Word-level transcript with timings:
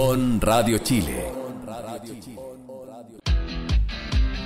On 0.00 0.40
Radio 0.40 0.78
Chile. 0.78 1.24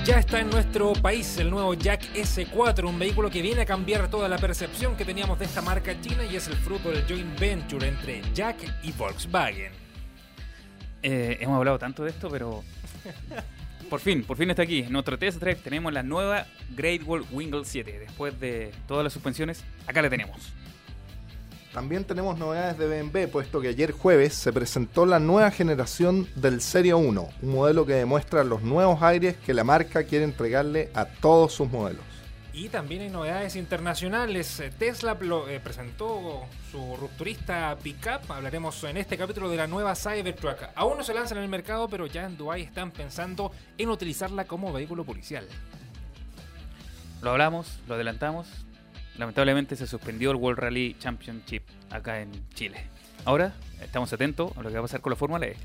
Ya 0.03 0.19
está 0.19 0.41
en 0.41 0.49
nuestro 0.49 0.95
país 0.95 1.37
el 1.37 1.51
nuevo 1.51 1.75
Jack 1.75 2.15
S4, 2.15 2.89
un 2.89 2.99
vehículo 2.99 3.29
que 3.29 3.43
viene 3.43 3.61
a 3.61 3.67
cambiar 3.67 4.09
toda 4.09 4.31
la 4.31 4.39
percepción 4.39 4.97
que 4.97 5.05
teníamos 5.05 5.39
de 5.39 5.45
esta 5.45 5.61
marca 5.61 6.01
china 6.01 6.25
y 6.25 6.37
es 6.37 6.49
el 6.49 6.55
fruto 6.55 6.89
del 6.89 7.05
joint 7.07 7.39
venture 7.39 7.87
entre 7.87 8.23
Jack 8.33 8.57
y 8.83 8.93
Volkswagen. 8.93 9.73
Eh, 11.03 11.37
hemos 11.43 11.59
hablado 11.59 11.79
tanto 11.79 12.03
de 12.03 12.09
esto, 12.09 12.31
pero 12.31 12.65
por 13.91 14.01
fin, 14.01 14.25
por 14.25 14.39
fin 14.39 14.49
está 14.49 14.63
aquí. 14.63 14.79
En 14.79 14.93
nuestro 14.93 15.19
test 15.19 15.39
drive 15.39 15.57
tenemos 15.57 15.93
la 15.93 16.03
nueva 16.03 16.47
Great 16.71 17.03
Wall 17.05 17.27
Wingle 17.31 17.67
7. 17.67 17.99
Después 17.99 18.41
de 18.41 18.73
todas 18.89 19.05
las 19.05 19.13
suspensiones, 19.13 19.63
acá 19.87 20.01
la 20.01 20.09
tenemos. 20.09 20.55
También 21.73 22.05
tenemos 22.05 22.39
novedades 22.39 22.77
de 22.77 22.87
BMW, 23.03 23.29
puesto 23.31 23.61
que 23.61 23.69
ayer 23.69 23.93
jueves 23.93 24.35
se 24.35 24.53
presentó 24.53 25.07
la 25.07 25.19
nueva 25.19 25.51
generación 25.51 26.29
del 26.35 26.61
Serie 26.61 26.93
1, 26.93 27.29
un 27.41 27.53
modelo 27.53 27.87
que 27.87 27.95
demuestra 27.95 28.45
los 28.45 28.61
nuevos 28.63 29.01
aires 29.03 29.37
que 29.47 29.55
la 29.55 29.65
marca 29.65 30.05
quiere 30.05 30.25
entregarle 30.27 30.91
a 30.95 31.07
todos 31.07 31.55
sus 31.55 31.71
modelos. 31.71 32.03
Y 32.55 32.69
también 32.69 33.01
hay 33.01 33.09
novedades 33.09 33.57
internacionales. 33.57 34.61
Eh, 34.61 34.71
Tesla 34.79 35.17
lo- 35.19 35.49
eh, 35.49 35.59
presentó 35.61 36.43
su 36.71 36.97
rupturista 36.99 37.75
pickup. 37.83 38.31
Hablaremos 38.31 38.85
en 38.85 38.99
este 38.99 39.17
capítulo 39.17 39.49
de 39.49 39.57
la 39.57 39.67
nueva 39.67 39.95
Cybertruck. 39.97 40.59
Aún 40.75 40.99
no 40.99 41.05
se 41.05 41.15
lanza 41.15 41.35
en 41.35 41.41
el 41.43 41.49
mercado, 41.49 41.89
pero 41.89 42.05
ya 42.07 42.27
en 42.27 42.37
Dubai 42.37 42.61
están 42.61 42.91
pensando 42.91 43.51
en 43.79 43.89
utilizarla 43.89 44.45
como 44.45 44.71
vehículo 44.71 45.05
policial. 45.05 45.47
Lo 47.23 47.31
hablamos, 47.31 47.79
lo 47.89 47.95
adelantamos. 47.95 48.47
Lamentablemente 49.17 49.77
se 49.77 49.87
suspendió 49.87 50.31
el 50.31 50.37
World 50.37 50.59
Rally 50.59 50.97
Championship 50.99 51.63
acá 51.91 52.21
en 52.21 52.31
Chile. 52.55 52.87
Ahora 53.25 53.55
estamos 53.83 54.13
atentos 54.13 54.53
a 54.57 54.63
lo 54.63 54.69
que 54.69 54.75
va 54.75 54.81
a 54.81 54.83
pasar 54.83 55.01
con 55.01 55.11
la 55.11 55.17
Fórmula 55.17 55.47
E. 55.47 55.57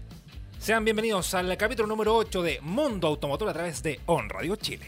Sean 0.60 0.84
bienvenidos 0.84 1.34
al 1.34 1.56
capítulo 1.58 1.88
número 1.88 2.16
8 2.16 2.42
de 2.42 2.60
Mundo 2.62 3.08
Automotor 3.08 3.50
a 3.50 3.54
través 3.54 3.82
de 3.84 4.00
On 4.08 4.28
Radio 4.30 4.56
Chile. 4.56 4.86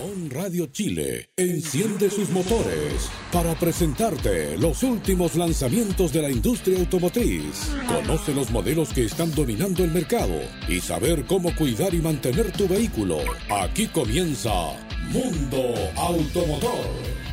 On 0.00 0.30
Radio 0.30 0.66
Chile 0.66 1.30
enciende 1.36 2.08
sus 2.08 2.30
motores 2.30 3.10
para 3.32 3.54
presentarte 3.54 4.56
los 4.56 4.84
últimos 4.84 5.34
lanzamientos 5.34 6.12
de 6.12 6.22
la 6.22 6.30
industria 6.30 6.78
automotriz. 6.78 7.72
Conoce 7.88 8.32
los 8.32 8.50
modelos 8.50 8.92
que 8.92 9.06
están 9.06 9.34
dominando 9.34 9.82
el 9.82 9.90
mercado 9.90 10.40
y 10.68 10.80
saber 10.80 11.24
cómo 11.24 11.52
cuidar 11.56 11.94
y 11.94 11.98
mantener 11.98 12.52
tu 12.52 12.68
vehículo. 12.68 13.18
Aquí 13.50 13.88
comienza 13.88 14.76
Mundo 15.06 15.74
Automotor 15.96 16.84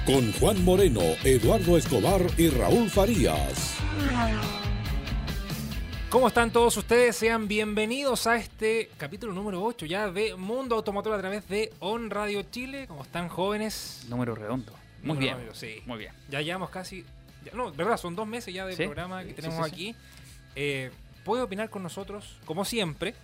con 0.05 0.31
Juan 0.33 0.63
Moreno, 0.63 1.01
Eduardo 1.25 1.77
Escobar 1.77 2.21
y 2.37 2.47
Raúl 2.49 2.89
Farías. 2.89 3.75
¿Cómo 6.09 6.29
están 6.29 6.51
todos 6.51 6.77
ustedes? 6.77 7.17
Sean 7.17 7.49
bienvenidos 7.49 8.27
a 8.27 8.37
este 8.37 8.89
capítulo 8.95 9.33
número 9.33 9.61
8 9.61 9.85
ya 9.87 10.09
de 10.09 10.35
Mundo 10.35 10.75
Automotor 10.75 11.13
a 11.13 11.17
través 11.19 11.49
de 11.49 11.73
On 11.79 12.09
Radio 12.09 12.43
Chile. 12.43 12.85
¿Cómo 12.87 13.03
están 13.03 13.27
jóvenes? 13.27 14.05
Número 14.07 14.35
redondo. 14.35 14.71
Muy 15.01 15.15
Número 15.15 15.19
bien. 15.19 15.33
redondo, 15.37 15.55
sí. 15.59 15.81
Muy 15.85 15.97
bien. 15.97 16.13
Ya 16.29 16.39
llevamos 16.41 16.69
casi... 16.69 17.03
ya- 17.43 17.51
no, 17.53 17.71
verdad, 17.73 17.97
son 17.97 18.15
dos 18.15 18.25
meses 18.27 18.53
ya 18.53 18.65
de 18.65 18.77
Sí. 18.77 18.83
programa 18.85 19.23
que 19.23 19.29
Sí, 19.29 19.35
tenemos 19.35 19.57
sí, 19.57 19.63
sí. 19.63 19.73
aquí. 19.73 19.95
Eh, 20.55 20.91
puede 21.25 21.43
opinar 21.43 21.69
con 21.69 21.83
nosotros, 21.83 22.37
como 22.45 22.63
siempre, 22.63 23.15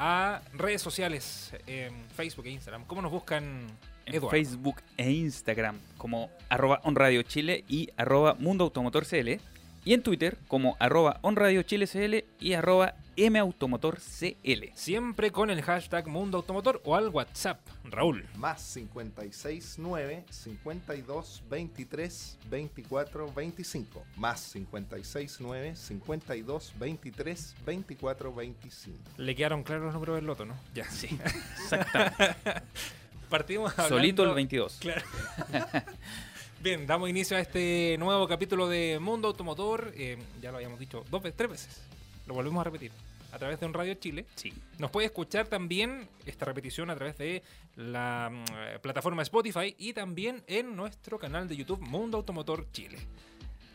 a 0.00 0.40
redes 0.54 0.80
sociales, 0.80 1.52
en 1.66 2.08
Facebook 2.16 2.46
e 2.46 2.50
Instagram. 2.50 2.86
¿Cómo 2.86 3.02
nos 3.02 3.12
buscan, 3.12 3.66
En 4.06 4.14
Eduardo? 4.14 4.30
Facebook 4.30 4.76
e 4.96 5.10
Instagram 5.10 5.78
como 5.98 6.30
arroba 6.48 6.80
onradio 6.84 7.22
chile 7.22 7.64
y 7.68 7.90
arroba 7.98 8.34
mundo 8.34 8.64
automotor 8.64 9.04
CL. 9.06 9.38
Y 9.84 9.94
en 9.94 10.02
Twitter 10.02 10.38
como 10.48 10.76
arroba 10.78 11.18
onradio 11.22 11.62
chile 11.62 11.86
CL 11.86 12.24
y 12.38 12.52
arroba 12.52 12.94
mautomotor 13.28 13.98
CL. 13.98 14.72
Siempre 14.74 15.30
con 15.30 15.50
el 15.50 15.60
hashtag 15.62 16.06
Mundo 16.06 16.38
Automotor 16.38 16.80
o 16.84 16.96
al 16.96 17.08
WhatsApp. 17.08 17.60
Raúl. 17.84 18.26
Más 18.36 18.72
569 18.72 20.24
52 20.30 21.42
23 21.50 22.38
24 22.48 23.32
25. 23.32 24.04
Más 24.16 24.52
569 24.52 25.76
52 25.76 26.74
23 26.78 27.54
24 27.66 28.34
25. 28.34 28.98
Le 29.18 29.34
quedaron 29.34 29.62
claros 29.64 29.84
los 29.86 29.94
números 29.94 30.16
del 30.16 30.26
loto, 30.26 30.46
¿no? 30.46 30.56
Ya. 30.74 30.88
Sí, 30.88 31.18
exactamente. 31.62 32.36
Partimos 33.28 33.72
hablando... 33.72 33.96
Solito 33.96 34.24
el 34.24 34.34
22. 34.34 34.78
Claro. 34.80 35.02
Bien, 36.62 36.86
damos 36.86 37.08
inicio 37.08 37.38
a 37.38 37.40
este 37.40 37.96
nuevo 37.98 38.28
capítulo 38.28 38.68
de 38.68 38.98
Mundo 39.00 39.28
Automotor. 39.28 39.94
Eh, 39.96 40.18
ya 40.42 40.50
lo 40.50 40.58
habíamos 40.58 40.78
dicho 40.78 41.02
dos 41.10 41.22
veces, 41.22 41.34
tres 41.34 41.50
veces. 41.50 41.82
Lo 42.26 42.34
volvemos 42.34 42.60
a 42.60 42.64
repetir. 42.64 42.92
A 43.32 43.38
través 43.38 43.58
de 43.58 43.64
un 43.64 43.72
Radio 43.72 43.94
Chile. 43.94 44.26
Sí. 44.34 44.52
Nos 44.78 44.90
puede 44.90 45.06
escuchar 45.06 45.46
también 45.46 46.06
esta 46.26 46.44
repetición 46.44 46.90
a 46.90 46.96
través 46.96 47.16
de 47.16 47.42
la 47.76 48.28
mm, 48.30 48.44
eh, 48.52 48.78
plataforma 48.82 49.22
Spotify 49.22 49.74
y 49.78 49.94
también 49.94 50.42
en 50.48 50.76
nuestro 50.76 51.18
canal 51.18 51.48
de 51.48 51.56
YouTube 51.56 51.80
Mundo 51.80 52.18
Automotor 52.18 52.70
Chile. 52.72 52.98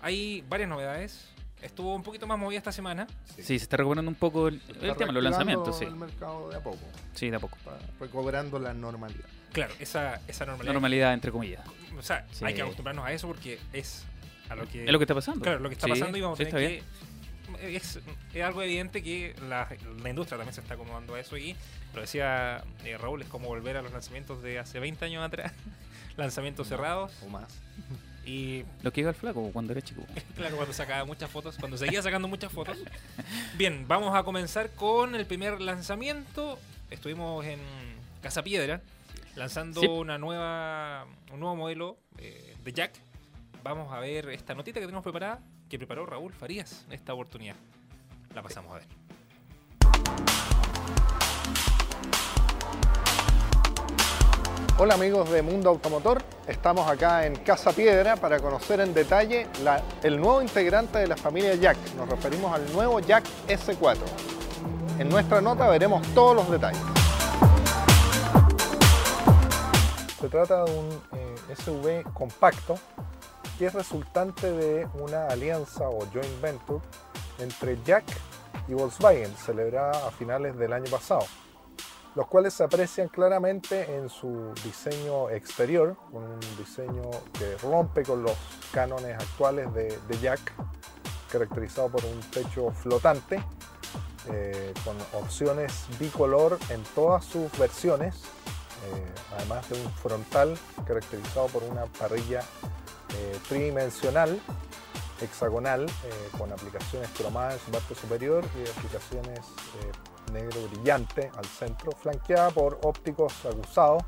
Hay 0.01 0.43
varias 0.47 0.69
novedades. 0.69 1.34
Estuvo 1.61 1.95
un 1.95 2.03
poquito 2.03 2.27
más 2.27 2.37
movida 2.37 2.57
esta 2.59 2.71
semana. 2.71 3.07
Sí, 3.37 3.43
se 3.43 3.55
está 3.55 3.77
recuperando 3.77 4.09
un 4.09 4.15
poco 4.15 4.47
el, 4.49 4.61
el 4.69 4.75
Está 4.89 4.95
tema, 4.97 5.11
los 5.13 5.23
lanzamientos, 5.23 5.77
sí. 5.79 5.85
el 5.85 5.95
mercado 5.95 6.49
de 6.49 6.57
a 6.57 6.59
poco, 6.63 6.77
Sí, 7.13 7.29
de 7.29 7.37
a 7.37 7.39
poco. 7.39 7.57
recobrando 7.99 8.59
la 8.59 8.73
normalidad. 8.73 9.25
Claro, 9.51 9.73
esa, 9.79 10.19
esa 10.27 10.45
normalidad. 10.45 10.73
Normalidad, 10.73 11.13
entre 11.13 11.31
comillas. 11.31 11.65
O 11.97 12.01
sea, 12.03 12.27
Sí. 12.31 12.45
hay 12.45 12.53
que 12.53 12.61
acostumbrarnos 12.61 13.05
a 13.05 13.13
eso 13.13 13.27
porque 13.27 13.57
es 13.73 14.03
a 14.49 14.55
lo 14.55 14.67
que... 14.67 14.85
Es 14.85 14.91
lo 14.91 14.99
que 14.99 15.03
está 15.05 15.15
pasando. 15.15 15.41
Claro, 15.41 15.59
lo 15.59 15.69
que 15.69 15.75
está 15.75 15.85
Sí, 15.87 15.91
pasando 15.93 16.17
y 16.17 16.21
vamos 16.21 16.39
a 16.39 16.43
sí, 16.43 16.49
tener 16.51 16.71
está 16.71 16.85
que. 16.85 17.75
Es, 17.75 17.99
es 18.33 18.43
algo 18.43 18.61
evidente 18.63 19.01
que 19.01 19.33
la, 19.47 19.67
la 20.03 20.09
industria 20.09 20.37
también 20.37 20.53
se 20.53 20.61
está 20.61 20.73
acomodando 20.73 21.15
a 21.15 21.19
eso 21.19 21.37
y 21.37 21.55
lo 21.93 22.01
decía 22.01 22.63
eh, 22.83 22.97
Raúl, 22.97 23.21
es 23.21 23.27
como 23.29 23.47
volver 23.47 23.77
a 23.77 23.81
los 23.81 23.91
lanzamientos 23.93 24.41
de 24.43 24.59
hace 24.59 24.79
20 24.79 25.05
años 25.05 25.23
atrás, 25.23 25.53
lanzamientos 26.17 26.67
cerrados 26.67 27.11
O 27.25 27.29
más. 27.29 27.47
y 28.25 28.63
Lo 28.81 28.91
que 28.91 29.01
iba 29.01 29.09
al 29.09 29.15
flaco 29.15 29.49
cuando 29.53 29.73
era 29.73 29.81
chico. 29.81 30.01
claro, 30.35 30.55
cuando 30.55 30.73
sacaba 30.73 31.05
muchas 31.05 31.29
fotos, 31.29 31.57
cuando 31.59 31.77
seguía 31.77 32.01
sacando 32.01 32.27
muchas 32.27 32.51
fotos. 32.51 32.77
Bien, 33.57 33.85
vamos 33.87 34.15
a 34.15 34.23
comenzar 34.23 34.71
con 34.71 35.15
el 35.15 35.25
primer 35.25 35.61
lanzamiento. 35.61 36.57
Estuvimos 36.89 37.45
en 37.45 37.59
Casa 38.21 38.43
Piedra 38.43 38.81
lanzando 39.35 39.81
Sí. 39.81 39.87
una 39.87 40.17
nueva, 40.17 41.05
un 41.31 41.39
nuevo 41.39 41.55
modelo 41.55 41.97
eh, 42.17 42.55
de 42.63 42.73
Jack. 42.73 42.93
Vamos 43.63 43.91
a 43.91 43.99
ver 43.99 44.29
esta 44.29 44.53
notita 44.55 44.79
que 44.79 44.85
tenemos 44.85 45.03
preparada, 45.03 45.39
que 45.69 45.77
preparó 45.77 46.05
Raúl 46.05 46.33
Farías 46.33 46.83
en 46.87 46.93
esta 46.93 47.13
oportunidad. 47.13 47.55
La 48.33 48.41
pasamos 48.43 48.71
a 48.73 48.79
ver. 48.79 48.85
Hola 54.77 54.95
amigos 54.95 55.31
de 55.31 55.41
Mundo 55.41 55.69
Automotor, 55.69 56.21
estamos 56.47 56.85
acá 56.89 57.25
en 57.25 57.37
Casa 57.37 57.71
Piedra 57.71 58.17
para 58.17 58.41
conocer 58.41 58.81
en 58.81 58.93
detalle 58.93 59.47
el 60.03 60.19
nuevo 60.19 60.41
integrante 60.41 60.97
de 60.97 61.07
la 61.07 61.15
familia 61.15 61.55
Jack. 61.55 61.77
Nos 61.95 62.09
referimos 62.09 62.53
al 62.53 62.69
nuevo 62.73 62.99
Jack 62.99 63.23
S4. 63.47 63.95
En 64.99 65.07
nuestra 65.07 65.39
nota 65.39 65.69
veremos 65.69 66.05
todos 66.13 66.35
los 66.35 66.51
detalles. 66.51 66.81
Se 70.19 70.27
trata 70.27 70.65
de 70.65 70.71
un 70.77 70.89
eh, 71.13 71.55
SUV 71.55 72.13
compacto 72.13 72.75
que 73.57 73.67
es 73.67 73.73
resultante 73.73 74.51
de 74.51 74.89
una 74.99 75.27
alianza 75.27 75.87
o 75.87 75.99
joint 76.11 76.41
venture 76.41 76.81
entre 77.39 77.81
Jack 77.85 78.03
y 78.67 78.73
Volkswagen, 78.73 79.33
celebrada 79.37 80.05
a 80.05 80.11
finales 80.11 80.57
del 80.57 80.73
año 80.73 80.91
pasado 80.91 81.25
los 82.15 82.27
cuales 82.27 82.53
se 82.53 82.63
aprecian 82.63 83.09
claramente 83.09 83.93
en 83.93 84.09
su 84.09 84.53
diseño 84.63 85.29
exterior, 85.29 85.97
con 86.11 86.23
un 86.23 86.39
diseño 86.57 87.11
que 87.37 87.57
rompe 87.57 88.03
con 88.03 88.23
los 88.23 88.37
cánones 88.71 89.15
actuales 89.15 89.73
de, 89.73 90.17
Jack, 90.21 90.53
caracterizado 91.29 91.89
por 91.89 92.05
un 92.05 92.19
techo 92.31 92.71
flotante, 92.71 93.43
eh, 94.31 94.73
con 94.85 94.95
opciones 95.21 95.85
bicolor 95.99 96.57
en 96.69 96.81
todas 96.95 97.25
sus 97.25 97.51
versiones, 97.59 98.15
eh, 98.15 99.05
además 99.37 99.67
de 99.69 99.81
un 99.81 99.91
frontal 99.91 100.57
caracterizado 100.87 101.47
por 101.47 101.63
una 101.63 101.85
parrilla 101.85 102.41
eh, 103.09 103.37
tridimensional, 103.49 104.39
hexagonal, 105.21 105.85
con 106.37 106.51
aplicaciones 106.51 107.09
cromadas 107.17 107.53
en 107.55 107.59
su 107.59 107.71
parte 107.71 107.95
superior 107.95 108.43
y 108.57 108.69
aplicaciones 108.69 109.39
negro 110.33 110.59
brillante 110.71 111.31
al 111.37 111.45
centro, 111.45 111.91
flanqueada 111.91 112.49
por 112.51 112.79
ópticos 112.83 113.33
aguzados, 113.45 114.03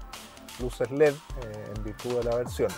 luces 0.59 0.89
LED 0.91 1.13
eh, 1.13 1.73
en 1.75 1.83
virtud 1.83 2.17
de 2.19 2.23
la 2.23 2.35
versión. 2.35 2.69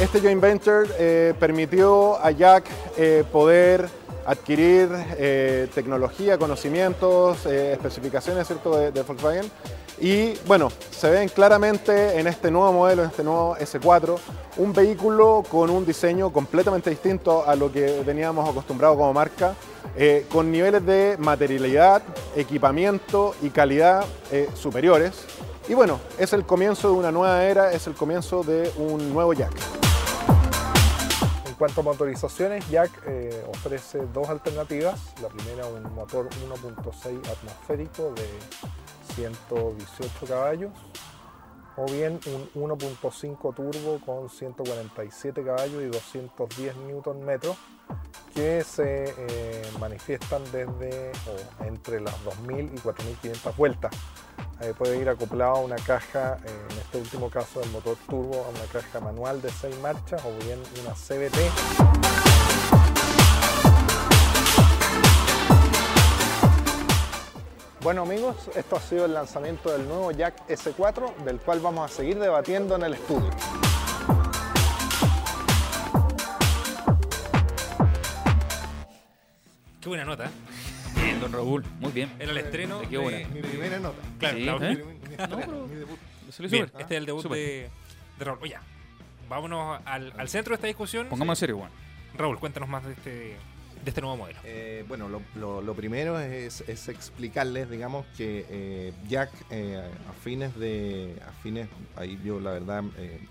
Este 0.00 0.20
joint 0.20 0.40
venture 0.40 0.88
eh, 0.98 1.34
permitió 1.38 2.18
a 2.18 2.30
Jack 2.30 2.64
eh, 2.96 3.24
poder 3.30 3.88
adquirir 4.24 4.88
tecnología, 5.74 6.38
conocimientos, 6.38 7.44
especificaciones 7.44 8.46
¿cierto? 8.46 8.76
De, 8.76 8.92
de 8.92 9.02
Volkswagen 9.02 9.50
y 10.02 10.34
bueno, 10.46 10.68
se 10.90 11.08
ven 11.10 11.28
claramente 11.28 12.18
en 12.18 12.26
este 12.26 12.50
nuevo 12.50 12.72
modelo, 12.72 13.04
en 13.04 13.10
este 13.10 13.22
nuevo 13.22 13.56
S4, 13.56 14.18
un 14.56 14.72
vehículo 14.72 15.44
con 15.48 15.70
un 15.70 15.86
diseño 15.86 16.32
completamente 16.32 16.90
distinto 16.90 17.46
a 17.46 17.54
lo 17.54 17.70
que 17.70 18.02
veníamos 18.04 18.48
acostumbrados 18.48 18.96
como 18.96 19.12
marca. 19.12 19.54
Eh, 19.96 20.26
con 20.30 20.50
niveles 20.50 20.84
de 20.86 21.16
materialidad, 21.18 22.02
equipamiento 22.34 23.34
y 23.42 23.50
calidad 23.50 24.04
eh, 24.30 24.48
superiores. 24.54 25.24
Y 25.68 25.74
bueno, 25.74 26.00
es 26.18 26.32
el 26.32 26.44
comienzo 26.44 26.88
de 26.88 26.94
una 26.94 27.12
nueva 27.12 27.44
era, 27.44 27.72
es 27.72 27.86
el 27.86 27.94
comienzo 27.94 28.42
de 28.42 28.72
un 28.76 29.12
nuevo 29.12 29.32
Jack. 29.32 29.52
En 31.46 31.54
cuanto 31.54 31.82
a 31.82 31.84
motorizaciones, 31.84 32.68
Jack 32.68 32.90
eh, 33.06 33.44
ofrece 33.48 34.00
dos 34.12 34.28
alternativas. 34.28 34.98
La 35.20 35.28
primera, 35.28 35.66
un 35.66 35.82
motor 35.94 36.28
1.6 36.48 37.18
atmosférico 37.28 38.12
de 38.16 38.28
118 39.14 40.26
caballos, 40.26 40.72
o 41.76 41.86
bien 41.86 42.20
un 42.54 42.70
1.5 42.70 43.54
turbo 43.54 44.00
con 44.04 44.28
147 44.28 45.44
caballos 45.44 45.82
y 45.82 45.86
210 45.86 46.76
Nm 46.76 47.40
que 48.34 48.64
se 48.64 49.14
eh, 49.16 49.62
manifiestan 49.78 50.42
desde 50.52 51.12
o 51.28 51.64
entre 51.64 52.00
las 52.00 52.14
2.000 52.24 52.70
y 52.74 52.78
4.500 52.78 53.56
vueltas. 53.56 53.92
Puede 54.78 54.96
ir 54.98 55.08
acoplado 55.08 55.56
a 55.56 55.58
una 55.58 55.74
caja, 55.74 56.38
eh, 56.46 56.66
en 56.70 56.78
este 56.78 56.98
último 56.98 57.28
caso 57.28 57.58
del 57.58 57.70
motor 57.70 57.96
turbo, 58.08 58.44
a 58.44 58.48
una 58.48 58.64
caja 58.72 59.00
manual 59.00 59.42
de 59.42 59.50
6 59.50 59.80
marchas 59.80 60.22
o 60.24 60.32
bien 60.44 60.60
una 60.80 60.94
CVT. 60.94 62.81
Bueno 67.82 68.02
amigos, 68.02 68.36
esto 68.54 68.76
ha 68.76 68.80
sido 68.80 69.06
el 69.06 69.14
lanzamiento 69.14 69.72
del 69.72 69.86
nuevo 69.88 70.12
Jack 70.12 70.46
S4, 70.48 71.16
del 71.24 71.40
cual 71.40 71.60
vamos 71.60 71.90
a 71.90 71.94
seguir 71.94 72.18
debatiendo 72.18 72.76
en 72.76 72.82
el 72.84 72.94
estudio. 72.94 73.30
Qué 79.80 79.88
buena 79.88 80.04
nota. 80.04 80.30
Bien, 80.94 81.20
don 81.20 81.32
Raúl, 81.32 81.64
muy 81.80 81.90
bien. 81.92 82.10
Era 82.18 82.30
el 82.30 82.38
estreno 82.38 82.80
Qué 82.88 82.98
buena. 82.98 83.18
de... 83.18 83.24
Mi 83.26 83.40
primera 83.42 83.80
nota. 83.80 83.96
Claro, 84.18 84.36
Sí, 84.38 84.44
la- 84.44 84.56
¿eh? 84.70 84.84
Mi- 85.10 85.16
No, 85.16 85.36
pero- 85.36 85.66
mi 85.66 85.74
debut. 85.76 85.98
Bien, 86.38 86.66
súper. 86.68 86.80
este 86.80 86.94
es 86.94 86.98
el 87.00 87.06
debut 87.06 87.24
de, 87.28 87.68
de 88.18 88.24
Raúl. 88.24 88.38
Oye, 88.42 88.56
vámonos 89.28 89.80
al, 89.84 90.12
al 90.16 90.28
centro 90.28 90.52
de 90.52 90.54
esta 90.56 90.66
discusión. 90.68 91.08
Pongamos 91.08 91.36
en 91.38 91.40
serio, 91.40 91.58
Juan. 91.58 91.70
Raúl, 92.16 92.38
cuéntanos 92.38 92.68
más 92.68 92.84
de 92.84 92.92
este, 92.92 93.36
de 93.82 93.90
este 93.90 94.00
nuevo 94.00 94.16
modelo. 94.16 94.38
Eh, 94.44 94.84
bueno, 94.86 95.08
lo, 95.08 95.74
primero 95.74 96.18
es, 96.20 96.62
es 96.68 96.88
explicarles, 96.88 97.68
digamos, 97.68 98.06
que 98.16 98.46
eh, 98.48 98.92
Jack 99.08 99.30
eh, 99.50 99.82
a 100.08 100.12
fines 100.22 100.56
de, 100.56 101.16
a 101.26 101.32
fines, 101.42 101.68
ahí 101.96 102.18
yo 102.24 102.38
la 102.38 102.52
verdad 102.52 102.84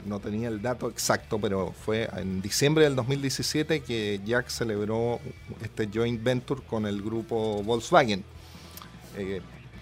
no 0.06 0.20
tenía 0.20 0.50
el 0.50 0.62
dato 0.62 0.90
exacto, 0.90 1.40
pero 1.40 1.72
fue 1.72 2.10
en 2.18 2.42
diciembre 2.42 2.84
del 2.84 2.96
2017 2.96 3.82
que 3.82 4.20
Jack 4.26 4.50
celebró 4.50 5.20
este 5.64 5.90
joint 5.92 6.22
venture 6.22 6.62
con 6.62 6.86
el 6.86 7.02
grupo 7.02 7.64
Volkswagen, 7.64 8.24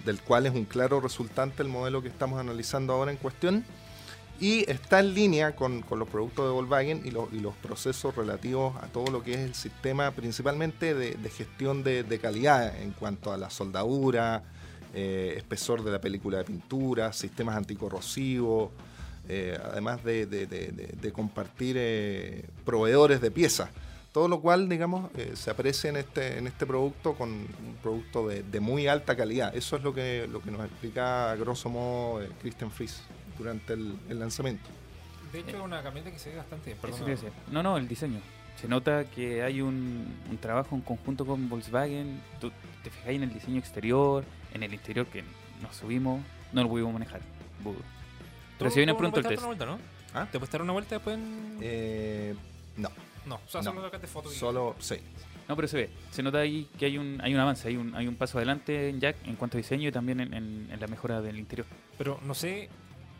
del 0.06 0.22
cual 0.22 0.46
es 0.46 0.54
un 0.54 0.66
claro 0.66 1.02
resultante 1.02 1.64
el 1.64 1.70
modelo 1.70 2.02
que 2.02 2.10
estamos 2.10 2.40
analizando 2.40 2.94
ahora 2.94 3.12
en 3.12 3.18
cuestión. 3.18 3.66
Y 4.42 4.70
está 4.72 5.02
en 5.02 5.14
línea 5.14 5.54
con, 5.54 5.82
con 5.82 6.00
los 6.00 6.08
productos 6.08 6.46
de 6.46 6.52
Volkswagen 6.52 7.02
y, 7.04 7.12
lo- 7.12 7.28
y 7.34 7.40
los 7.40 7.54
procesos 7.56 8.16
relativos 8.16 8.74
a 8.82 8.88
todo 8.88 9.08
lo 9.12 9.22
que 9.22 9.34
es 9.34 9.40
el 9.40 9.54
sistema, 9.54 10.12
principalmente 10.12 10.94
de, 10.94 11.30
gestión 11.30 11.84
de, 11.84 12.20
calidad 12.22 12.82
en 12.82 12.92
cuanto 12.92 13.34
a 13.34 13.38
la 13.38 13.50
soldadura, 13.50 14.44
eh, 14.94 15.34
espesor 15.36 15.84
de 15.84 15.92
la 15.92 16.00
película 16.00 16.38
de 16.38 16.46
pintura, 16.46 17.12
sistemas 17.12 17.58
anticorrosivos, 17.58 18.72
eh, 19.28 19.58
además 19.62 20.04
de, 20.06 21.12
compartir 21.14 21.76
eh, 21.78 22.46
proveedores 22.64 23.20
de 23.20 23.32
piezas. 23.32 23.70
Todo 24.14 24.28
lo 24.30 24.40
cual, 24.42 24.70
digamos, 24.70 25.12
se 25.36 25.52
aprecia 25.52 25.90
en 25.90 25.98
este, 25.98 26.38
en 26.40 26.48
este 26.48 26.66
producto 26.66 27.14
con 27.14 27.30
un 27.30 27.78
producto 27.84 28.28
de, 28.30 28.60
muy 28.62 28.88
alta 28.88 29.16
calidad. 29.18 29.56
Eso 29.56 29.76
es 29.76 29.84
lo 29.84 29.94
que, 29.94 30.28
lo 30.32 30.42
que 30.42 30.50
nos 30.50 30.66
explica 30.66 31.32
a 31.32 31.36
grosso 31.36 31.70
modo 31.70 32.22
Christian 32.42 32.72
Fries 32.72 33.02
durante 33.40 33.74
el, 33.74 33.96
el 34.10 34.20
lanzamiento. 34.20 34.70
De 35.34 35.40
hecho, 35.40 35.58
es 35.58 35.64
una 35.64 35.82
camioneta 35.82 36.12
que 36.12 36.20
se 36.20 36.30
ve 36.30 36.36
bastante 36.38 36.76
bien. 36.76 37.34
No, 37.52 37.64
no, 37.64 37.78
el 37.78 37.88
diseño. 37.88 38.20
Se 38.62 38.68
nota 38.68 39.06
que 39.06 39.42
hay 39.42 39.62
un, 39.62 40.06
un 40.30 40.38
trabajo 40.38 40.76
en 40.76 40.82
conjunto 40.82 41.26
con 41.26 41.48
Volkswagen. 41.50 42.20
Tú 42.42 42.52
te 42.84 42.90
fijáis 42.90 43.16
en 43.18 43.24
el 43.24 43.34
diseño 43.34 43.58
exterior, 43.60 44.24
en 44.54 44.64
el 44.64 44.74
interior 44.74 45.06
que 45.08 45.24
nos 45.62 45.76
subimos, 45.76 46.22
no 46.52 46.64
lo 46.64 46.70
pudimos 46.70 46.92
manejar. 46.94 47.22
Bu- 47.64 47.74
Pero 48.58 48.70
¿Tú- 48.70 48.74
se 48.74 48.80
viene 48.80 48.94
pronto 48.96 49.20
el 49.20 49.24
puedes 49.24 49.40
test. 49.40 49.48
dar 49.48 49.56
una 49.56 49.66
vuelta, 49.66 49.84
¿no? 50.14 50.20
¿Ah? 50.20 50.28
¿Te 50.32 50.40
puedes 50.40 50.52
dar 50.52 50.62
una 50.62 50.74
vuelta 50.74 50.96
después 50.96 51.16
en...? 51.18 51.58
Eh, 51.62 52.36
no, 52.78 52.90
no, 53.28 53.36
o 53.36 53.42
sea, 53.48 53.62
no. 53.62 53.72
solo 53.72 53.82
sacaste 53.84 54.08
fotos. 54.08 54.36
y- 54.36 54.40
solo 54.40 54.76
sí. 54.80 54.96
No, 55.48 55.56
pero 55.56 55.68
se 55.68 55.78
ve. 55.78 55.90
Se 56.12 56.22
nota 56.22 56.40
ahí 56.40 56.68
que 56.78 56.86
hay 56.86 56.98
un, 56.98 57.20
hay 57.24 57.34
un 57.34 57.40
avance, 57.40 57.68
hay 57.68 57.78
un, 57.78 57.96
hay 57.96 58.08
un 58.08 58.16
paso 58.16 58.38
adelante 58.40 58.90
en 58.90 59.00
Jack 59.00 59.16
en 59.26 59.36
cuanto 59.36 59.58
a 59.58 59.60
diseño 59.60 59.88
y 59.88 59.92
también 59.92 60.20
en, 60.20 60.34
en- 60.34 60.68
en 60.72 60.80
la 60.80 60.88
mejora 60.88 61.22
del 61.22 61.40
interior. 61.40 61.66
Pero 61.98 62.20
no 62.24 62.34
sé 62.36 62.70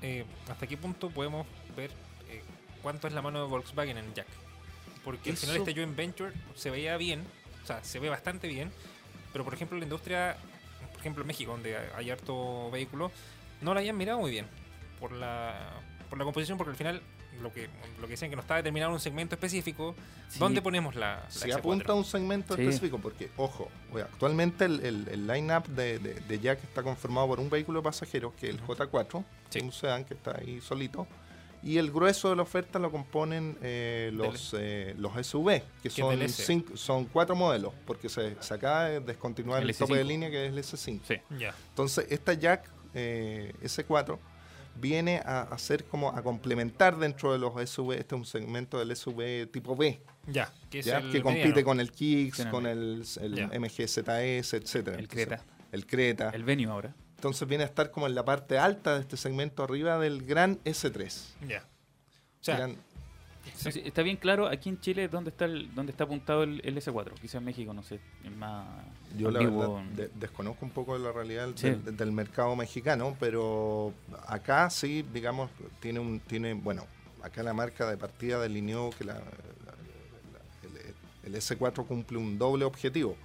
eh, 0.02 0.26
hasta 0.50 0.68
qué 0.68 0.78
punto 0.78 1.10
podemos 1.10 1.46
ver 1.76 1.92
eh, 2.30 2.42
cuánto 2.82 3.08
es 3.08 3.14
la 3.14 3.22
mano 3.22 3.42
de 3.44 3.48
Volkswagen 3.50 3.98
en 3.98 4.14
Jack. 4.14 4.28
Porque 5.04 5.30
al 5.32 5.38
final 5.38 5.56
Eso- 5.58 5.64
este 5.66 5.80
joint 5.80 5.96
venture 5.96 6.34
se 6.56 6.70
veía 6.70 6.98
bien, 6.98 7.24
o 7.64 7.68
sea, 7.68 7.84
se 7.84 8.00
ve 8.00 8.10
bastante 8.10 8.48
bien, 8.48 8.72
pero 9.32 9.44
por 9.44 9.54
ejemplo 9.54 9.78
la 9.78 9.84
industria, 9.84 10.38
por 10.92 11.00
ejemplo 11.00 11.22
en 11.24 11.28
México, 11.28 11.52
donde 11.52 11.78
hay 11.96 12.10
harto 12.10 12.70
vehículo, 12.72 13.12
no 13.62 13.74
la 13.74 13.80
hayan 13.80 13.98
mirado 13.98 14.20
muy 14.20 14.32
bien 14.32 14.48
por 15.00 15.12
la, 15.12 15.72
por 16.10 16.18
la 16.20 16.26
composición, 16.26 16.58
porque 16.58 16.72
al 16.72 16.78
final 16.78 17.02
lo 17.42 17.52
que, 17.54 17.68
lo 18.00 18.04
que 18.08 18.12
decían 18.12 18.30
que 18.30 18.36
no 18.36 18.42
estaba 18.42 18.58
determinado 18.58 18.92
un 18.92 19.00
segmento 19.00 19.36
específico, 19.36 19.96
Sí. 20.30 20.38
¿dónde 20.40 20.62
ponemos 20.62 20.96
la, 20.96 21.24
la 21.24 21.32
Se 21.32 21.48
X4? 21.48 21.58
apunta 21.58 21.92
a 21.94 21.96
un 21.96 22.06
segmento 22.06 22.56
Sí. 22.56 22.62
específico 22.62 23.00
porque, 23.00 23.30
ojo, 23.38 23.70
actualmente 23.96 24.66
el, 24.66 24.80
el, 24.86 25.08
el 25.08 25.28
line-up 25.28 25.66
de, 25.68 26.00
de, 26.00 26.14
de 26.16 26.40
Jack 26.40 26.64
está 26.64 26.84
conformado 26.84 27.28
por 27.28 27.40
un 27.40 27.50
vehículo 27.50 27.80
de 27.80 27.84
pasajeros, 27.84 28.34
que 28.34 28.50
es 28.50 28.56
el 28.56 28.62
J4, 28.62 29.24
Sí. 29.50 29.60
un 29.62 29.72
sedán 29.72 30.06
que 30.06 30.14
está 30.14 30.38
ahí 30.38 30.62
solito, 30.62 31.08
y 31.62 31.78
el 31.78 31.92
grueso 31.92 32.30
de 32.30 32.36
la 32.38 32.44
oferta 32.44 32.80
lo 32.80 32.90
componen 32.92 33.58
eh, 33.62 34.12
los, 34.14 34.56
eh, 34.58 34.94
los 34.98 35.12
SUV, 35.26 35.62
que 35.84 35.90
son, 35.90 36.30
cinco- 36.30 36.78
son 36.78 37.06
cuatro 37.06 37.36
modelos, 37.36 37.74
porque 37.86 38.08
se, 38.08 38.42
se 38.42 38.54
acaba 38.54 38.86
de 38.86 39.00
descontinuar 39.02 39.64
El 39.64 39.70
el, 39.72 39.76
tope 39.76 39.96
de 39.96 40.04
S5. 40.04 40.08
línea 40.08 40.30
que 40.30 40.46
es 40.46 40.52
el 40.54 40.58
S5. 40.58 41.02
Sí. 41.06 41.16
Ya. 41.38 41.54
Entonces, 41.70 42.06
esta 42.10 42.34
Jack 42.34 42.70
eh, 42.94 43.54
S4 43.62 44.18
viene 44.80 45.22
a, 45.26 45.56
ser 45.58 45.86
como 45.86 46.10
a 46.10 46.22
complementar 46.24 46.98
dentro 46.98 47.32
de 47.34 47.40
los 47.40 47.54
SUV, 47.70 47.94
este 47.94 48.16
es 48.16 48.20
un 48.20 48.26
segmento 48.26 48.80
del 48.80 48.96
SUV 48.96 49.48
tipo 49.52 49.76
B, 49.76 50.02
Ya, 50.28 50.52
que 50.70 50.80
es 50.80 50.86
¿ya? 50.86 50.98
el 51.00 51.12
que 51.12 51.22
compite 51.22 51.48
mediano. 51.50 51.66
con 51.66 51.80
el 51.80 51.92
Kicks, 51.92 52.46
con 52.48 52.66
el, 52.66 53.04
el 53.22 53.36
Ya. 53.36 53.48
MG 53.60 53.88
ZS, 53.88 54.54
etcétera. 54.54 54.98
El 54.98 55.04
Entonces, 55.06 55.28
Creta. 55.28 55.44
El 55.72 55.86
Creta. 55.86 56.30
El 56.34 56.44
Venue 56.44 56.68
ahora. 56.72 56.96
Entonces 57.16 57.48
viene 57.48 57.64
a 57.64 57.68
estar 57.68 57.92
como 57.92 58.08
en 58.08 58.16
la 58.16 58.24
parte 58.26 58.58
alta 58.58 58.96
de 58.96 59.02
este 59.02 59.18
segmento, 59.18 59.64
arriba 59.64 60.00
del 60.00 60.24
gran 60.26 60.58
S3. 60.64 61.14
Ya. 61.48 61.64
O 62.40 62.44
sea, 62.44 62.58
Gran- 62.58 62.78
sí. 63.56 63.82
Está 63.86 64.02
bien 64.04 64.18
claro 64.18 64.48
aquí 64.48 64.70
en 64.70 64.80
Chile 64.80 65.08
dónde 65.08 65.30
está 65.32 65.46
el, 65.46 65.74
dónde 65.74 65.92
está 65.92 66.04
apuntado 66.06 66.44
el, 66.44 66.62
el 66.64 66.78
S4. 66.78 67.14
Quizás 67.20 67.36
en 67.36 67.46
México, 67.46 67.74
no 67.74 67.84
sé, 67.84 68.00
es 68.24 68.32
más 68.36 68.68
yo 69.18 69.32
la 69.32 69.40
verdad 69.40 69.82
de- 69.96 70.10
desconozco 70.16 70.66
un 70.66 70.72
poco 70.72 70.98
la 70.98 71.12
realidad 71.12 71.46
del, 71.48 71.58
Sí. 71.58 71.70
del- 71.70 71.96
del 71.98 72.12
mercado 72.12 72.56
mexicano, 72.56 73.16
pero 73.20 73.94
acá 74.28 74.70
sí, 74.70 75.06
digamos, 75.14 75.50
tiene 75.80 76.00
un, 76.00 76.20
tiene, 76.20 76.54
bueno, 76.54 76.86
acá 77.22 77.44
la 77.44 77.54
marca 77.54 77.90
de 77.90 77.98
partida 77.98 78.40
delineó 78.40 78.90
que 78.92 79.04
la, 79.06 79.16
la- 79.16 79.22
la- 79.22 80.88
el, 81.26 81.34
el 81.34 81.42
S4 81.42 81.86
cumple 81.86 82.18
un 82.18 82.38
doble 82.38 82.66
objetivo. 82.66 83.16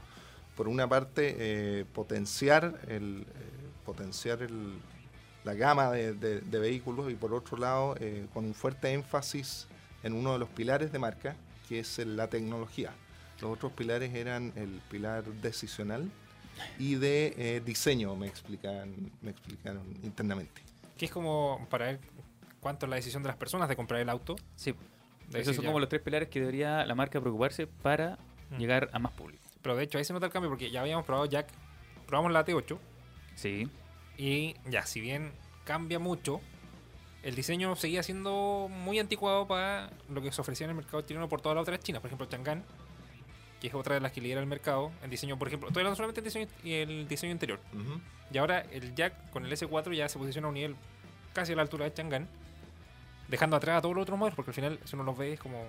Por 0.57 0.69
una 0.69 0.89
parte, 0.89 1.35
eh, 1.39 1.85
potenciar 1.93 2.81
el 2.89 3.23
eh, 3.23 3.51
potenciar 3.85 4.41
el, 4.43 4.75
la 5.45 5.53
gama 5.55 5.91
de, 5.91 6.15
de- 6.15 6.41
de 6.41 6.59
vehículos 6.59 7.11
y 7.13 7.15
por 7.17 7.35
otro 7.35 7.57
lado, 7.59 7.97
eh, 8.01 8.27
con 8.33 8.45
un 8.47 8.55
fuerte 8.55 8.93
énfasis 8.93 9.67
en 10.05 10.13
uno 10.13 10.33
de 10.35 10.39
los 10.39 10.49
pilares 10.51 10.93
de 10.93 10.99
marca, 11.01 11.35
que 11.69 11.81
es 11.81 11.99
la 11.99 12.29
tecnología. 12.29 12.93
Los 13.41 13.51
otros 13.53 13.73
pilares 13.73 14.15
eran 14.15 14.53
el 14.57 14.81
pilar 14.91 15.25
decisional 15.25 16.09
y 16.79 16.95
de 16.95 17.35
eh, 17.37 17.63
diseño, 17.65 18.15
me 18.15 18.29
explican, 18.29 18.95
me 19.23 19.31
explicaron 19.33 19.83
internamente. 20.05 20.63
que 20.97 21.07
es 21.07 21.11
como 21.11 21.67
para 21.71 21.87
ver 21.87 22.01
cuánto 22.61 22.87
es 22.87 22.91
la 22.91 22.97
decisión 22.97 23.23
de 23.25 23.27
las 23.29 23.37
personas 23.37 23.69
de 23.69 23.75
comprar 23.75 24.01
el 24.01 24.09
auto. 24.09 24.37
Sí. 24.55 24.73
De 25.31 25.41
Esos 25.41 25.57
son 25.57 25.65
ya. 25.65 25.69
como 25.71 25.81
los 25.81 25.89
tres 25.89 26.01
pilares 26.03 26.29
que 26.29 26.39
debería 26.39 26.87
la 26.87 26.95
marca 26.95 27.21
preocuparse 27.21 27.67
para 27.67 28.17
Mm. 28.51 28.59
llegar 28.59 28.91
a 28.93 28.99
más 29.01 29.11
público. 29.13 29.43
Pero 29.63 29.75
de 29.75 29.83
hecho 29.85 29.97
ahí 29.99 30.05
se 30.05 30.13
nota 30.13 30.27
el 30.27 30.33
cambio 30.33 30.51
porque 30.51 30.71
ya 30.71 30.83
habíamos 30.83 31.05
probado 31.07 31.25
Jack, 31.27 31.49
probamos 32.07 32.31
la 32.31 32.45
T8 32.45 32.79
Sí. 33.35 33.69
y 34.19 34.55
ya, 34.71 34.85
si 34.87 35.01
bien 35.01 35.33
cambia 35.65 35.99
mucho, 35.99 36.41
el 37.25 37.35
diseño 37.35 37.75
seguía 37.77 38.03
siendo 38.03 38.69
muy 38.71 38.99
anticuado 38.99 39.47
para 39.47 39.91
lo 40.09 40.21
que 40.23 40.31
se 40.31 40.41
ofrecía 40.41 40.65
en 40.67 40.71
el 40.71 40.77
mercado 40.77 41.03
chileno 41.03 41.29
por 41.29 41.41
todas 41.41 41.57
las 41.57 41.63
otras 41.63 41.81
chinas. 41.81 42.01
Por 42.01 42.09
ejemplo, 42.09 42.27
Chang'an, 42.27 42.63
que 43.61 43.69
es 43.69 43.75
otra 43.75 43.95
de 43.95 44.01
las 44.01 44.13
que 44.13 44.21
lidera 44.21 44.41
el 44.41 44.47
mercado 44.47 44.93
en 45.03 45.11
diseño, 45.11 45.39
por 45.39 45.49
ejemplo, 45.49 45.69
estoy 45.69 45.81
hablando 45.81 45.97
solamente 45.97 46.21
del 46.21 46.25
diseño 46.31 46.49
y 46.63 46.73
el 46.75 47.09
diseño 47.09 47.33
interior. 47.33 47.61
Y 48.33 48.39
ahora 48.39 48.61
el 48.73 48.95
Jack 48.95 49.31
con 49.31 49.45
el 49.47 49.53
S4 49.53 49.95
ya 49.95 50.09
se 50.09 50.19
posiciona 50.19 50.47
a 50.47 50.51
un 50.51 50.55
nivel 50.55 50.77
casi 51.33 51.53
a 51.53 51.57
la 51.57 51.63
altura 51.63 51.85
de 51.87 51.95
Chang'an, 51.95 52.29
dejando 53.29 53.57
atrás 53.57 53.79
a 53.79 53.83
todos 53.83 53.95
los 53.95 54.03
otros 54.03 54.19
modelos, 54.19 54.37
porque 54.37 54.51
al 54.51 54.55
final, 54.55 54.79
si 54.85 54.95
uno 54.95 55.05
los 55.05 55.17
ve, 55.17 55.33
es 55.35 55.41
como. 55.41 55.65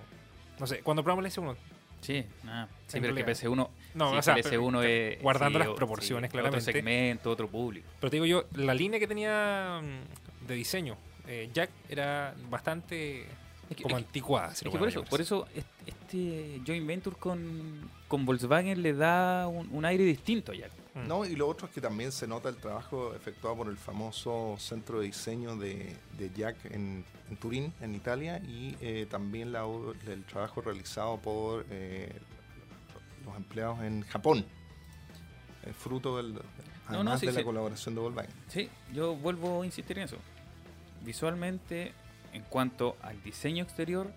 No 0.60 0.68
sé, 0.68 0.80
cuando 0.82 1.04
probamos 1.04 1.26
el 1.26 1.32
S1, 1.32 1.56
Sí, 2.02 2.24
nada. 2.44 2.68
Sí, 2.88 3.00
pero 3.00 3.16
que 3.16 3.24
realidad. 3.24 3.28
PS1, 3.50 3.70
No, 3.96 4.12
sí, 4.12 4.18
o 4.18 4.22
sea, 4.22 4.36
que 4.36 4.44
pero- 4.44 4.62
PS1 4.62 4.84
es... 4.84 5.22
guardando 5.24 5.58
las 5.58 5.70
proporciones, 5.70 6.30
Otro 6.30 6.40
claramente. 6.42 6.72
segmento, 6.72 7.32
otro 7.32 7.48
público. 7.48 7.88
Pero 8.00 8.12
te 8.12 8.16
digo 8.18 8.26
yo, 8.28 8.46
la 8.54 8.74
línea 8.76 9.00
que 9.00 9.08
tenía 9.08 9.82
mm, 9.82 10.48
de 10.48 10.54
diseño 10.54 10.98
eh, 11.28 11.50
Jack 11.54 11.70
era 11.90 12.34
bastante 12.50 13.22
Es 13.70 13.76
que- 13.78 13.84
como 13.84 13.98
es 13.98 14.04
que- 14.04 14.08
anticuada. 14.08 14.50
si 14.54 14.60
Es 14.60 14.64
lo 14.66 14.72
que 14.72 14.78
por 14.78 14.88
eso, 14.90 15.04
por 15.06 15.22
este 15.22 16.62
joint 16.66 16.86
venture 16.88 17.16
con, 17.18 17.90
con 18.08 18.26
Volkswagen 18.26 18.82
le 18.82 18.94
da 18.94 19.48
un, 19.48 19.68
un 19.72 19.86
aire 19.86 20.04
distinto 20.04 20.54
ya. 20.54 20.68
así. 20.68 20.76
Mm. 20.94 21.08
No, 21.08 21.26
y 21.26 21.36
lo 21.36 21.48
otro 21.50 21.68
es 21.68 21.74
que 21.74 21.82
también 21.82 22.12
se 22.12 22.26
nota 22.28 22.48
el 22.50 22.56
trabajo 22.56 23.14
efectuado 23.16 23.58
por 23.58 23.68
el 23.68 23.78
famoso 23.78 24.56
centro 24.60 25.00
de 25.00 25.08
diseño 25.08 25.58
de, 25.58 25.96
de 26.18 26.32
Jack 26.34 26.56
en, 26.72 27.04
en 27.30 27.38
Turín, 27.38 27.74
en 27.82 27.96
Italia, 27.96 28.38
y 28.40 28.78
eh, 28.80 29.06
también 29.10 29.52
la 29.52 29.66
el 30.08 30.24
trabajo 30.24 30.62
realizado 30.62 31.18
por 31.18 31.66
eh, 31.70 32.14
los 33.26 33.36
empleados 33.36 33.82
en 33.84 34.04
Japón. 34.04 34.46
Es 35.68 35.76
fruto 35.76 36.16
del, 36.18 36.40
además 36.88 37.20
sí, 37.20 37.26
de 37.26 37.32
la 37.34 37.40
sí. 37.40 37.44
colaboración 37.46 37.96
de 37.96 38.02
Volkswagen. 38.02 38.32
Sí, 38.48 38.70
yo 38.94 39.16
vuelvo 39.16 39.64
a 39.64 39.66
insistir 39.66 39.98
en 39.98 40.06
eso. 40.06 40.18
Visualmente, 41.04 41.92
en 42.34 42.44
cuanto 42.44 42.96
al 43.02 43.22
diseño 43.24 43.64
exterior, 43.64 44.08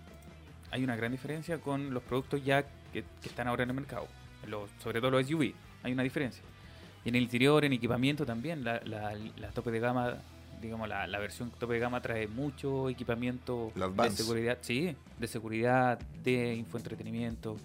hay 0.71 0.83
una 0.83 0.95
gran 0.95 1.11
diferencia 1.11 1.57
con 1.59 1.93
los 1.93 2.03
productos 2.03 2.43
ya 2.43 2.63
que, 2.93 3.03
que 3.21 3.29
están 3.29 3.47
ahora 3.47 3.63
en 3.63 3.69
el 3.69 3.75
mercado. 3.75 4.07
Los- 4.47 4.69
sobre 4.81 4.99
todo 4.99 5.11
los 5.11 5.25
SUV, 5.27 5.53
hay 5.83 5.91
una 5.93 6.03
diferencia. 6.03 6.43
Y 7.05 7.09
en 7.09 7.15
el 7.15 7.23
interior, 7.23 7.63
en 7.65 7.73
equipamiento 7.73 8.25
también, 8.25 8.63
la, 8.63 8.81
la- 8.85 9.13
la 9.37 9.49
tope 9.49 9.71
de 9.71 9.79
gama, 9.79 10.15
digamos, 10.61 10.89
la, 10.89 11.07
la 11.07 11.19
versión 11.19 11.51
tope 11.51 11.75
de 11.75 11.79
gama 11.79 12.01
trae 12.01 12.27
mucho 12.27 12.89
equipamiento 12.89 13.71
de 14.11 14.17
seguridad, 14.17 14.57
sí, 14.61 14.95
de 15.17 15.27
seguridad, 15.27 15.99
de 16.23 16.55
infoentretenimiento. 16.55 17.57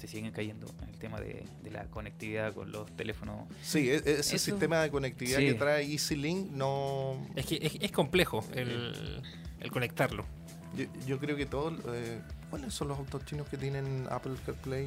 Se 0.00 0.06
siguen 0.08 0.32
cayendo 0.32 0.66
en 0.82 0.88
el 0.88 0.98
tema 0.98 1.20
de, 1.20 1.44
de 1.62 1.70
la 1.70 1.84
conectividad 1.84 2.54
con 2.54 2.72
los 2.72 2.90
teléfonos. 2.96 3.46
Sí, 3.62 3.90
e- 3.90 3.96
ese 3.96 4.20
Eso- 4.20 4.38
sistema 4.38 4.80
de 4.80 4.90
conectividad 4.90 5.38
sí. 5.40 5.46
que 5.48 5.54
trae 5.54 5.84
EasyLink 5.84 6.50
no... 6.52 7.26
Es 7.36 7.44
que 7.44 7.58
es, 7.60 7.76
es 7.78 7.92
complejo 7.92 8.42
el, 8.54 9.20
el 9.60 9.70
conectarlo. 9.70 10.24
Yo, 10.74 10.84
yo 11.06 11.18
creo 11.18 11.36
que 11.36 11.44
todos... 11.44 11.74
eh, 11.92 12.20
¿Cuáles 12.48 12.72
son 12.72 12.88
los 12.88 12.98
autos 12.98 13.24
chinos 13.26 13.46
que 13.48 13.58
tienen 13.58 14.06
Apple 14.10 14.32
CarPlay 14.46 14.86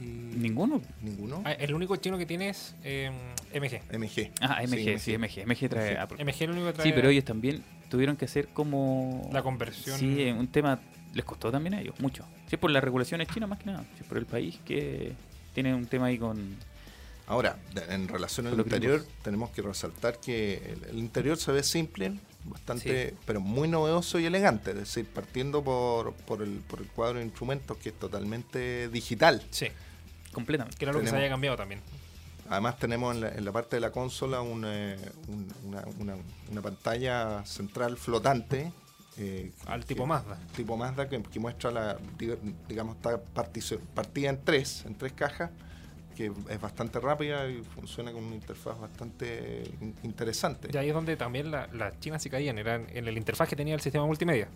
y... 0.00 0.02
Ninguno. 0.04 0.80
¿Ninguno? 1.02 1.42
Ah, 1.44 1.52
el 1.52 1.74
único 1.74 1.94
chino 1.96 2.16
que 2.16 2.24
tiene 2.24 2.48
es 2.48 2.74
eh, 2.82 3.10
MG. 3.52 3.82
MG. 3.98 4.30
Ah, 4.40 4.62
MG, 4.66 4.98
sí, 4.98 5.18
MG. 5.18 5.44
MG. 5.44 5.46
MG 5.46 5.68
trae 5.68 5.92
MG. 5.94 6.00
Apple. 6.00 6.24
MG 6.24 6.30
es 6.30 6.40
el 6.40 6.50
único 6.52 6.66
que 6.68 6.72
trae 6.72 6.86
Sí, 6.86 6.92
pero 6.94 7.10
ellos 7.10 7.24
también 7.24 7.62
tuvieron 7.90 8.16
que 8.16 8.24
hacer 8.24 8.48
como... 8.48 9.28
la 9.32 9.42
conversión. 9.42 9.98
Sí, 9.98 10.24
un 10.30 10.48
tema 10.48 10.80
les 11.14 11.24
costó 11.24 11.50
también 11.50 11.74
a 11.74 11.80
ellos, 11.80 11.98
mucho. 12.00 12.24
Sí, 12.48 12.56
por 12.56 12.70
las 12.70 12.82
regulaciones 12.84 13.28
chinas 13.28 13.48
más 13.48 13.58
que 13.58 13.66
nada. 13.66 13.84
Sí, 13.98 14.04
por 14.04 14.18
el 14.18 14.26
país 14.26 14.58
que 14.64 15.12
tiene 15.54 15.74
un 15.74 15.86
tema 15.86 16.06
ahí 16.06 16.18
con... 16.18 16.56
Ahora, 17.26 17.58
en 17.88 18.08
relación 18.08 18.48
al 18.48 18.58
interior, 18.58 18.98
gringos. 19.02 19.22
tenemos 19.22 19.50
que 19.50 19.62
resaltar 19.62 20.18
que 20.18 20.56
el, 20.72 20.90
el 20.90 20.98
interior 20.98 21.36
se 21.38 21.52
ve 21.52 21.62
simple, 21.62 22.18
bastante, 22.44 23.10
Sí. 23.10 23.16
pero 23.24 23.40
muy 23.40 23.68
novedoso 23.68 24.18
y 24.18 24.26
elegante. 24.26 24.70
Es 24.72 24.76
decir, 24.78 25.06
partiendo 25.06 25.62
por, 25.62 26.12
por, 26.14 26.42
el, 26.42 26.58
por 26.58 26.80
el 26.80 26.88
cuadro 26.88 27.18
de 27.20 27.24
instrumentos 27.24 27.76
que 27.76 27.90
es 27.90 27.98
totalmente 27.98 28.88
digital. 28.88 29.46
Sí, 29.50 29.68
Completamente. 30.32 30.76
que 30.76 30.84
era 30.84 30.92
lo 30.92 31.00
que 31.00 31.06
se 31.06 31.16
haya 31.16 31.28
cambiado 31.28 31.56
también. 31.56 31.80
Además 32.48 32.78
tenemos 32.80 33.14
en 33.14 33.20
la, 33.20 33.28
en 33.28 33.44
la 33.44 33.52
parte 33.52 33.76
de 33.76 33.80
la 33.80 33.92
consola 33.92 34.40
un, 34.40 34.64
eh, 34.66 34.96
un- 35.28 35.52
una, 35.66 35.84
una- 36.00 36.16
una 36.50 36.62
pantalla 36.62 37.44
central 37.46 37.96
flotante. 37.96 38.72
Eh, 39.18 39.50
Al 39.66 39.80
que- 39.80 39.86
tipo 39.88 40.06
Mazda. 40.06 40.38
tipo 40.56 40.76
Mazda 40.76 41.08
que, 41.08 41.22
que 41.22 41.40
muestra 41.40 41.70
la, 41.70 41.98
diga- 42.18 42.38
digamos, 42.68 42.96
está 42.96 43.20
partida 43.20 44.30
en 44.30 44.40
tres, 44.44 44.84
en 44.86 44.94
tres 44.94 45.12
cajas, 45.12 45.50
que 46.16 46.32
es 46.48 46.60
bastante 46.60 47.00
rápida 47.00 47.48
y 47.48 47.62
funciona 47.62 48.12
con 48.12 48.22
una 48.24 48.34
interfaz 48.34 48.78
bastante 48.78 49.64
in- 49.80 49.94
interesante, 50.02 50.68
Y 50.72 50.76
ahí 50.76 50.88
es 50.88 50.94
donde 50.94 51.16
también 51.16 51.50
la- 51.50 51.66
las 51.72 51.98
chinas 52.00 52.22
se 52.22 52.28
caían, 52.30 52.58
eran 52.58 52.86
en 52.92 53.08
el 53.08 53.16
interfaz 53.16 53.48
que 53.48 53.56
tenía 53.56 53.74
el 53.74 53.80
sistema 53.80 54.06
multimedia. 54.06 54.48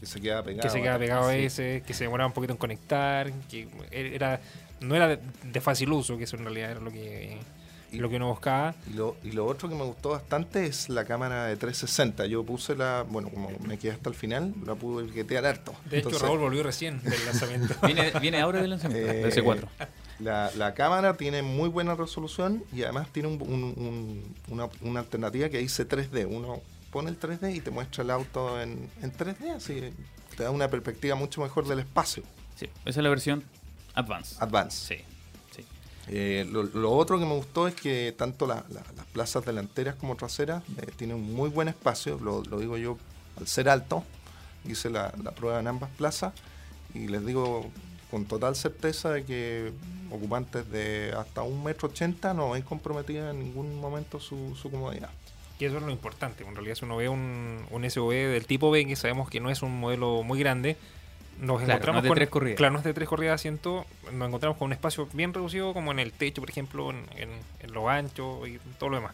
que 0.00 0.06
se 0.06 0.20
queda 0.20 0.42
pegado. 0.42 0.62
que 0.62 0.68
se 0.70 0.82
queda 0.82 0.96
a- 0.96 0.98
pegado 0.98 1.28
a 1.28 1.32
sí. 1.32 1.38
ese, 1.44 1.82
que 1.86 1.94
se 1.94 2.02
demoraba 2.04 2.26
un 2.26 2.32
poquito 2.34 2.52
en 2.52 2.58
conectar, 2.58 3.32
que 3.48 3.68
era 3.92 4.40
no 4.80 4.96
era 4.96 5.06
de, 5.06 5.20
de 5.44 5.60
fácil 5.60 5.92
uso, 5.92 6.18
que 6.18 6.24
eso 6.24 6.36
en 6.36 6.42
realidad 6.42 6.72
era 6.72 6.80
lo 6.80 6.90
que 6.90 7.38
Y- 7.92 7.98
lo 7.98 8.08
que 8.08 8.16
uno 8.16 8.28
buscaba. 8.28 8.74
Y 8.90 8.94
lo, 8.94 9.16
y 9.22 9.32
lo 9.32 9.46
otro 9.46 9.68
que 9.68 9.74
me 9.74 9.84
gustó 9.84 10.10
bastante 10.10 10.66
es 10.66 10.88
la 10.88 11.04
cámara 11.04 11.44
de 11.46 11.56
360. 11.56 12.26
Yo 12.26 12.42
puse 12.44 12.74
la, 12.74 13.04
bueno, 13.08 13.28
como 13.30 13.50
me 13.66 13.78
quedé 13.78 13.92
hasta 13.92 14.08
el 14.08 14.14
final, 14.14 14.54
la 14.66 14.74
pude 14.74 15.10
guetear 15.12 15.46
harto. 15.46 15.72
De 15.90 15.98
hecho, 15.98 16.08
Entonces, 16.08 16.22
Raúl 16.22 16.38
volvió 16.40 16.62
recién 16.62 17.02
del 17.02 17.12
lanzamiento. 17.26 17.74
Viene, 17.84 18.10
viene 18.20 18.40
ahora 18.40 18.60
del 18.60 18.70
lanzamiento, 18.70 19.10
Eh, 19.12 19.24
de 19.24 19.30
C4. 19.42 19.68
La, 20.20 20.50
la 20.56 20.74
cámara 20.74 21.16
tiene 21.16 21.42
muy 21.42 21.68
buena 21.68 21.94
resolución 21.94 22.62
y 22.72 22.82
además 22.84 23.08
tiene 23.12 23.28
un- 23.28 23.42
un- 23.42 23.74
un- 23.76 24.34
una, 24.48 24.68
una 24.82 25.00
alternativa 25.00 25.48
que 25.48 25.58
dice 25.58 25.84
3D. 25.88 26.26
Uno 26.26 26.60
pone 26.90 27.10
el 27.10 27.18
3D 27.18 27.54
y 27.56 27.60
te 27.60 27.70
muestra 27.70 28.04
el 28.04 28.10
auto 28.10 28.60
en, 28.60 28.88
en 29.02 29.12
3D, 29.12 29.50
así 29.56 29.92
te 30.36 30.42
da 30.44 30.50
una 30.50 30.68
perspectiva 30.68 31.14
mucho 31.16 31.40
mejor 31.40 31.66
del 31.66 31.80
espacio. 31.80 32.22
Sí, 32.54 32.66
esa 32.84 33.00
es 33.00 33.04
la 33.04 33.08
versión 33.08 33.42
Advance. 33.94 34.36
Advance. 34.38 34.94
Sí. 34.96 35.04
Eh, 36.08 36.46
lo, 36.50 36.90
otro 36.92 37.18
que 37.18 37.24
me 37.24 37.34
gustó 37.34 37.68
es 37.68 37.74
que 37.74 38.12
tanto 38.16 38.46
la- 38.46 38.64
la- 38.70 38.82
las 38.96 39.06
plazas 39.12 39.44
delanteras 39.44 39.94
como 39.94 40.16
traseras 40.16 40.62
eh, 40.78 40.90
tienen 40.96 41.16
un 41.16 41.32
muy 41.34 41.48
buen 41.48 41.68
espacio, 41.68 42.18
lo, 42.20 42.42
digo 42.42 42.76
yo 42.76 42.98
al 43.38 43.46
ser 43.46 43.68
alto, 43.68 44.02
hice 44.68 44.90
la, 44.90 45.10
prueba 45.36 45.60
en 45.60 45.68
ambas 45.68 45.90
plazas 45.90 46.32
y 46.94 47.06
les 47.08 47.24
digo 47.24 47.66
con 48.10 48.24
total 48.26 48.56
certeza 48.56 49.10
de 49.10 49.24
que 49.24 49.72
ocupantes 50.10 50.68
de 50.70 51.14
hasta 51.16 51.42
un 51.42 51.62
metro 51.64 51.88
ochenta 51.88 52.34
no 52.34 52.50
ven 52.50 52.62
comprometida 52.62 53.30
en 53.30 53.38
ningún 53.38 53.80
momento 53.80 54.20
su, 54.20 54.54
su 54.60 54.70
comodidad. 54.70 55.10
Y 55.58 55.64
eso 55.64 55.76
es 55.76 55.82
lo 55.84 55.90
importante. 55.90 56.44
En 56.44 56.54
realidad, 56.54 56.74
si 56.74 56.84
uno 56.84 56.96
ve 56.96 57.08
un, 57.08 57.64
un 57.70 57.84
SUV 57.88 58.10
del 58.32 58.46
tipo 58.46 58.70
B, 58.72 58.84
que 58.84 58.96
sabemos 58.96 59.30
que 59.30 59.38
no 59.40 59.48
es 59.48 59.62
un 59.62 59.78
modelo 59.78 60.22
muy 60.24 60.38
grande, 60.40 60.76
nos 61.40 61.58
Claro, 61.58 61.72
encontramos 61.72 62.02
no 62.02 62.08
con. 62.08 62.16
tres 62.16 62.28
corridas. 62.28 62.56
Claro, 62.56 62.72
no 62.72 62.78
es 62.78 62.84
de 62.84 62.94
tres 62.94 63.08
corridas 63.08 63.30
de 63.30 63.34
asiento. 63.34 63.86
Nos 64.12 64.28
encontramos 64.28 64.58
con 64.58 64.66
un 64.66 64.72
espacio 64.72 65.08
bien 65.12 65.32
reducido, 65.34 65.72
como 65.74 65.90
en 65.92 65.98
el 65.98 66.12
techo, 66.12 66.40
por 66.40 66.50
ejemplo, 66.50 66.90
en, 66.90 67.04
en, 67.16 67.30
en 67.60 67.72
lo 67.72 67.88
ancho 67.88 68.46
y 68.46 68.58
todo 68.78 68.90
lo 68.90 68.96
demás. 68.96 69.12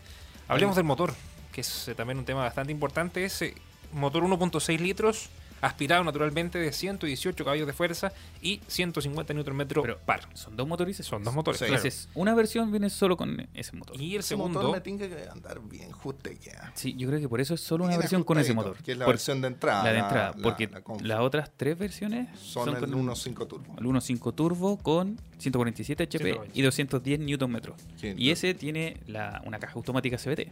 Hablemos 0.48 0.76
del 0.76 0.84
motor, 0.84 1.14
que 1.52 1.60
es 1.62 1.88
eh, 1.88 1.94
también 1.94 2.18
un 2.18 2.24
tema 2.24 2.40
bastante 2.42 2.72
importante. 2.72 3.24
Es 3.24 3.42
eh, 3.42 3.54
motor 3.92 4.22
1.6 4.22 4.78
litros, 4.78 5.30
aspirado 5.60 6.04
naturalmente 6.04 6.58
de 6.58 6.72
118 6.72 7.44
caballos 7.44 7.66
de 7.66 7.72
fuerza 7.72 8.12
y 8.42 8.60
150 8.66 9.34
Nm 9.34 9.66
Pero- 9.66 9.98
par. 9.98 10.28
Son 10.34 10.56
dos 10.56 10.66
motores. 10.68 10.96
Son 10.98 11.22
dos 11.24 11.34
motores. 11.34 11.58
Sí. 11.58 11.66
claro. 11.66 11.76
Entonces, 11.82 12.08
una 12.14 12.34
versión 12.34 12.70
viene 12.70 12.90
solo 12.90 13.16
con 13.16 13.48
ese 13.54 13.76
motor. 13.76 14.00
Y 14.00 14.14
el 14.14 14.20
Ese 14.20 14.36
motor 14.36 14.52
segundo. 14.52 14.72
me 14.72 14.80
tiene 14.80 15.08
que 15.08 15.28
andar 15.28 15.60
bien 15.60 15.90
justequeado. 15.92 16.68
Sí, 16.74 16.94
yo 16.96 17.08
creo 17.08 17.20
que 17.20 17.28
por 17.28 17.40
eso 17.40 17.54
es 17.54 17.60
solo 17.60 17.84
una 17.84 17.90
Bien 17.92 18.00
versión 18.00 18.24
con 18.24 18.38
ese 18.38 18.54
motor. 18.54 18.76
Que 18.82 18.92
es 18.92 18.98
la 18.98 19.04
Por- 19.04 19.14
versión 19.14 19.40
de 19.40 19.48
entrada. 19.48 19.84
la 19.84 19.92
de 19.92 19.98
entrada, 19.98 20.34
la- 20.36 20.42
porque 20.42 20.66
la 20.68 20.82
las 21.06 21.20
otras 21.20 21.50
tres 21.56 21.78
versiones 21.78 22.28
son, 22.38 22.68
el 22.68 22.76
con 22.80 22.90
1.5 22.94 23.46
Turbo. 23.46 23.74
el 23.78 23.84
1.5 23.86 24.32
turbo 24.32 24.76
con 24.78 25.18
147 25.38 26.04
HP 26.04 26.24
147. 26.24 26.58
y 26.58 26.62
210 26.62 27.20
Nm. 27.20 27.60
Sí, 27.96 28.14
Y 28.16 28.30
ese 28.30 28.54
tiene 28.54 28.96
la, 29.06 29.42
una 29.44 29.58
caja 29.58 29.74
automática 29.74 30.16
CVT. 30.18 30.50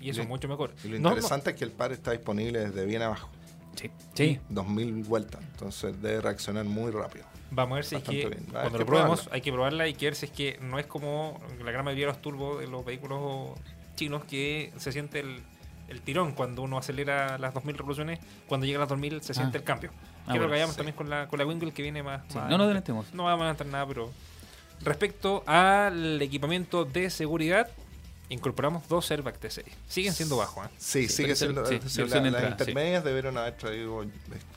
Y 0.00 0.10
eso 0.10 0.22
es 0.22 0.28
mucho 0.28 0.46
mejor. 0.48 0.72
Y 0.84 0.88
lo 0.88 0.96
No, 0.98 1.02
no- 1.02 1.08
interesante 1.16 1.50
es 1.50 1.56
que 1.56 1.64
el 1.64 1.70
par 1.72 1.90
está 1.92 2.12
disponible 2.12 2.60
desde 2.60 2.84
bien 2.86 3.02
abajo. 3.02 3.28
Sí. 3.76 3.90
Sí. 4.14 4.40
2000 4.48 5.04
vueltas, 5.04 5.40
entonces 5.52 6.00
debe 6.02 6.20
reaccionar 6.20 6.64
muy 6.64 6.90
rápido. 6.90 7.24
Vamos 7.50 7.72
a 7.72 7.74
ver 7.76 7.84
si 7.84 7.94
es 7.96 8.02
que 8.02 8.10
bien. 8.26 8.44
Cuando 8.50 8.78
lo 8.78 8.86
probemos 8.86 9.20
probarla. 9.20 9.34
hay 9.36 9.40
que 9.40 9.52
probarla 9.52 9.88
y 9.88 9.94
que 9.94 10.06
ver 10.06 10.14
si 10.16 10.26
es 10.26 10.32
que 10.32 10.58
no 10.60 10.78
es 10.80 10.86
como 10.86 11.38
la 11.64 11.70
gran 11.70 11.84
mayoría 11.84 12.06
de 12.06 12.12
los 12.12 12.20
turbos 12.22 12.58
de 12.60 12.66
los 12.66 12.84
vehículos 12.84 13.50
chinos 13.94 14.24
que 14.24 14.72
se 14.78 14.90
siente 14.90 15.20
el, 15.20 15.42
el 15.88 16.00
tirón 16.02 16.32
cuando 16.32 16.62
uno 16.62 16.76
acelera 16.78 17.38
las 17.38 17.54
2000 17.54 17.76
revoluciones, 17.78 18.18
cuando 18.48 18.66
llega 18.66 18.78
a 18.78 18.80
las 18.80 18.88
2000 18.88 19.22
se 19.22 19.32
siente 19.34 19.58
Ah. 19.58 19.60
el 19.60 19.64
cambio. 19.64 19.90
Ah, 19.94 20.32
Quiero 20.32 20.40
bueno, 20.40 20.46
que 20.48 20.50
vayamos 20.54 20.74
sí. 20.74 20.76
también 20.78 20.96
con 20.96 21.08
la, 21.08 21.28
con 21.28 21.38
la 21.38 21.46
Wingle 21.46 21.72
que 21.72 21.82
viene 21.82 22.02
más... 22.02 22.22
Sí, 22.28 22.36
más 22.36 22.50
no 22.50 22.58
nos 22.58 22.64
adelantemos. 22.64 23.14
No 23.14 23.24
vamos 23.24 23.42
a 23.42 23.44
adelantar 23.44 23.66
nada, 23.68 23.86
pero 23.86 24.10
respecto 24.82 25.42
al 25.46 26.20
equipamiento 26.20 26.84
de 26.84 27.10
seguridad, 27.10 27.68
incorporamos 28.28 28.88
dos 28.88 29.10
airbags 29.10 29.40
de 29.40 29.50
serie. 29.50 29.72
Siguen 29.88 30.12
siendo 30.12 30.36
bajos, 30.36 30.66
¿eh? 30.66 30.70
Sí, 30.78 31.08
Sí, 31.08 31.14
sigue 31.22 31.36
siendo. 31.36 31.64
sí, 31.66 31.74
la 31.74 32.04
de 32.04 32.08
las 32.08 32.24
entrada, 32.24 32.48
intermedias 32.50 33.04
debieron 33.04 33.38
haber 33.38 33.56
traído, 33.56 34.02
eh, 34.02 34.08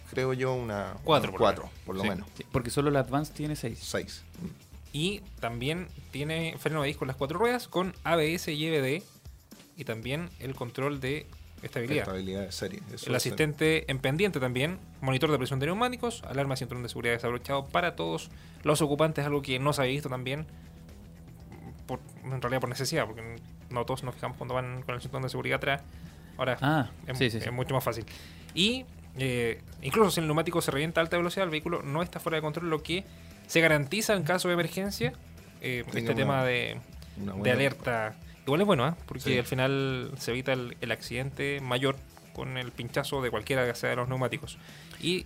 creo 0.10 0.34
yo, 0.34 0.54
una. 0.54 0.96
Cuatro, 1.04 1.30
una 1.30 1.32
por 1.32 1.32
lo 1.32 1.38
cuatro, 1.40 1.64
menos. 1.64 1.80
por 1.86 1.96
lo 1.96 2.02
Sí. 2.04 2.10
menos. 2.10 2.28
Sí, 2.38 2.46
porque 2.52 2.70
solo 2.70 2.90
la 2.92 3.00
Advance 3.02 3.34
tiene 3.34 3.56
6. 3.56 3.80
Seis. 3.82 4.24
Y 4.92 5.20
también 5.40 5.88
tiene 6.12 6.56
freno 6.58 6.82
de 6.82 6.88
disco 6.88 7.04
en 7.06 7.10
las 7.10 7.18
cuatro 7.18 7.38
ruedas 7.38 7.68
con 7.68 7.94
ABS 8.04 8.48
y 8.52 8.66
EBD 8.66 9.04
y 9.78 9.84
también 9.86 10.30
el 10.40 10.56
control 10.56 11.00
de 11.00 11.28
estabilidad. 11.62 12.00
Estabilidad 12.04 12.42
de 12.42 12.52
serie. 12.52 12.80
Eso 12.92 13.06
El 13.08 13.14
eh, 13.14 13.18
asistente 13.18 13.92
en 13.92 14.00
pendiente 14.00 14.40
también, 14.40 14.80
monitor 15.02 15.30
de 15.30 15.38
presión 15.38 15.60
de 15.60 15.68
neumáticos, 15.68 16.24
alarma 16.24 16.56
de 16.56 16.58
cinturón 16.60 16.82
de 16.82 16.90
seguridad 16.90 17.14
desabrochado 17.14 17.68
para 17.68 17.96
todos 17.96 18.32
los 18.64 18.82
ocupantes, 18.82 19.26
algo 19.26 19.44
que 19.44 19.60
no 19.60 19.74
se 19.74 19.82
había 19.82 19.94
visto 19.94 20.10
también, 20.10 20.48
por, 21.86 22.00
en 22.24 22.42
realidad 22.42 22.60
por 22.62 22.70
necesidad, 22.70 23.06
porque 23.06 23.36
no 23.70 23.86
todos 23.86 24.04
nos 24.04 24.16
fijamos 24.16 24.38
cuando 24.38 24.54
van 24.56 24.82
con 24.84 24.96
el 24.96 25.02
cinturón 25.02 25.24
de 25.24 25.30
seguridad 25.30 25.58
atrás. 25.58 25.82
Ahora 26.38 26.58
Ah, 26.62 26.90
es, 27.08 27.18
sí, 27.18 27.30
sí, 27.30 27.38
es 27.38 27.44
sí. 27.44 27.52
mucho 27.52 27.74
más 27.74 27.84
fácil. 27.84 28.06
Y 28.54 28.86
eh, 29.18 29.62
incluso 29.82 30.12
si 30.12 30.20
el 30.22 30.28
neumático 30.28 30.62
se 30.62 30.72
revienta 30.72 31.02
a 31.02 31.04
alta 31.04 31.18
velocidad, 31.18 31.44
el 31.46 31.52
vehículo 31.52 31.82
no 31.84 32.02
está 32.02 32.20
fuera 32.20 32.38
de 32.38 32.42
control, 32.42 32.70
lo 32.70 32.82
que 32.82 33.04
se 33.48 33.60
garantiza 33.62 34.14
en 34.14 34.24
caso 34.24 34.48
de 34.48 34.54
emergencia 34.54 35.14
eh, 35.62 35.84
este 35.88 36.02
una- 36.02 36.16
tema 36.16 36.44
de, 36.46 36.78
alerta. 37.52 38.16
Igual 38.46 38.62
es 38.62 38.68
bueno, 38.68 38.86
¿ah? 38.86 38.98
porque 39.06 39.22
Sí. 39.24 39.38
al 39.38 39.46
final 39.46 40.12
se 40.18 40.32
evita 40.32 40.54
el, 40.54 40.76
el 40.82 40.92
accidente 40.92 41.60
mayor 41.62 41.96
con 42.34 42.58
el 42.58 42.72
pinchazo 42.72 43.22
de 43.22 43.30
cualquiera 43.30 43.66
que 43.68 43.76
sea 43.76 43.90
de 43.92 43.96
los 43.98 44.08
neumáticos. 44.10 44.58
Y. 45.02 45.26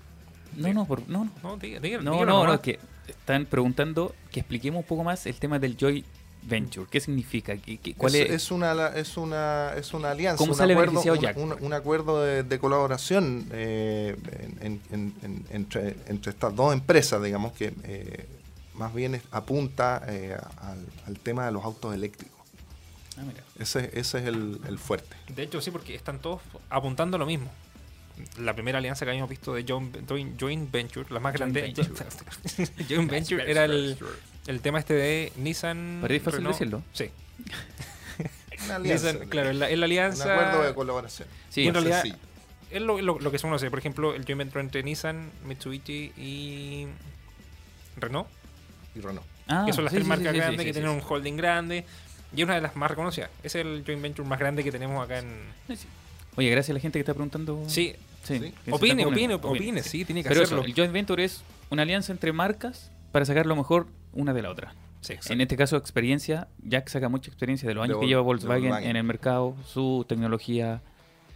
No, 0.56 0.72
no, 0.74 0.86
por- 0.86 1.08
no, 1.10 1.26
no. 1.26 1.32
No, 1.44 1.58
diga- 1.60 1.80
diga- 1.80 2.02
No, 2.02 2.26
no, 2.26 2.46
no, 2.46 2.62
que 2.62 2.80
están 3.08 3.46
preguntando 3.46 4.14
que 4.32 4.40
expliquemos 4.42 4.82
un 4.82 4.88
poco 4.88 5.04
más 5.04 5.26
el 5.26 5.36
tema 5.36 5.58
del 5.60 5.78
Joy 5.78 6.06
Venture. 6.46 6.88
¿Qué 6.90 7.00
significa? 7.00 7.56
¿Qué, 7.58 7.78
qué- 7.78 7.94
cuál 7.96 8.16
es, 8.16 8.30
es? 8.30 8.32
es 8.44 8.52
una 8.52 8.88
es 8.90 9.18
una 9.18 9.74
es 9.78 9.94
una 9.94 10.12
alianza 10.12 10.38
¿Cómo 10.38 10.52
un 10.52 10.58
sale 10.58 10.74
acuerdo, 10.74 10.92
beneficiado 10.92 11.18
un- 11.18 11.24
Jack? 11.24 11.38
un, 11.38 11.66
un 11.66 11.74
acuerdo 11.74 12.22
de, 12.24 12.44
de 12.44 12.60
colaboración 12.60 13.48
eh, 13.52 14.16
en- 14.62 14.82
en- 14.92 15.14
en- 15.22 15.46
entre, 15.52 15.96
entre 16.08 16.32
estas 16.32 16.56
dos 16.56 16.74
empresas 16.74 17.22
digamos 17.24 17.54
que 17.54 17.74
eh, 17.84 18.26
más 18.76 18.94
bien 18.94 19.16
es- 19.16 19.24
apunta 19.32 20.04
eh, 20.08 20.38
al, 20.62 20.86
al 21.08 21.20
tema 21.20 21.46
de 21.46 21.52
los 21.52 21.64
autos 21.64 21.94
eléctricos 21.94 22.34
Ah, 23.18 23.22
mira. 23.28 23.44
ese, 23.60 23.92
ese 23.94 24.18
es 24.20 24.26
el, 24.26 24.60
el 24.68 24.80
fuerte 24.80 25.16
De 25.36 25.44
hecho, 25.44 25.62
sí, 25.62 25.70
porque 25.70 25.94
están 25.94 26.20
todos 26.20 26.42
apuntando 26.70 27.16
a 27.18 27.20
lo 27.20 27.28
mismo. 27.28 27.48
La 28.40 28.54
primera 28.54 28.78
alianza 28.80 29.06
que 29.06 29.12
habíamos 29.12 29.30
visto 29.30 29.54
de 29.54 29.64
Joint, 29.68 30.72
Venture, 30.72 31.06
la 31.12 31.20
más 31.20 31.36
Joint 31.36 31.54
grande. 31.56 31.62
Venture. 31.62 31.90
Joint 32.90 33.10
Venture 33.12 33.50
era 33.52 33.66
el, 33.66 33.98
el 34.48 34.62
tema 34.62 34.80
este 34.80 34.94
de 34.94 35.32
Nissan. 35.38 36.00
Para 36.02 36.14
ir 36.14 36.22
fácil 36.22 36.38
Renault. 36.40 36.54
decirlo. 36.56 36.84
Sí. 36.94 37.10
una 38.66 38.76
alianza 38.78 39.12
Nissan, 39.14 39.30
claro, 39.30 39.50
es 39.50 39.56
la, 39.56 39.70
es 39.70 39.72
la 39.72 39.78
un 39.78 39.84
alianza. 39.84 40.34
acuerdo 40.34 40.64
de 40.68 40.74
colaboración 40.74 41.28
Sí, 41.50 41.68
en 41.68 41.74
realidad- 41.74 42.02
Sencillo. 42.02 42.24
Es 42.72 42.82
lo, 42.82 43.00
lo- 43.02 43.20
lo 43.20 43.32
que 43.32 43.38
se 43.38 43.44
conoce. 43.44 43.70
Por 43.70 43.78
ejemplo, 43.80 44.16
el 44.16 44.24
joint 44.26 44.40
venture 44.40 44.62
entre 44.62 44.82
Nissan, 44.82 45.30
Mitsubishi 45.46 46.12
y 46.18 46.88
Renault. 47.98 48.28
y 48.96 49.00
Renault 49.02 49.28
Ah, 49.48 49.64
que 49.68 49.74
son 49.74 49.84
las 49.84 49.92
sí, 49.92 49.98
tres 49.98 50.06
sí, 50.06 50.10
marcas 50.10 50.28
sí, 50.30 50.34
sí, 50.34 50.38
grandes 50.40 50.60
sí, 50.62 50.66
que 50.66 50.74
sí, 50.74 50.80
tienen 50.80 51.00
sí. 51.00 51.06
un 51.06 51.12
holding 51.14 51.36
grande. 51.38 51.86
Y 52.36 52.40
es 52.42 52.46
una 52.46 52.56
de 52.56 52.62
las 52.62 52.76
más 52.76 52.90
reconocidas. 52.90 53.30
Es 53.44 53.54
el 53.56 53.84
joint 53.86 54.02
venture 54.02 54.28
más 54.28 54.40
grande 54.40 54.64
que 54.64 54.72
tenemos 54.72 55.04
acá 55.04 55.20
en. 55.20 55.28
Sí, 55.68 55.76
sí. 55.76 55.88
Oye, 56.36 56.50
gracias 56.50 56.72
a 56.72 56.74
la 56.74 56.80
gente 56.80 56.98
que 56.98 57.02
está 57.02 57.14
preguntando. 57.14 57.64
Sí, 57.68 57.96
Sí, 58.24 58.40
Sí. 58.40 58.54
opine, 58.72 59.04
comunicando. 59.04 59.10
opine, 59.10 59.34
opine, 59.36 59.84
sí, 59.84 60.06
tiene 60.06 60.24
que 60.24 60.30
Pero 60.30 60.42
hacerlo. 60.44 60.62
eso, 60.62 60.68
el 60.70 60.74
joint 60.74 60.94
venture 60.94 61.24
es 61.26 61.44
una 61.70 61.82
alianza 61.84 62.12
entre 62.14 62.32
marcas 62.32 62.90
para 63.12 63.26
sacar 63.26 63.46
lo 63.46 63.56
mejor 63.58 63.86
una 64.14 64.34
de 64.34 64.42
la 64.42 64.50
otra. 64.50 64.74
Sí, 65.02 65.16
En 65.30 65.42
este 65.42 65.58
caso, 65.58 65.76
experiencia. 65.76 66.48
Jack 66.60 66.88
saca 66.88 67.10
mucha 67.10 67.30
experiencia 67.30 67.68
de 67.68 67.76
los 67.76 67.84
años 67.84 67.98
De 67.98 68.02
que 68.02 68.08
lleva 68.08 68.22
Volkswagen, 68.22 68.62
Volkswagen. 68.64 68.90
en 68.90 68.96
el 68.96 69.04
mercado, 69.04 69.56
su 69.68 70.06
tecnología, 70.08 70.82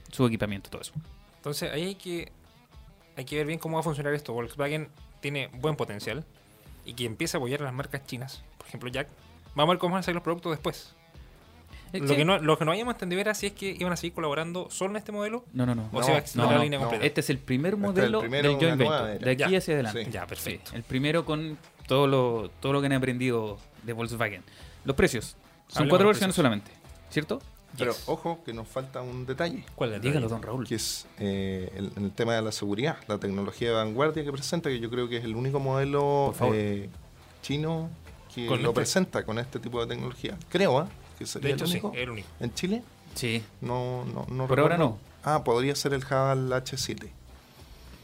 su 0.09 0.25
equipamiento, 0.25 0.69
todo 0.69 0.81
eso. 0.81 0.93
Entonces 1.35 1.71
ahí 1.73 1.83
hay 1.83 1.95
que, 1.95 2.31
hay 3.17 3.25
que 3.25 3.35
ver 3.35 3.45
bien 3.45 3.59
cómo 3.59 3.75
va 3.75 3.81
a 3.81 3.83
funcionar 3.83 4.13
esto. 4.13 4.31
Volkswagen 4.31 4.87
tiene 5.19 5.47
buen 5.53 5.75
potencial 5.75 6.23
y 6.85 6.93
que 6.93 7.03
empiece 7.05 7.35
a 7.35 7.39
apoyar 7.39 7.61
a 7.61 7.65
las 7.65 7.73
marcas 7.73 8.05
chinas. 8.05 8.41
Por 8.57 8.67
ejemplo, 8.67 8.89
Jack. 8.89 9.09
Vamos 9.53 9.71
a 9.71 9.73
ver 9.73 9.79
cómo 9.79 9.93
van 9.95 9.99
a 9.99 10.03
salir 10.03 10.15
los 10.15 10.23
productos 10.23 10.51
después. 10.53 10.93
Eh, 11.93 11.99
Lo 11.99 12.15
que, 12.15 12.25
no, 12.25 12.37
lo 12.39 12.57
que 12.57 12.65
no 12.65 12.71
hayamos 12.71 12.95
entendido 12.95 13.21
era 13.21 13.33
si 13.33 13.47
es 13.47 13.53
que 13.53 13.69
iban 13.79 13.91
a 13.93 13.95
seguir 13.95 14.13
colaborando 14.13 14.69
solo 14.69 14.91
en 14.91 14.97
este 14.97 15.13
modelo 15.13 15.45
No, 15.53 15.65
no, 15.65 15.73
no. 15.73 15.89
o 15.93 15.99
No, 15.99 16.03
si 16.03 16.11
va 16.11 16.17
a 16.17 16.23
no, 16.35 16.45
la 16.51 16.57
no, 16.57 16.63
línea 16.63 16.79
no. 16.79 16.85
completa. 16.85 17.05
Este 17.05 17.21
es 17.21 17.29
el 17.29 17.37
primer 17.39 17.73
Este 17.75 17.79
es 17.85 17.87
el 17.87 17.93
modelo 17.93 18.19
primero 18.21 18.49
del 18.49 18.57
joint 18.59 18.77
venture. 18.77 19.19
De 19.19 19.31
aquí 19.31 19.51
Ya. 19.51 19.57
hacia 19.57 19.73
adelante. 19.73 20.05
Sí. 20.05 20.11
ya, 20.11 20.27
perfecto. 20.27 20.71
Sí, 20.71 20.75
el 20.77 20.83
primero 20.83 21.23
con 21.25 21.57
todo 21.87 22.05
lo, 22.07 22.49
todo 22.61 22.73
lo 22.73 22.79
que 22.81 22.85
han 22.87 22.93
aprendido 22.93 23.57
de 23.83 23.93
Volkswagen. 23.93 24.43
Los 24.85 24.95
precios. 24.95 25.35
Son 25.67 25.89
cuatro 25.89 26.07
versiones 26.07 26.33
precios. 26.33 26.35
solamente. 26.35 26.71
¿Cierto? 27.09 27.41
pero 27.77 27.91
Yes. 27.91 28.03
ojo 28.07 28.39
que 28.45 28.53
nos 28.53 28.67
falta 28.67 29.01
un 29.01 29.25
detalle 29.25 29.63
¿Cuál 29.75 29.99
Dígalo, 30.01 30.29
don 30.29 30.41
Raúl. 30.41 30.65
que 30.67 30.75
es 30.75 31.05
eh, 31.19 31.71
el, 31.75 31.91
el 31.97 32.11
tema 32.11 32.33
de 32.33 32.41
la 32.41 32.51
seguridad, 32.51 32.97
la 33.07 33.17
tecnología 33.19 33.67
de 33.69 33.75
vanguardia 33.75 34.23
que 34.23 34.31
presenta, 34.31 34.69
que 34.69 34.79
yo 34.79 34.89
creo 34.89 35.07
que 35.09 35.17
es 35.17 35.25
el 35.25 35.35
único 35.35 35.59
modelo 35.59 36.33
eh, 36.53 36.89
chino 37.41 37.89
que 38.33 38.47
Con 38.47 38.63
lo 38.63 38.69
este- 38.69 38.75
presenta 38.75 39.25
con 39.25 39.37
este 39.37 39.59
tipo 39.59 39.79
de 39.81 39.87
tecnología. 39.93 40.37
Creo, 40.49 40.79
¿ah? 40.79 40.87
Que 41.19 41.25
sería 41.25 41.49
De 41.49 41.53
hecho, 41.55 41.65
el 41.65 41.69
sí, 41.71 41.77
único. 41.77 41.91
es 41.93 41.99
el 42.01 42.09
único. 42.09 42.27
¿En 42.39 42.53
Chile? 42.53 42.83
Sí. 43.15 43.43
No, 43.61 44.05
no, 44.05 44.25
no 44.29 44.47
Por 44.47 44.59
ahora 44.59 44.77
recuerdo. 44.77 44.97
no. 45.23 45.31
Ah, 45.31 45.43
podría 45.43 45.75
ser 45.75 45.93
el 45.93 46.03
Haval 46.09 46.49
H7. 46.51 47.09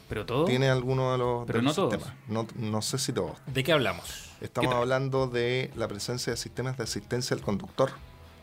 Pero 0.10 0.26
todo. 0.26 0.46
Tiene 0.46 0.70
alguno 0.70 1.12
de 1.14 1.18
los, 1.18 1.46
Pero 1.48 1.62
no 1.62 1.74
todos. 1.74 2.02
No, 2.28 2.46
no 2.56 2.82
sé 2.82 2.98
si 2.98 3.14
todos. 3.14 3.38
¿De 3.48 3.64
qué 3.64 3.72
hablamos? 3.74 4.30
Estamos 4.42 4.74
hablando 4.76 5.28
de 5.28 5.72
la 5.76 5.88
presencia 5.88 6.32
de 6.34 6.38
sistemas 6.38 6.78
de 6.78 6.84
asistencia 6.84 7.36
al 7.36 7.42
conductor. 7.42 7.92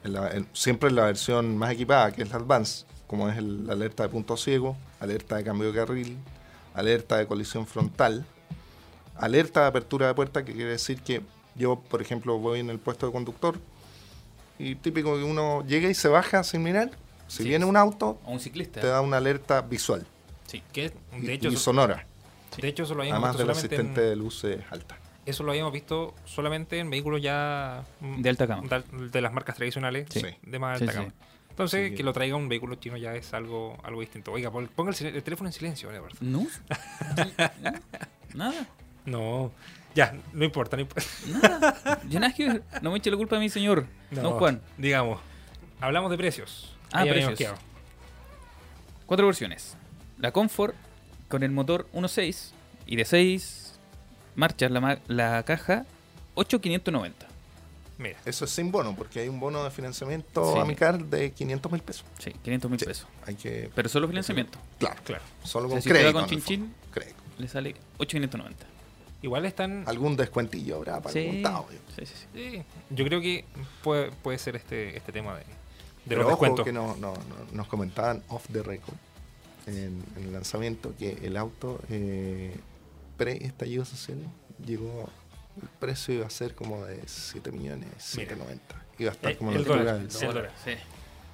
En 0.02 0.14
la- 0.14 0.30
en- 0.30 0.48
siempre 0.54 0.88
en 0.88 0.96
la 0.96 1.04
versión 1.04 1.56
más 1.58 1.72
equipada, 1.72 2.10
que 2.12 2.22
es 2.22 2.30
la 2.30 2.36
Advance, 2.36 2.86
como 3.06 3.28
es 3.28 3.36
el 3.36 3.66
la 3.66 3.74
alerta 3.74 4.02
de 4.04 4.08
punto 4.08 4.36
ciego, 4.36 4.76
alerta 4.98 5.36
de 5.36 5.44
cambio 5.44 5.70
de 5.70 5.78
carril, 5.78 6.16
alerta 6.74 7.18
de 7.18 7.26
colisión 7.26 7.66
frontal, 7.66 8.24
alerta 9.16 9.60
de 9.62 9.66
apertura 9.66 10.06
de 10.06 10.14
puerta, 10.14 10.44
que 10.44 10.54
quiere 10.54 10.70
decir 10.70 11.02
que 11.02 11.20
yo, 11.54 11.76
por 11.80 12.00
ejemplo, 12.00 12.38
voy 12.38 12.60
en 12.60 12.70
el 12.70 12.78
puesto 12.78 13.06
de 13.06 13.12
conductor 13.12 13.58
y 14.58 14.76
típico 14.76 15.16
que 15.16 15.24
uno 15.24 15.64
llega 15.66 15.88
y 15.90 15.94
se 15.94 16.08
baja 16.08 16.42
sin 16.44 16.62
mirar. 16.62 16.90
Si 17.28 17.42
Sí. 17.42 17.48
viene 17.48 17.64
un 17.66 17.76
auto, 17.76 18.18
O 18.24 18.32
un 18.32 18.40
ciclista. 18.40 18.80
te 18.80 18.86
da 18.86 19.00
una 19.02 19.18
alerta 19.18 19.60
visual 19.60 20.06
Sí. 20.50 20.62
Que 20.72 20.92
y, 21.16 21.20
de 21.20 21.34
hecho, 21.34 21.48
y 21.48 21.52
eso, 21.54 21.62
sonora, 21.62 22.06
de 22.60 22.68
hecho 22.68 22.82
eso 22.82 22.94
lo 22.94 23.02
habíamos 23.02 23.18
además 23.22 23.36
visto 23.36 23.46
del 23.46 23.54
solamente 23.54 23.76
asistente 23.76 24.02
en, 24.02 24.08
de 24.10 24.16
luces 24.16 24.60
alta. 24.70 24.98
eso 25.26 25.42
lo 25.44 25.52
habíamos 25.52 25.72
visto 25.72 26.14
solamente 26.24 26.78
en 26.80 26.90
vehículos 26.90 27.22
ya 27.22 27.84
mm, 28.00 28.20
De 28.22 28.28
alta 28.30 28.46
gama. 28.46 28.66
de, 28.68 29.08
de 29.10 29.20
las 29.20 29.32
marcas 29.32 29.54
tradicionales 29.56 30.06
Sí. 30.10 30.22
de 30.42 30.58
más 30.58 30.78
Sí, 30.78 30.84
alta 30.84 30.92
sí. 30.92 30.98
gama. 30.98 31.14
Entonces, 31.50 31.90
Sí. 31.90 31.96
que 31.96 32.02
lo 32.02 32.12
traiga 32.12 32.36
un 32.36 32.48
vehículo 32.48 32.76
chino 32.76 32.96
ya 32.96 33.14
es 33.14 33.34
algo 33.34 33.76
algo 33.84 34.00
distinto. 34.00 34.32
Oiga, 34.32 34.50
pon- 34.50 34.68
ponga 34.74 34.92
el, 34.98 35.22
teléfono 35.22 35.48
en 35.48 35.52
silencio, 35.52 35.90
favor. 35.90 36.10
¿No? 36.20 36.46
Nada. 38.34 38.66
No, 39.04 39.50
ya, 39.94 40.14
no 40.32 40.44
importa, 40.44 40.76
no 40.76 40.82
importa. 40.82 41.02
Nada. 41.26 42.00
Yo 42.08 42.20
nada 42.20 42.32
que 42.34 42.48
ver. 42.48 42.62
No 42.82 42.90
me 42.92 42.98
eche 42.98 43.10
la 43.10 43.16
culpa 43.16 43.36
a 43.36 43.40
mi 43.40 43.48
señor. 43.48 43.86
No, 44.10 44.32
Juan. 44.32 44.60
Digamos, 44.78 45.20
hablamos 45.80 46.10
de 46.10 46.16
precios. 46.16 46.74
Ah, 46.92 47.00
Ahí 47.00 47.10
precios. 47.10 47.58
Cuatro 49.06 49.26
versiones. 49.26 49.76
La 50.20 50.32
Comfort 50.32 50.74
con 51.28 51.42
el 51.42 51.50
motor 51.50 51.86
1.6 51.92 52.50
y 52.86 52.96
de 52.96 53.04
6 53.04 53.72
marchas 54.36 54.70
la, 54.70 54.80
ma- 54.80 54.98
la 55.08 55.42
caja 55.44 55.86
8.590. 56.34 57.12
Mira, 57.98 58.16
Eso 58.24 58.46
es 58.46 58.50
sin 58.50 58.72
bono, 58.72 58.94
porque 58.96 59.20
hay 59.20 59.28
un 59.28 59.38
bono 59.40 59.62
de 59.62 59.70
financiamiento 59.70 60.54
Sí. 60.54 60.58
amical 60.58 61.10
de 61.10 61.32
500 61.32 61.70
mil 61.70 61.82
pesos. 61.82 62.04
Sí, 62.18 62.32
500 62.42 62.70
mil 62.70 62.80
Sí. 62.80 62.86
pesos. 62.86 63.06
Hay 63.26 63.34
que. 63.34 63.70
Pero 63.74 63.88
solo 63.90 64.08
financiamiento. 64.08 64.58
Claro, 64.78 65.00
claro. 65.04 65.22
solo 65.44 65.66
O 65.66 65.70
con 65.70 65.82
sea, 65.82 65.92
si 65.92 65.98
crédito. 65.98 66.26
con 66.26 66.40
chin. 66.42 66.74
Le 67.38 67.48
sale 67.48 67.74
8.590. 67.98 68.54
Igual 69.22 69.44
están. 69.44 69.84
Algún 69.86 70.16
descuentillo 70.16 70.76
habrá 70.76 71.00
para 71.02 71.18
el 71.20 71.26
Sí. 71.26 71.30
contado. 71.42 71.66
yo. 71.70 71.78
Sí, 71.94 72.06
sí, 72.06 72.14
sí. 72.16 72.26
Sí, 72.34 72.62
yo 72.88 73.04
creo 73.04 73.20
que 73.20 73.44
puede, 73.82 74.10
puede 74.12 74.38
ser 74.38 74.56
este, 74.56 74.96
este 74.96 75.12
tema 75.12 75.34
de, 75.34 75.40
de 75.44 75.46
Pero 76.08 76.22
los 76.22 76.32
ojo 76.32 76.36
descuentos. 76.44 76.64
que 76.64 76.72
no, 76.72 76.96
no- 76.96 77.12
no- 77.14 77.52
nos 77.52 77.66
comentaban 77.68 78.22
off 78.28 78.46
the 78.50 78.62
record 78.62 78.96
en, 79.66 80.02
en 80.16 80.24
el 80.24 80.32
lanzamiento 80.32 80.94
que 80.98 81.18
el 81.22 81.36
auto 81.36 81.80
eh, 81.90 82.54
pre-estallido 83.16 83.84
social 83.84 84.18
llegó. 84.64 85.08
El 85.60 85.68
precio 85.80 86.14
iba 86.14 86.26
a 86.26 86.30
ser 86.30 86.54
como 86.54 86.84
de 86.86 87.00
7 87.06 87.50
millones, 87.52 87.88
790. 87.98 88.82
Iba 88.98 89.10
a 89.10 89.14
estar 89.14 89.32
Eh, 89.32 89.36
como 89.36 89.52
el 89.52 89.64
dólar, 89.64 89.98
del 89.98 90.06
el 90.06 90.08
dólar. 90.34 90.52
Sí. 90.64 90.72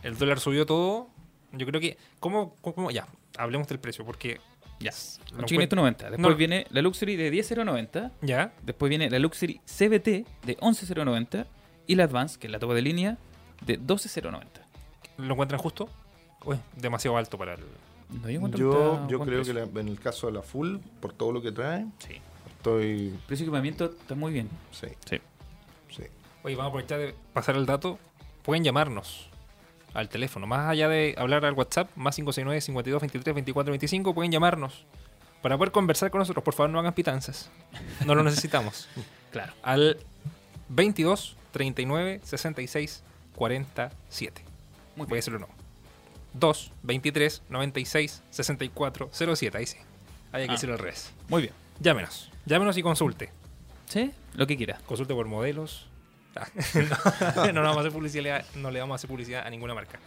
El 0.03 0.17
dólar 0.17 0.41
subió 0.41 0.67
todo. 0.67 1.09
Yo 1.53 1.67
creo 1.67 1.81
que. 1.81 1.97
¿Cómo? 2.21 2.55
cómo- 2.61 2.91
ya, 2.91 3.07
hablemos 3.37 3.69
del 3.69 3.79
precio, 3.79 4.05
porque. 4.05 4.41
Ya. 4.81 4.91
Lo 5.33 5.45
8.590. 5.47 6.11
Después 6.11 6.19
No. 6.21 6.35
viene 6.37 6.67
la 6.71 6.83
Luxury 6.83 7.17
de 7.17 7.31
10.090. 7.31 8.11
Ya, 8.23 8.53
Después 8.62 8.91
viene 8.91 9.09
la 9.11 9.19
Luxury 9.19 9.61
CBT 9.65 10.27
de 10.45 10.57
11.090. 10.61 11.47
Y 11.87 11.95
la 11.95 12.05
Advance, 12.05 12.39
que 12.39 12.47
es 12.49 12.51
la 12.51 12.59
tope 12.59 12.75
de 12.75 12.83
línea, 12.83 13.17
de 13.65 13.79
12.090. 13.79 14.45
¿lo 15.19 15.33
encuentran 15.33 15.61
justo? 15.61 15.89
Uy, 16.45 16.59
demasiado 16.77 17.17
alto 17.17 17.39
para 17.39 17.55
el. 17.55 17.61
No, 18.11 18.29
yo, 18.31 19.07
Yo, 19.09 19.19
creo 19.21 19.25
precio. 19.25 19.55
que 19.55 19.61
la- 19.61 19.81
en 19.81 19.88
el 19.88 19.99
caso 20.01 20.27
de 20.29 20.33
la 20.35 20.42
Full, 20.42 20.77
por 21.01 21.12
todo 21.12 21.33
lo 21.33 21.42
que 21.42 21.53
trae, 21.53 21.87
Sí. 21.99 22.14
estoy. 22.57 23.19
Precio 23.27 23.45
de 23.45 23.49
equipamiento 23.51 23.85
está 23.87 24.14
muy 24.14 24.33
bien. 24.33 24.49
Sí, 24.73 24.87
Sí. 25.09 25.21
sí. 25.90 26.03
Oye, 26.45 26.55
vamos 26.57 26.66
a 26.66 26.69
aprovechar 26.69 26.99
de 27.01 27.14
pasar 27.33 27.57
el 27.57 27.66
dato. 27.66 27.99
Pueden 28.42 28.62
llamarnos 28.64 29.29
al 29.95 30.09
teléfono. 30.09 30.47
Más 30.47 30.69
allá 30.69 30.88
de 30.88 31.14
hablar 31.19 31.45
al 31.45 31.55
WhatsApp, 31.55 31.90
más 31.97 32.14
569 32.16 32.61
52 32.61 33.01
23 33.01 33.35
24 33.35 33.73
25, 33.73 34.14
pueden 34.14 34.31
llamarnos 34.31 34.85
para 35.42 35.57
poder 35.59 35.73
conversar 35.73 36.11
con 36.12 36.21
nosotros. 36.21 36.45
Por 36.45 36.55
favor, 36.55 36.71
no 36.71 36.79
hagan 36.79 36.95
pitanzas. 36.95 37.51
No 38.07 38.14
lo 38.14 38.23
necesitamos. 38.23 38.88
Claro. 39.33 39.53
Al 39.62 39.99
22 40.71 41.37
39 41.51 42.21
66 42.25 43.03
47. 43.35 44.42
Muy 44.97 45.07
Voy 45.07 45.16
a 45.16 45.19
decirlo 45.19 45.40
no. 45.40 45.49
2 46.38 46.72
23 46.83 47.42
96 47.49 48.22
64 48.31 49.11
07. 49.12 49.59
Ahí 49.59 49.66
sí. 49.66 49.77
Hay 50.33 50.44
que 50.44 50.51
Ah. 50.51 50.53
decirlo 50.55 50.75
al 50.75 50.79
revés. 50.81 51.12
Muy 51.29 51.42
bien. 51.42 51.55
Llámenos. 51.81 52.31
Llámenos 52.44 52.77
y 52.77 52.83
consulte. 52.83 53.31
Sí, 53.87 54.12
lo 54.35 54.46
que 54.46 54.57
quiera. 54.57 54.79
Consulte 54.87 55.14
por 55.14 55.27
modelos. 55.27 55.88
Ah, 56.35 56.46
no, 57.37 57.46
no, 57.53 57.53
le 57.53 57.61
vamos 57.61 57.77
a 57.79 57.81
hacer 57.81 57.92
publicidad, 57.92 58.44
no 58.57 58.70
le 58.70 58.81
vamos 58.81 58.94
a 58.94 58.96
hacer 58.96 59.09
publicidad 59.09 59.46
a 59.46 59.51
ninguna 59.51 59.75
marca. 59.75 59.99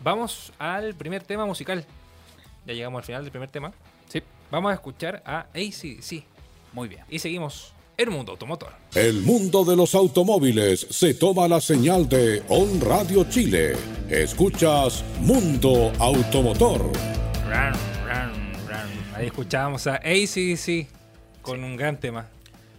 Vamos 0.00 0.52
al 0.58 0.94
primer 0.94 1.22
tema 1.24 1.44
musical. 1.46 1.84
Ya 2.66 2.72
llegamos 2.72 2.98
al 3.00 3.04
final 3.04 3.22
del 3.22 3.30
primer 3.30 3.50
tema. 3.50 3.72
Sí. 4.08 4.22
Vamos 4.50 4.70
a 4.70 4.74
escuchar 4.74 5.22
a 5.26 5.40
ACDC. 5.54 6.24
Muy 6.72 6.88
bien. 6.88 7.04
Y 7.10 7.18
seguimos 7.18 7.73
el 7.96 8.10
mundo 8.10 8.32
automotor. 8.32 8.72
El 8.94 9.22
mundo 9.22 9.64
de 9.64 9.76
los 9.76 9.94
automóviles 9.94 10.86
se 10.90 11.14
toma 11.14 11.48
la 11.48 11.60
señal 11.60 12.08
de 12.08 12.42
On 12.48 12.80
Radio 12.80 13.24
Chile. 13.24 13.74
Escuchas 14.08 15.04
Mundo 15.20 15.92
Automotor. 15.98 16.92
Ahí 19.14 19.26
escuchábamos 19.26 19.86
a 19.86 19.96
ACDC 19.96 20.88
con 21.40 21.62
un 21.62 21.76
gran 21.76 21.98
tema. 21.98 22.26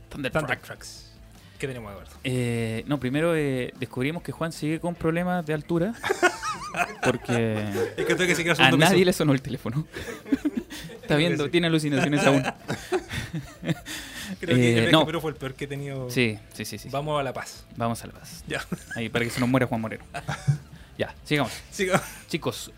Thunder 0.09 0.31
Thunder 0.31 0.57
Truck. 0.57 0.67
Trucks. 0.67 1.11
¿Qué 1.57 1.67
tenemos, 1.67 1.91
Eduardo? 1.93 2.11
Eh, 2.25 2.83
no, 2.87 2.99
primero 2.99 3.35
eh, 3.35 3.73
descubrimos 3.79 4.21
que 4.21 4.33
Juan 4.33 4.51
sigue 4.51 4.81
con 4.81 4.95
problemas 4.95 5.45
de 5.45 5.53
altura. 5.53 5.93
Porque 7.03 7.63
Es 7.95 8.05
que 8.05 8.15
tengo 8.15 8.27
que 8.27 8.35
seguir 8.35 8.53
a 8.59 8.71
nadie 8.71 9.05
le 9.05 9.13
sonó 9.13 9.31
el 9.31 9.41
teléfono. 9.41 9.87
Está 11.01 11.15
viendo, 11.15 11.49
tiene 11.49 11.67
alucinaciones 11.67 12.25
aún. 12.25 12.43
Creo 14.39 14.55
que 14.55 14.77
Eh, 14.79 14.85
el 14.85 14.91
no. 14.91 15.05
fue 15.21 15.31
el 15.31 15.37
peor 15.37 15.53
que 15.53 15.65
he 15.65 15.67
tenido. 15.67 16.09
Sí, 16.09 16.37
sí, 16.53 16.65
sí, 16.65 16.77
sí. 16.77 16.89
Vamos 16.91 17.19
a 17.19 17.23
La 17.23 17.33
Paz. 17.33 17.65
Vamos 17.77 18.03
a 18.03 18.07
la 18.07 18.13
paz. 18.13 18.43
Ya. 18.47 18.63
Ahí, 18.95 19.09
para 19.09 19.25
que 19.25 19.31
se 19.31 19.39
nos 19.39 19.49
muera 19.49 19.65
Juan 19.67 19.81
Moreno. 19.81 20.03
Ya, 20.97 21.13
sigamos. 21.25 21.51
Siga. 21.71 22.01
Chicos, 22.29 22.71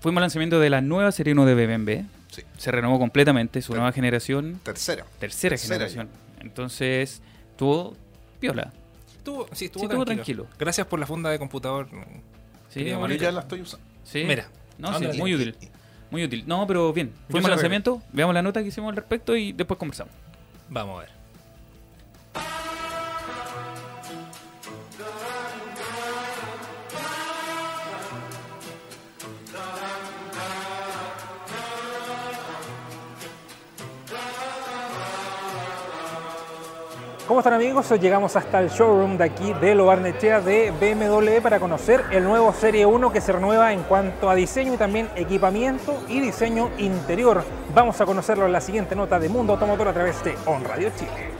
fuimos 0.00 0.18
al 0.18 0.22
lanzamiento 0.22 0.60
de 0.60 0.70
la 0.70 0.80
nueva 0.80 1.10
serie 1.10 1.32
1 1.32 1.44
de 1.44 1.54
BMW. 1.66 1.90
Sí. 2.30 2.42
Se 2.56 2.70
renovó 2.70 3.00
completamente, 3.00 3.60
su 3.62 3.72
Ter- 3.72 3.78
nueva 3.80 3.92
generación, 3.92 4.60
Tercera. 4.62 5.04
tercera, 5.18 5.56
Tercera 5.56 5.74
generación. 5.74 6.08
Entonces, 6.40 7.20
tuvo 7.56 7.96
piola. 8.38 8.72
Estuvo, 9.16 9.48
sí, 9.52 9.64
estuvo, 9.64 9.80
Sí, 9.80 9.86
estuvo 9.86 10.04
tranquilo. 10.04 10.44
tranquilo. 10.44 10.46
Gracias 10.58 10.86
por 10.86 11.00
la 11.00 11.06
funda 11.06 11.30
de 11.30 11.38
computador. 11.40 11.88
Sí, 12.70 12.84
Yo 12.84 13.06
ya 13.08 13.32
la 13.32 13.40
estoy 13.40 13.60
usando. 13.62 13.84
sí. 14.04 14.22
Mira. 14.24 14.46
No, 14.78 14.88
¿a 14.90 14.98
sí, 15.00 15.06
muy 15.18 15.34
útil. 15.34 15.56
Muy 16.12 16.22
útil. 16.24 16.44
No, 16.46 16.66
pero 16.68 16.92
bien. 16.92 17.12
Fuimos 17.28 17.46
al 17.46 17.50
la 17.50 17.56
lanzamiento, 17.56 18.02
veamos 18.12 18.34
la 18.34 18.42
nota 18.42 18.60
que 18.62 18.68
hicimos 18.68 18.90
al 18.90 18.96
respecto 18.96 19.36
y 19.36 19.52
después 19.52 19.78
conversamos. 19.78 20.12
Vamos 20.74 20.96
a 20.96 21.00
ver. 21.02 21.23
¿Cómo 37.26 37.40
están 37.40 37.54
amigos? 37.54 37.88
Llegamos 37.98 38.36
hasta 38.36 38.60
el 38.60 38.68
showroom 38.68 39.16
de 39.16 39.24
aquí 39.24 39.54
de 39.54 39.74
Lo 39.74 39.86
Barnechea 39.86 40.42
de 40.42 40.70
BMW 40.72 41.40
para 41.42 41.58
conocer 41.58 42.04
el 42.10 42.22
nuevo 42.22 42.52
Serie 42.52 42.84
1 42.84 43.12
que 43.12 43.22
se 43.22 43.32
renueva 43.32 43.72
en 43.72 43.82
cuanto 43.84 44.28
a 44.28 44.34
diseño 44.34 44.74
y 44.74 44.76
también 44.76 45.08
equipamiento 45.16 46.04
y 46.06 46.20
diseño 46.20 46.68
interior. 46.76 47.42
Vamos 47.74 47.98
a 47.98 48.04
conocerlo 48.04 48.44
en 48.44 48.52
la 48.52 48.60
siguiente 48.60 48.94
nota 48.94 49.18
de 49.18 49.30
Mundo 49.30 49.54
Automotor 49.54 49.88
a 49.88 49.94
través 49.94 50.22
de 50.22 50.36
On 50.44 50.62
Radio 50.64 50.90
Chile. 50.98 51.33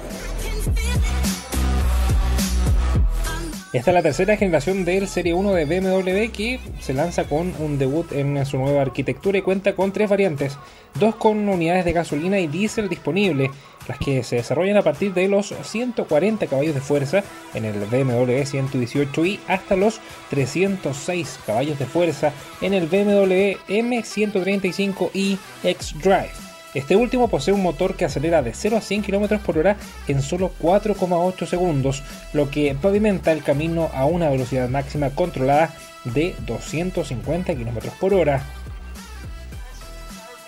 Esta 3.75 3.91
es 3.91 3.95
la 3.97 4.03
tercera 4.03 4.37
generación 4.37 4.85
del 4.85 5.09
Serie 5.09 5.35
1 5.35 5.53
de 5.53 5.65
BMW 5.65 6.31
que 6.31 6.61
se 6.79 6.95
lanza 6.95 7.25
con 7.25 7.53
un 7.59 7.77
debut 7.77 8.13
en 8.13 8.47
su 8.47 8.57
nueva 8.57 8.83
arquitectura 8.83 9.39
y 9.39 9.43
cuenta 9.43 9.75
con 9.75 9.93
tres 9.93 10.09
variantes, 10.09 10.57
dos 11.01 11.17
con 11.17 11.49
unidades 11.49 11.85
de 11.85 11.93
gasolina 11.93 12.39
y 12.39 12.47
diésel 12.47 12.89
disponible, 12.89 13.51
las 13.89 13.99
que 13.99 14.23
se 14.23 14.37
desarrollan 14.37 14.77
a 14.77 14.83
partir 14.83 15.13
de 15.13 15.27
los 15.27 15.53
140 15.61 16.47
caballos 16.47 16.77
de 16.77 16.81
fuerza 16.81 17.25
en 17.53 17.65
el 17.65 17.81
BMW 17.81 18.45
118i 18.45 19.41
hasta 19.49 19.75
los 19.75 19.99
306 20.31 21.41
caballos 21.45 21.77
de 21.77 21.87
fuerza 21.87 22.33
en 22.61 22.75
el 22.75 22.87
BMW 22.87 23.59
M135i 23.67 25.37
X-Drive. 25.65 26.44
Este 26.75 26.97
último 26.97 27.29
posee 27.29 27.55
un 27.55 27.63
motor 27.63 27.95
que 27.95 28.05
acelera 28.05 28.43
de 28.43 28.53
0 28.53 28.77
a 28.77 28.81
100 28.81 29.03
km 29.03 29.39
por 29.39 29.59
hora 29.59 29.77
en 30.09 30.21
solo 30.21 30.51
4,8 30.61 31.47
segundos, 31.47 32.03
lo 32.33 32.51
que 32.51 32.77
pavimenta 32.81 33.31
el 33.31 33.45
camino 33.45 33.91
a 33.95 34.07
una 34.07 34.29
velocidad 34.29 34.69
máxima 34.69 35.11
controlada 35.11 35.71
de 36.05 36.35
250 36.47 37.55
km 37.55 37.91
por 38.01 38.13
hora. 38.13 38.43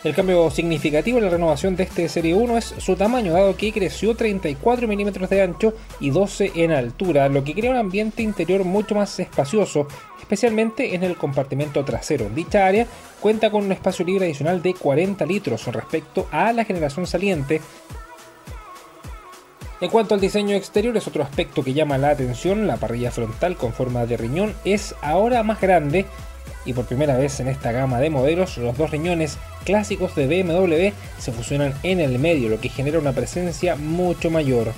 El 0.06 0.14
cambio 0.14 0.48
significativo 0.52 1.18
en 1.18 1.24
la 1.24 1.30
renovación 1.30 1.74
de 1.74 1.82
este 1.82 2.08
Serie 2.08 2.32
1 2.32 2.58
es 2.58 2.74
su 2.78 2.94
tamaño, 2.94 3.32
dado 3.32 3.56
que 3.56 3.72
creció 3.72 4.14
34 4.14 4.86
milímetros 4.86 5.28
de 5.28 5.42
ancho 5.42 5.74
y 5.98 6.10
12 6.10 6.52
en 6.54 6.70
altura, 6.70 7.28
lo 7.28 7.42
que 7.42 7.54
crea 7.54 7.72
un 7.72 7.76
ambiente 7.76 8.22
interior 8.22 8.62
mucho 8.62 8.94
más 8.94 9.18
espacioso, 9.18 9.88
especialmente 10.20 10.94
en 10.94 11.02
el 11.02 11.16
compartimento 11.16 11.84
trasero. 11.84 12.30
Dicha 12.32 12.68
área 12.68 12.86
cuenta 13.20 13.50
con 13.50 13.64
un 13.64 13.72
espacio 13.72 14.04
libre 14.04 14.26
adicional 14.26 14.62
de 14.62 14.74
40 14.74 15.26
litros 15.26 15.66
respecto 15.66 16.28
a 16.30 16.52
la 16.52 16.64
generación 16.64 17.08
saliente, 17.08 17.60
en 19.80 19.90
cuanto 19.90 20.14
al 20.14 20.20
diseño 20.20 20.54
exterior, 20.54 20.96
es 20.96 21.08
otro 21.08 21.24
aspecto 21.24 21.64
que 21.64 21.74
llama 21.74 21.98
la 21.98 22.10
atención. 22.10 22.68
La 22.68 22.76
parrilla 22.76 23.10
frontal 23.10 23.56
con 23.56 23.72
forma 23.72 24.06
de 24.06 24.16
riñón 24.16 24.54
es 24.64 24.94
ahora 25.02 25.42
más 25.42 25.60
grande 25.60 26.06
y 26.64 26.72
por 26.72 26.84
primera 26.86 27.16
vez 27.16 27.40
en 27.40 27.48
esta 27.48 27.72
gama 27.72 28.00
de 28.00 28.10
modelos, 28.10 28.56
los 28.56 28.78
dos 28.78 28.90
riñones 28.90 29.38
clásicos 29.66 30.14
de 30.14 30.26
BMW 30.28 30.94
se 31.18 31.32
fusionan 31.32 31.74
en 31.82 32.00
el 32.00 32.18
medio, 32.18 32.48
lo 32.48 32.60
que 32.60 32.70
genera 32.70 32.98
una 32.98 33.12
presencia 33.12 33.74
mucho 33.74 34.30
mayor. 34.30 34.68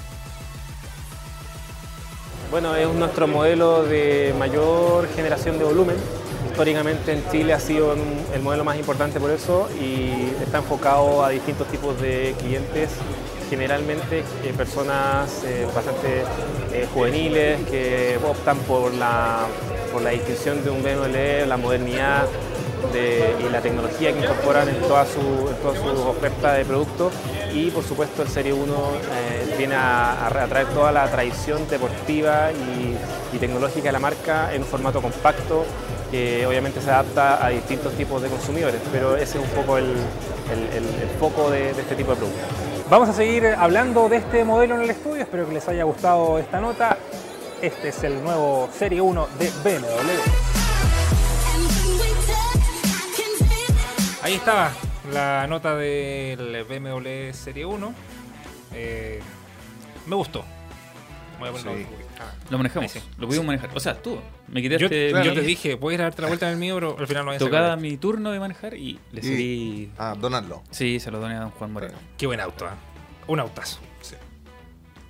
Bueno, 2.50 2.74
es 2.74 2.88
nuestro 2.88 3.28
modelo 3.28 3.84
de 3.84 4.34
mayor 4.38 5.06
generación 5.14 5.58
de 5.58 5.64
volumen. 5.64 5.96
Históricamente 6.50 7.12
en 7.12 7.22
Chile 7.30 7.52
ha 7.52 7.60
sido 7.60 7.94
el 8.34 8.40
modelo 8.40 8.64
más 8.64 8.78
importante 8.78 9.20
por 9.20 9.30
eso 9.30 9.68
y 9.78 10.32
está 10.42 10.58
enfocado 10.58 11.22
a 11.22 11.28
distintos 11.28 11.68
tipos 11.68 12.00
de 12.00 12.34
clientes, 12.38 12.88
generalmente 13.50 14.20
eh, 14.20 14.52
personas 14.56 15.44
eh, 15.44 15.66
bastante 15.74 16.22
eh, 16.72 16.86
juveniles 16.94 17.60
que 17.70 18.18
optan 18.26 18.56
por 18.60 18.94
la, 18.94 19.46
por 19.92 20.00
la 20.00 20.10
distinción 20.10 20.64
de 20.64 20.70
un 20.70 20.82
BMW, 20.82 21.46
la 21.46 21.58
modernidad 21.58 22.26
y 23.40 23.48
la 23.50 23.60
tecnología 23.60 24.12
que 24.12 24.18
incorporan 24.20 24.68
en 24.68 24.80
toda 24.80 25.04
su, 25.04 25.20
en 25.20 25.56
toda 25.56 25.74
su 25.74 26.08
oferta 26.08 26.52
de 26.54 26.64
productos 26.64 27.12
y 27.52 27.70
por 27.70 27.84
supuesto 27.84 28.22
el 28.22 28.28
Serie 28.28 28.52
1 28.52 28.62
eh, 28.72 29.54
viene 29.56 29.74
a, 29.74 30.26
a 30.26 30.64
toda 30.74 30.92
la 30.92 31.10
tradición 31.10 31.68
deportiva 31.68 32.50
y, 32.52 32.96
tecnológica 33.38 33.84
de 33.88 33.92
la 33.92 33.98
marca 34.00 34.52
en 34.52 34.62
un 34.62 34.68
formato 34.68 35.00
compacto 35.00 35.64
que 36.10 36.44
obviamente 36.46 36.80
se 36.80 36.90
adapta 36.90 37.44
a 37.44 37.50
distintos 37.50 37.92
tipos 37.92 38.20
de 38.20 38.28
consumidores, 38.28 38.80
pero 38.90 39.16
ese 39.16 39.38
es 39.38 39.44
un 39.44 39.50
poco 39.50 39.78
el, 39.78 39.84
el- 40.74 41.08
foco 41.20 41.50
de, 41.50 41.72
de 41.72 41.82
este 41.82 41.94
tipo 41.94 42.10
de 42.12 42.16
productos. 42.16 42.42
Vamos 42.90 43.08
a 43.08 43.12
seguir 43.12 43.46
hablando 43.46 44.08
de 44.08 44.16
este 44.16 44.44
modelo 44.44 44.74
en 44.76 44.82
el 44.82 44.90
estudio, 44.90 45.22
espero 45.22 45.46
que 45.46 45.54
les 45.54 45.68
haya 45.68 45.84
gustado 45.84 46.38
esta 46.38 46.60
nota. 46.60 46.96
Este 47.62 47.88
es 47.88 48.02
el 48.02 48.22
nuevo 48.24 48.68
Serie 48.76 49.00
1 49.00 49.28
de 49.38 49.50
BMW. 49.62 50.57
Ahí 54.22 54.34
estaba 54.34 54.72
la 55.12 55.46
nota 55.46 55.76
del 55.76 56.64
BMW 56.64 57.32
Serie 57.32 57.64
1. 57.64 57.94
Eh, 58.74 59.20
me 60.06 60.16
gustó. 60.16 60.44
Voy 61.38 61.48
a 61.48 61.52
ponerlo 61.52 61.72
Sí. 61.76 61.86
Lo 62.50 62.56
manejamos, 62.58 62.90
sí. 62.90 63.00
lo 63.16 63.28
pudimos 63.28 63.46
manejar. 63.46 63.70
O 63.76 63.78
sea, 63.78 63.94
tú, 64.02 64.18
me 64.48 64.60
Yo, 64.60 64.70
quitaste 64.70 65.10
yo 65.24 65.30
mi 65.30 65.34
te 65.36 65.42
dije, 65.42 65.76
puedes 65.76 66.00
darte 66.00 66.20
la 66.22 66.28
vuelta 66.28 66.46
en 66.48 66.54
el 66.54 66.58
mío, 66.58 66.74
pero 66.74 66.96
al 66.98 67.06
final 67.06 67.24
no 67.24 67.30
voy 67.30 67.36
a 67.36 67.38
tocada 67.38 67.68
sacar. 67.68 67.78
mi 67.80 67.96
turno 67.96 68.32
de 68.32 68.40
manejar 68.40 68.74
y 68.74 68.98
le 69.12 69.22
cedí. 69.22 69.92
Ah, 69.98 70.16
donarlo. 70.18 70.64
Sí, 70.70 70.98
se 70.98 71.12
lo 71.12 71.20
doné 71.20 71.36
a 71.36 71.40
don 71.40 71.50
Juan 71.50 71.72
Moreno. 71.72 71.94
Qué 72.16 72.26
buen 72.26 72.40
auto, 72.40 72.66
¿ah? 72.66 72.74
Un 73.28 73.38
autazo. 73.38 73.78
Sí. 74.00 74.16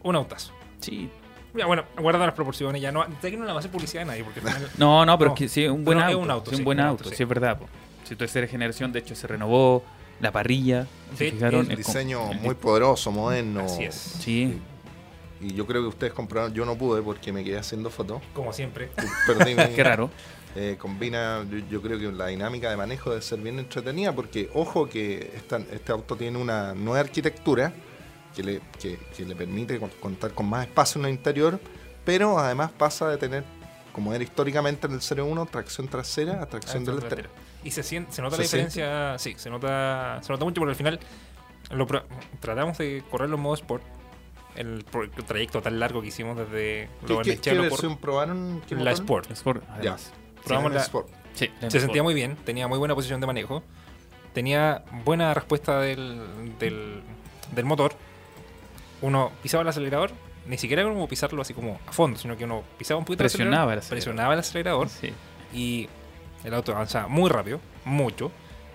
Un 0.02 0.16
autazo. 0.16 0.52
Sí. 0.80 1.08
Ya, 1.54 1.64
bueno, 1.64 1.84
guarda 1.96 2.26
las 2.26 2.34
proporciones, 2.34 2.82
ya 2.82 2.92
no, 2.92 3.06
de 3.22 3.30
no 3.32 3.44
le 3.46 3.50
va 3.52 3.56
a 3.56 3.58
hacer 3.60 3.70
publicidad 3.70 4.02
a 4.02 4.06
nadie, 4.06 4.22
porque 4.22 4.40
al 4.40 4.46
final- 4.48 4.70
No, 4.76 5.06
no, 5.06 5.16
pero 5.16 5.30
No, 5.30 5.34
es 5.34 5.38
que 5.38 5.48
sí, 5.48 5.66
un 5.66 5.82
buen 5.82 5.96
pero 5.96 6.08
es 6.10 6.14
auto. 6.14 6.24
un 6.24 6.30
auto, 6.30 6.50
sí, 6.50 6.56
un 6.58 6.64
buen 6.64 6.78
un 6.78 6.84
auto, 6.84 7.04
auto, 7.04 7.10
sí. 7.10 7.16
sí, 7.16 7.22
es 7.22 7.28
verdad. 7.28 7.58
po. 7.58 7.66
Si 8.08 8.16
tercera 8.16 8.46
generación, 8.46 8.90
de 8.92 9.00
hecho, 9.00 9.14
se 9.14 9.26
renovó 9.26 9.84
la 10.20 10.32
parrilla. 10.32 10.86
¿Se 11.16 11.26
Sí, 11.26 11.30
fijaron? 11.32 11.66
Con- 11.66 11.76
diseño 11.76 12.32
el- 12.32 12.40
muy 12.40 12.54
poderoso, 12.54 13.12
moderno. 13.12 13.60
Así 13.66 13.84
es. 13.84 13.94
Sí, 13.94 14.60
Y 15.40 15.54
yo 15.54 15.66
creo 15.68 15.82
que 15.82 15.88
ustedes 15.88 16.12
compraron, 16.12 16.52
yo 16.52 16.64
no 16.64 16.76
pude 16.76 17.00
porque 17.00 17.32
me 17.32 17.44
quedé 17.44 17.58
haciendo 17.58 17.90
fotos. 17.90 18.20
Como 18.34 18.52
siempre. 18.52 18.90
Perdí 19.24 19.54
mi- 19.54 19.68
qué 19.76 19.84
raro. 19.84 20.10
Eh, 20.56 20.74
combina, 20.80 21.44
yo, 21.48 21.58
yo 21.70 21.80
creo 21.80 21.96
que 21.96 22.10
la 22.10 22.26
dinámica 22.26 22.68
de 22.70 22.76
manejo 22.76 23.10
debe 23.10 23.22
ser 23.22 23.38
bien 23.38 23.58
entretenida 23.60 24.12
porque, 24.12 24.50
ojo, 24.54 24.88
que 24.88 25.30
esta- 25.36 25.58
este 25.70 25.92
auto 25.92 26.16
tiene 26.16 26.38
una 26.38 26.74
nueva 26.74 26.98
arquitectura 27.00 27.72
que 28.34 28.42
le, 28.42 28.60
que, 28.80 28.98
que 29.16 29.24
le 29.24 29.36
permite 29.36 29.78
con- 29.78 29.90
contar 30.00 30.32
con 30.32 30.48
más 30.48 30.66
espacio 30.66 30.98
en 31.00 31.04
el 31.06 31.12
interior, 31.12 31.60
pero 32.04 32.38
además 32.40 32.72
pasa 32.72 33.08
de 33.08 33.16
tener, 33.18 33.44
como 33.92 34.12
era 34.12 34.24
históricamente 34.24 34.88
en 34.88 34.94
el 34.94 35.00
01, 35.00 35.46
tracción 35.46 35.86
trasera 35.86 36.42
a 36.42 36.46
tracción 36.46 36.84
delantera. 36.84 37.28
Y 37.64 37.70
se, 37.72 37.82
siente, 37.82 38.12
se 38.12 38.22
nota 38.22 38.36
¿Se 38.36 38.42
la 38.42 38.44
diferencia, 38.44 39.18
sí, 39.18 39.34
se 39.36 39.50
nota, 39.50 40.20
se 40.22 40.32
nota 40.32 40.44
mucho 40.44 40.60
porque 40.60 40.70
al 40.70 40.76
final 40.76 41.00
lo 41.70 41.86
pro- 41.86 42.04
tratamos 42.40 42.78
de 42.78 43.02
correrlo 43.10 43.36
en 43.36 43.42
modo 43.42 43.54
sport. 43.54 43.82
El, 44.56 44.84
pro- 44.90 45.02
el 45.04 45.10
trayecto 45.10 45.60
tan 45.62 45.78
largo 45.78 46.00
que 46.02 46.08
hicimos 46.08 46.36
desde 46.36 46.88
¿Qué, 46.88 46.88
lo 47.02 47.06
qué- 47.08 47.14
Barnechea 47.14 47.40
qué 47.42 47.50
a 47.50 47.54
Loporto, 47.54 47.74
versión 47.82 47.98
probaron? 47.98 48.62
¿Qué 48.68 48.74
la? 48.76 48.92
Sport. 48.92 49.30
Sport, 49.32 49.62
Ya. 49.82 49.96
Probamos 50.44 50.70
Sí, 50.72 50.76
la- 50.76 50.82
Sport. 50.82 51.08
Sí, 51.34 51.46
Se 51.46 51.66
Sport. 51.66 51.70
sentía 51.82 52.02
muy 52.02 52.14
bien, 52.14 52.36
tenía 52.44 52.66
muy 52.68 52.78
buena 52.78 52.94
posición 52.94 53.20
de 53.20 53.26
manejo, 53.26 53.62
tenía 54.32 54.84
buena 55.04 55.34
respuesta 55.34 55.80
del, 55.80 56.20
del, 56.58 57.02
del 57.54 57.64
motor 57.64 57.92
uno 59.00 59.30
pisaba 59.42 59.62
el 59.62 59.68
acelerador, 59.68 60.10
ni 60.46 60.58
siquiera 60.58 60.82
era 60.82 60.90
como 60.92 61.06
pisarlo 61.08 61.40
así 61.42 61.54
como 61.54 61.78
a 61.86 61.92
fondo, 61.92 62.18
sino 62.18 62.36
que 62.36 62.44
uno 62.44 62.64
pisaba 62.78 62.98
un 62.98 63.04
poquito 63.04 63.22
el 63.22 63.30
Presionaba 63.30 63.72
el 63.74 63.78
acelerador, 63.78 63.78
acelerador. 63.78 63.90
presionaba 63.90 64.34
el 64.34 64.40
acelerador 64.40 64.88
Sí. 64.88 65.12
y 65.52 65.88
el 66.44 66.54
auto 66.54 66.72
avanzaba 66.72 67.08
muy 67.08 67.28
rápido, 67.30 67.60
mucho, 67.84 68.30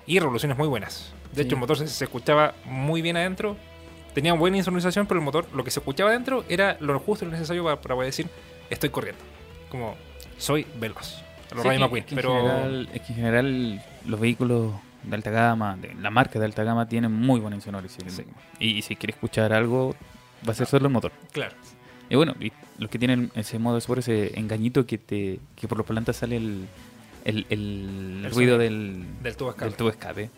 y 0.05 0.19
revoluciones 0.19 0.57
muy 0.57 0.67
buenas. 0.67 1.13
De 1.31 1.41
Sí. 1.41 1.47
hecho, 1.47 1.55
el 1.55 1.59
motor 1.61 1.77
se, 1.77 1.87
se 1.87 2.03
escuchaba 2.03 2.53
muy 2.65 3.01
bien 3.01 3.17
adentro, 3.17 3.55
tenía 4.13 4.33
buena 4.33 4.57
insonorización, 4.57 5.07
pero 5.07 5.19
el 5.19 5.25
motor, 5.25 5.47
lo 5.55 5.63
que 5.63 5.71
se 5.71 5.79
escuchaba 5.79 6.09
adentro 6.11 6.43
era 6.49 6.77
lo 6.79 6.99
justo 6.99 7.25
y 7.25 7.27
lo 7.27 7.31
necesario 7.33 7.63
para, 7.63 7.81
para 7.81 7.95
poder 7.95 8.07
decir, 8.09 8.27
estoy 8.69 8.89
corriendo. 8.89 9.21
Como, 9.69 9.95
soy 10.37 10.67
veloz. 10.79 11.21
A 11.51 11.55
los 11.55 11.63
Sí, 11.63 11.69
que- 12.05 12.15
pero 12.15 12.35
general- 12.35 12.89
es 12.93 13.01
que 13.01 13.07
en 13.09 13.15
general 13.15 13.83
los 14.05 14.19
vehículos 14.19 14.73
de 15.03 15.15
alta 15.15 15.31
gama, 15.31 15.75
de 15.77 15.93
la 15.95 16.09
marca 16.09 16.39
de 16.39 16.45
alta 16.45 16.63
gama, 16.63 16.87
tienen 16.87 17.11
muy 17.11 17.39
buena 17.39 17.55
insonorización. 17.55 18.09
Sí. 18.11 18.23
Y, 18.59 18.81
si 18.83 18.95
quieres 18.95 19.15
escuchar 19.15 19.51
algo, 19.53 19.95
va 20.47 20.51
a 20.51 20.55
ser 20.55 20.67
solo 20.67 20.87
el 20.87 20.93
motor. 20.93 21.11
claro. 21.31 21.55
Y 22.09 22.15
bueno, 22.15 22.35
y 22.39 22.51
los 22.77 22.89
que 22.91 22.99
tienen 22.99 23.31
ese 23.33 23.57
modo 23.57 23.75
de 23.75 23.79
sport, 23.79 23.99
ese 23.99 24.37
engañito 24.37 24.85
que 24.85 24.97
te 24.99 25.39
que 25.55 25.67
por 25.67 25.77
los 25.77 25.87
plantas 25.87 26.17
sale 26.17 26.35
el, 26.37 26.67
el, 27.25 27.45
el 27.49 28.21
El 28.25 28.31
ruido 28.31 28.57
del, 28.57 29.03
Del 29.21 29.35
tubo 29.35 29.49
de 29.49 29.53
escape. 29.53 29.69
del 29.69 29.77
tubo 29.77 29.89
escape. 29.89 30.29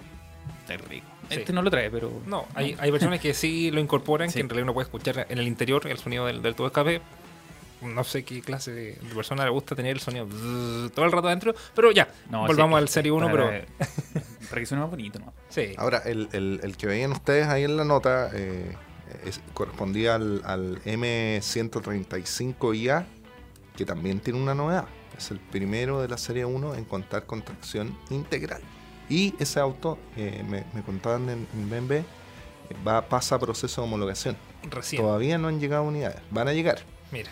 Está 0.62 0.78
rico. 0.88 1.06
Sí. 1.30 1.36
Este 1.40 1.54
no 1.54 1.62
lo 1.64 1.72
trae, 1.72 1.90
pero... 1.90 2.22
No, 2.28 2.46
hay, 2.54 2.76
hay 2.80 2.92
versiones 2.92 3.20
que 3.20 3.34
sí 3.34 3.72
lo 3.72 3.80
incorporan, 3.80 4.30
Sí. 4.30 4.36
que 4.36 4.42
en 4.42 4.50
realidad 4.50 4.64
uno 4.66 4.74
puede 4.76 4.86
escuchar 4.86 5.26
en 5.30 5.38
el 5.40 5.48
interior 5.48 5.88
el 5.88 5.98
sonido 5.98 6.26
del, 6.28 6.42
del 6.44 6.54
tubo 6.56 6.68
de 6.68 6.70
escape. 6.70 7.02
No 7.82 8.04
sé 8.04 8.24
qué 8.24 8.42
clase 8.42 8.72
de, 8.72 8.98
persona 9.14 9.44
le 9.44 9.50
gusta 9.52 9.76
tener 9.76 9.92
el 9.92 10.00
sonido 10.00 10.28
todo 10.92 11.06
el 11.06 11.12
rato 11.12 11.28
adentro, 11.28 11.54
pero 11.76 11.92
ya, 11.92 12.08
No, 12.30 12.48
volvamos 12.48 12.80
sí, 12.80 12.84
al 12.84 12.90
Serie 12.90 13.12
1, 13.12 13.28
pero 13.32 13.46
para, 13.48 13.66
para 14.50 14.62
que 14.62 14.66
suene 14.66 14.82
más 14.82 14.90
bonito, 14.90 15.20
¿no? 15.20 15.34
sí. 15.50 15.74
Ahora, 15.78 16.02
el, 16.06 16.30
el- 16.32 16.62
el 16.64 16.78
que 16.78 16.88
veían 16.88 17.12
ustedes 17.12 17.48
ahí 17.48 17.64
en 17.64 17.78
la 17.78 17.84
nota 17.84 18.32
eh, 18.34 18.74
es- 19.26 19.42
correspondía 19.54 20.16
al, 20.16 20.42
al 20.46 20.82
M135IA, 20.84 23.06
que 23.76 23.86
también 23.86 24.20
tiene 24.20 24.42
una 24.42 24.56
novedad. 24.56 24.86
Es 25.18 25.32
el 25.32 25.40
primero 25.40 26.02
de 26.02 26.08
la 26.08 26.18
serie 26.18 26.46
1 26.46 26.76
en 26.76 26.86
contar 26.86 27.26
con 27.26 27.42
tracción 27.42 27.98
integral. 28.10 28.62
Y 29.10 29.34
ese 29.40 29.60
auto, 29.60 29.98
eh, 30.18 30.44
me, 30.48 30.64
me 30.74 30.82
contaban 30.84 31.30
en, 31.30 31.48
en 31.54 31.70
BMW, 31.70 31.94
eh, 31.94 32.06
va, 32.88 33.08
pasa 33.08 33.38
proceso 33.40 33.82
de 33.82 33.88
homologación. 33.88 34.36
Recién, 34.70 35.02
Todavía 35.02 35.38
no 35.38 35.48
han 35.48 35.60
llegado 35.60 35.84
unidades. 35.84 36.20
Van 36.32 36.48
a 36.48 36.54
llegar. 36.54 36.80
mira. 37.12 37.30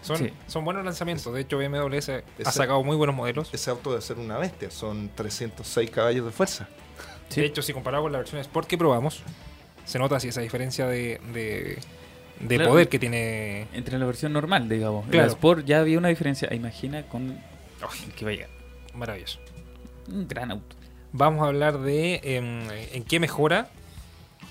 Son, 0.00 0.16
Sí. 0.16 0.32
son 0.46 0.64
buenos 0.64 0.84
lanzamientos. 0.84 1.34
De 1.34 1.40
hecho, 1.40 1.58
BMW 1.58 1.98
ha 2.44 2.52
sacado 2.52 2.84
muy 2.84 2.96
buenos 2.96 3.16
modelos. 3.16 3.50
Ese 3.52 3.68
auto 3.70 3.90
debe 3.90 4.00
ser 4.00 4.16
una 4.18 4.38
bestia. 4.38 4.70
Son 4.70 5.10
306 5.14 5.90
caballos 5.90 6.24
de 6.24 6.30
fuerza. 6.30 6.68
Sí. 7.30 7.40
De 7.40 7.48
hecho, 7.48 7.62
si 7.62 7.72
comparado 7.72 8.04
con 8.04 8.12
la 8.12 8.18
versión 8.18 8.40
Sport 8.40 8.68
que 8.68 8.78
probamos, 8.78 9.22
se 9.84 9.98
nota 9.98 10.16
así 10.16 10.28
esa 10.28 10.40
diferencia 10.40 10.86
de, 10.86 11.20
de, 11.32 11.78
de 12.40 12.56
Claro. 12.56 12.70
poder 12.70 12.88
que 12.88 12.98
tiene. 12.98 13.66
Entre 13.72 13.98
la 13.98 14.06
versión 14.06 14.32
normal, 14.32 14.68
digamos. 14.68 15.06
Claro. 15.08 15.26
La 15.26 15.32
Sport 15.32 15.64
ya 15.66 15.80
había 15.80 15.98
una 15.98 16.08
diferencia. 16.08 16.52
Imagina 16.54 17.02
con 17.04 17.30
el 17.30 18.12
que 18.16 18.24
va 18.24 18.30
a 18.30 18.34
llegar. 18.34 18.50
Maravilloso. 18.94 19.38
Un 20.08 20.26
gran 20.28 20.50
auto. 20.50 20.76
Vamos 21.12 21.42
a 21.44 21.48
hablar 21.48 21.78
de 21.80 22.20
em, 22.22 22.68
en 22.92 23.02
qué 23.04 23.18
mejora 23.20 23.70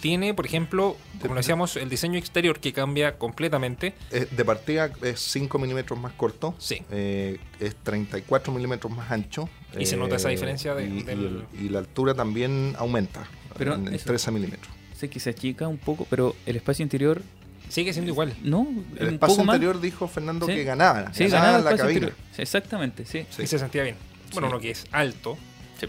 tiene, 0.02 0.34
por 0.36 0.46
ejemplo, 0.46 0.96
como 1.22 1.34
lo 1.34 1.40
decíamos, 1.40 1.76
el 1.76 1.90
diseño 1.90 2.20
exterior 2.20 2.60
que 2.60 2.72
cambia 2.72 3.18
completamente. 3.18 3.94
Eh, 4.12 4.28
de 4.30 4.46
partida 4.46 4.92
es 5.02 5.20
5 5.20 5.58
milímetros 5.58 6.00
más 6.00 6.14
corto. 6.14 6.54
Sí. 6.60 6.84
Eh, 6.92 7.40
es 7.60 7.76
34 7.78 8.54
milímetros 8.54 8.92
más 8.96 9.10
ancho. 9.12 9.50
Y 9.78 9.86
se 9.88 9.98
nota 9.98 10.16
esa 10.18 10.30
diferencia 10.30 10.76
de- 10.76 10.86
y, 10.86 11.04
del- 11.04 11.46
la 11.72 11.80
altura 11.80 12.14
también 12.14 12.76
aumenta. 12.78 13.28
Pero 13.58 13.74
en, 13.76 13.88
en 13.88 13.96
eso- 13.96 14.06
13 14.06 14.32
milímetros. 14.32 14.72
Sé 14.96 15.10
que 15.10 15.20
se 15.20 15.32
achica 15.32 15.68
un 15.68 15.78
poco, 15.78 16.06
pero 16.10 16.36
el 16.46 16.56
espacio 16.56 16.82
interior, 16.84 17.22
Sigue 17.70 17.94
siendo 17.94 18.12
igual. 18.12 18.34
no, 18.44 18.68
El 18.98 19.08
un 19.10 19.14
espacio 19.16 19.36
poco 19.36 19.46
más. 19.46 19.56
interior 19.56 19.82
dijo 19.82 20.08
Fernando 20.08 20.46
Sí. 20.46 20.54
que 20.54 20.64
ganaba. 20.64 21.14
Sí, 21.14 21.26
ganaba 21.28 21.46
ganaba 21.54 21.58
el 21.58 21.64
la 21.66 21.70
cabina. 21.84 21.94
interior. 21.94 22.16
Sí, 22.36 22.42
Exactamente, 22.42 23.06
sí. 23.06 23.26
Sí. 23.30 23.44
Y 23.44 23.48
se 23.48 23.60
sentía 23.60 23.84
bien. 23.84 23.96
Bueno, 24.34 24.48
Sí. 24.48 24.54
uno 24.54 24.60
que 24.62 24.72
es 24.72 24.86
alto 24.92 25.38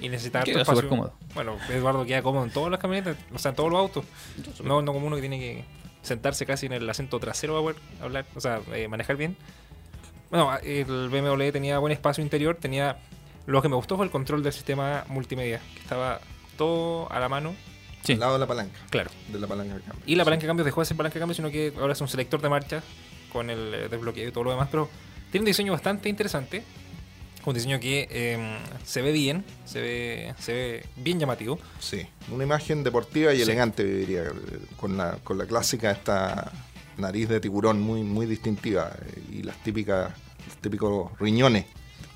y 0.00 0.08
necesita 0.08 0.40
harto 0.40 0.58
espacio. 0.60 0.88
cómodo. 0.88 1.14
Bueno, 1.34 1.56
Eduardo 1.70 2.04
queda 2.04 2.22
cómodo 2.22 2.44
en 2.44 2.50
todas 2.50 2.70
las 2.70 2.80
camionetas, 2.80 3.16
o 3.32 3.38
sea, 3.38 3.50
en 3.50 3.56
todos 3.56 3.70
los 3.70 3.78
autos. 3.80 4.04
No, 4.62 4.82
no 4.82 4.92
como 4.92 5.06
uno 5.06 5.16
que 5.16 5.22
tiene 5.22 5.38
que 5.38 5.64
sentarse 6.02 6.44
casi 6.46 6.66
en 6.66 6.72
el 6.72 6.88
asiento 6.90 7.18
trasero 7.20 7.52
para 7.54 7.62
poder 7.62 7.76
hablar, 8.02 8.26
o 8.34 8.40
sea, 8.40 8.60
eh, 8.74 8.86
manejar 8.88 9.16
bien. 9.16 9.36
Bueno, 10.30 10.50
el 10.62 11.08
BMW 11.08 11.50
tenía 11.52 11.78
buen 11.78 11.92
espacio 11.92 12.22
interior, 12.22 12.56
tenía... 12.60 12.98
Lo 13.46 13.62
que 13.62 13.68
me 13.70 13.76
gustó 13.76 13.96
fue 13.96 14.04
el 14.04 14.10
control 14.10 14.42
del 14.42 14.52
sistema 14.52 15.04
multimedia, 15.08 15.60
que 15.74 15.80
estaba 15.80 16.20
todo 16.58 17.10
a 17.10 17.18
la 17.18 17.30
mano, 17.30 17.54
Sí. 18.04 18.12
Al 18.14 18.20
lado 18.20 18.32
de 18.34 18.38
la 18.38 18.46
palanca. 18.46 18.78
claro. 18.90 19.10
De 19.32 19.38
la 19.38 19.46
palanca 19.46 19.74
de 19.74 19.80
cambio. 19.82 20.02
Y 20.06 20.14
la 20.14 20.24
palanca 20.24 20.42
de 20.42 20.46
cambios 20.46 20.64
dejó 20.64 20.80
de 20.80 20.86
ser 20.86 20.96
palanca 20.96 21.14
de 21.14 21.20
cambios, 21.20 21.36
sino 21.36 21.50
que 21.50 21.72
ahora 21.78 21.92
es 21.92 22.00
un 22.00 22.08
selector 22.08 22.40
de 22.40 22.48
marcha 22.48 22.82
con 23.32 23.50
el 23.50 23.74
eh, 23.74 23.88
desbloqueo 23.88 24.28
y 24.28 24.32
todo 24.32 24.44
lo 24.44 24.50
demás. 24.52 24.68
Pero 24.70 24.88
tiene 25.30 25.42
un 25.42 25.46
diseño 25.46 25.72
bastante 25.72 26.08
interesante. 26.08 26.62
Un 27.44 27.54
diseño 27.54 27.80
que 27.80 28.08
eh, 28.10 28.58
se 28.84 29.00
ve 29.00 29.12
bien, 29.12 29.44
se 29.64 29.80
ve, 29.80 30.34
se 30.38 30.52
ve 30.52 30.86
bien 30.96 31.18
llamativo. 31.20 31.58
Sí. 31.78 32.06
Una 32.30 32.44
imagen 32.44 32.82
deportiva 32.84 33.32
y 33.32 33.36
Sí. 33.36 33.42
elegante, 33.42 33.84
diría. 33.84 34.24
Con 34.76 34.96
la, 34.96 35.16
con 35.24 35.38
la 35.38 35.46
clásica 35.46 35.90
esta 35.90 36.50
nariz 36.98 37.28
de 37.28 37.40
tiburón 37.40 37.80
muy, 37.80 38.02
muy 38.02 38.26
distintiva. 38.26 38.90
eh, 39.02 39.22
Y 39.38 39.42
las 39.42 39.56
típicas, 39.62 40.12
los 40.46 40.56
típicos 40.58 41.10
riñones 41.20 41.66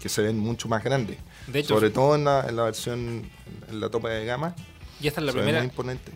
que 0.00 0.08
se 0.08 0.20
ven 0.22 0.38
mucho 0.38 0.68
más 0.68 0.82
grandes. 0.82 1.16
De 1.46 1.60
hecho, 1.60 1.74
Sobre 1.74 1.90
todo 1.90 2.14
en 2.16 2.24
la, 2.24 2.44
en 2.48 2.56
la 2.56 2.64
versión, 2.64 3.22
en 3.70 3.80
la 3.80 3.88
tope 3.88 4.08
de 4.08 4.24
gama. 4.26 4.54
Y 5.02 5.08
esta 5.08 5.20
es 5.20 5.26
la 5.26 5.32
se 5.32 5.38
primera. 5.38 5.58
muy 5.58 5.68
imponente. 5.68 6.12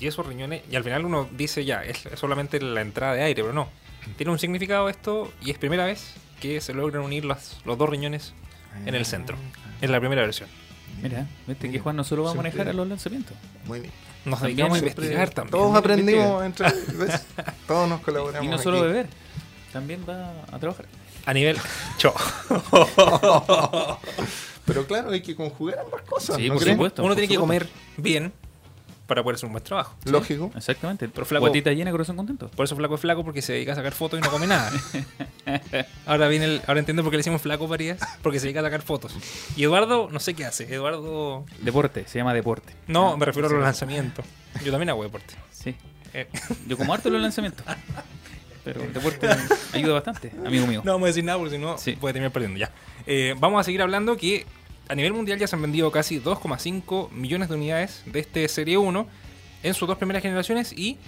Y 0.00 0.06
esos 0.06 0.26
riñones, 0.26 0.62
y 0.70 0.76
al 0.76 0.84
final 0.84 1.04
uno 1.04 1.28
dice 1.36 1.64
ya, 1.64 1.82
es 1.84 2.08
solamente 2.14 2.60
la 2.60 2.80
entrada 2.80 3.14
de 3.14 3.22
aire, 3.22 3.42
pero 3.42 3.52
no. 3.52 3.68
Tiene 4.16 4.32
un 4.32 4.38
significado 4.38 4.88
esto 4.88 5.32
y 5.42 5.50
es 5.50 5.58
primera 5.58 5.84
vez 5.84 6.14
que 6.40 6.60
se 6.60 6.72
logran 6.72 7.02
unir 7.02 7.24
los, 7.24 7.60
los 7.64 7.76
dos 7.76 7.88
riñones 7.88 8.32
en 8.86 8.94
el 8.94 9.04
centro. 9.04 9.36
Es 9.80 9.90
la 9.90 10.00
primera 10.00 10.22
versión. 10.22 10.48
Mira, 11.02 11.26
viste 11.46 11.62
que 11.66 11.72
Mira, 11.72 11.82
Juan 11.82 11.96
no 11.96 12.04
solo 12.04 12.24
va 12.24 12.30
a 12.32 12.34
manejar 12.34 12.68
a 12.68 12.72
los 12.72 12.86
lanzamientos. 12.86 13.36
Muy 13.66 13.80
bien. 13.80 13.92
Nos 14.24 14.40
dedicamos 14.40 14.76
a 14.76 14.78
investigar 14.78 15.30
también. 15.30 15.50
Todos 15.52 15.76
aprendimos 15.76 16.44
entre. 16.44 16.68
¿ves? 16.94 17.26
Todos 17.66 17.88
nos 17.88 18.00
colaboramos. 18.00 18.46
Y 18.46 18.48
no 18.48 18.58
solo 18.58 18.78
aquí. 18.78 18.86
beber, 18.86 19.06
también 19.72 20.04
va 20.08 20.32
a 20.52 20.58
trabajar. 20.58 20.86
A 21.26 21.32
nivel. 21.32 21.56
Cho. 21.98 22.14
Pero 24.74 24.86
claro, 24.86 25.10
hay 25.10 25.20
que 25.22 25.34
conjugar 25.34 25.78
ambas 25.80 26.02
cosas. 26.02 26.36
Sí, 26.36 26.48
¿no 26.48 26.54
por 26.54 26.62
creen? 26.62 26.76
supuesto. 26.76 27.02
Uno 27.02 27.10
por 27.10 27.16
tiene 27.16 27.28
que 27.32 27.38
comer 27.38 27.68
bien 27.96 28.32
para 29.06 29.24
poder 29.24 29.34
hacer 29.34 29.46
un 29.48 29.52
buen 29.52 29.64
trabajo. 29.64 29.96
Lógico. 30.04 30.52
Exactamente. 30.56 31.08
Pero 31.08 31.26
flaco- 31.26 31.40
Guatita 31.40 31.72
llena, 31.72 31.90
corazón 31.90 32.16
contento. 32.16 32.48
Por 32.50 32.64
eso 32.64 32.76
flaco 32.76 32.94
es 32.94 33.00
flaco 33.00 33.24
porque 33.24 33.42
se 33.42 33.52
dedica 33.54 33.72
a 33.72 33.74
sacar 33.74 33.92
fotos 33.92 34.20
y 34.20 34.22
no 34.22 34.30
come 34.30 34.46
nada. 34.46 34.70
ahora 36.06 36.28
viene 36.28 36.44
el, 36.44 36.62
ahora 36.66 36.80
entiendo 36.80 37.02
por 37.02 37.10
qué 37.10 37.16
le 37.16 37.20
decimos 37.20 37.42
flaco 37.42 37.66
Varías, 37.66 37.98
porque 38.22 38.38
se 38.38 38.46
dedica 38.46 38.60
a 38.60 38.64
sacar 38.64 38.82
fotos. 38.82 39.14
Y 39.56 39.64
Eduardo, 39.64 40.08
no 40.12 40.20
sé 40.20 40.34
qué 40.34 40.44
hace. 40.44 40.72
Eduardo. 40.72 41.44
Deporte, 41.60 42.04
se 42.06 42.18
llama 42.18 42.34
deporte. 42.34 42.72
No, 42.86 43.16
me 43.16 43.26
refiero 43.26 43.48
a 43.48 43.52
los 43.52 43.62
lanzamientos. 43.62 44.24
Yo 44.64 44.70
también 44.70 44.90
hago 44.90 45.02
deporte. 45.02 45.34
Sí. 45.50 45.74
Eh, 46.14 46.28
Yo 46.66 46.76
como 46.76 46.92
harto 46.94 47.10
los 47.10 47.20
lanzamientos. 47.20 47.64
Pero 48.64 48.82
el 48.82 48.92
deporte 48.92 49.26
ayuda 49.72 49.94
bastante, 49.94 50.32
amigo 50.44 50.66
mío. 50.66 50.82
no 50.84 50.92
vamos 50.92 51.06
a 51.06 51.08
decir 51.08 51.24
nada 51.24 51.38
porque 51.38 51.56
si 51.56 51.58
no 51.60 51.78
Sí. 51.78 51.92
puede 51.92 52.12
terminar 52.12 52.30
perdiendo 52.32 52.58
ya. 52.58 52.70
Eh, 53.06 53.34
vamos 53.38 53.58
a 53.60 53.64
seguir 53.64 53.80
hablando 53.80 54.16
que 54.16 54.44
a 54.90 54.94
nivel 54.96 55.12
mundial 55.12 55.38
ya 55.38 55.46
se 55.46 55.54
han 55.54 55.62
vendido 55.62 55.90
casi 55.92 56.20
2,5 56.20 57.10
millones 57.12 57.48
de 57.48 57.54
unidades 57.54 58.02
de 58.06 58.18
este 58.18 58.48
Serie 58.48 58.76
1 58.76 59.06
en 59.62 59.74
sus 59.74 59.86
dos 59.86 59.96
primeras 59.96 60.20
generaciones 60.20 60.72
y 60.72 60.98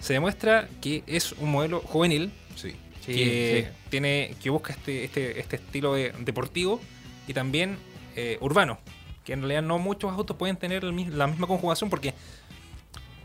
se 0.00 0.12
demuestra 0.12 0.68
que 0.82 1.02
es 1.06 1.32
un 1.32 1.50
modelo 1.50 1.80
juvenil 1.80 2.30
Sí. 2.56 2.74
Que 3.04 3.68
sí. 3.68 3.88
tiene 3.90 4.34
que 4.42 4.50
busca 4.50 4.72
este, 4.72 5.04
este, 5.04 5.38
este 5.38 5.56
estilo 5.56 5.94
de, 5.94 6.12
deportivo 6.18 6.80
y 7.28 7.34
también 7.34 7.78
eh, 8.16 8.36
urbano 8.40 8.78
que 9.24 9.32
en 9.32 9.40
realidad 9.40 9.62
no 9.62 9.78
muchos 9.78 10.12
autos 10.12 10.36
pueden 10.36 10.56
tener 10.56 10.84
el 10.84 11.18
la 11.18 11.26
misma 11.28 11.46
conjugación 11.46 11.88
porque 11.88 12.14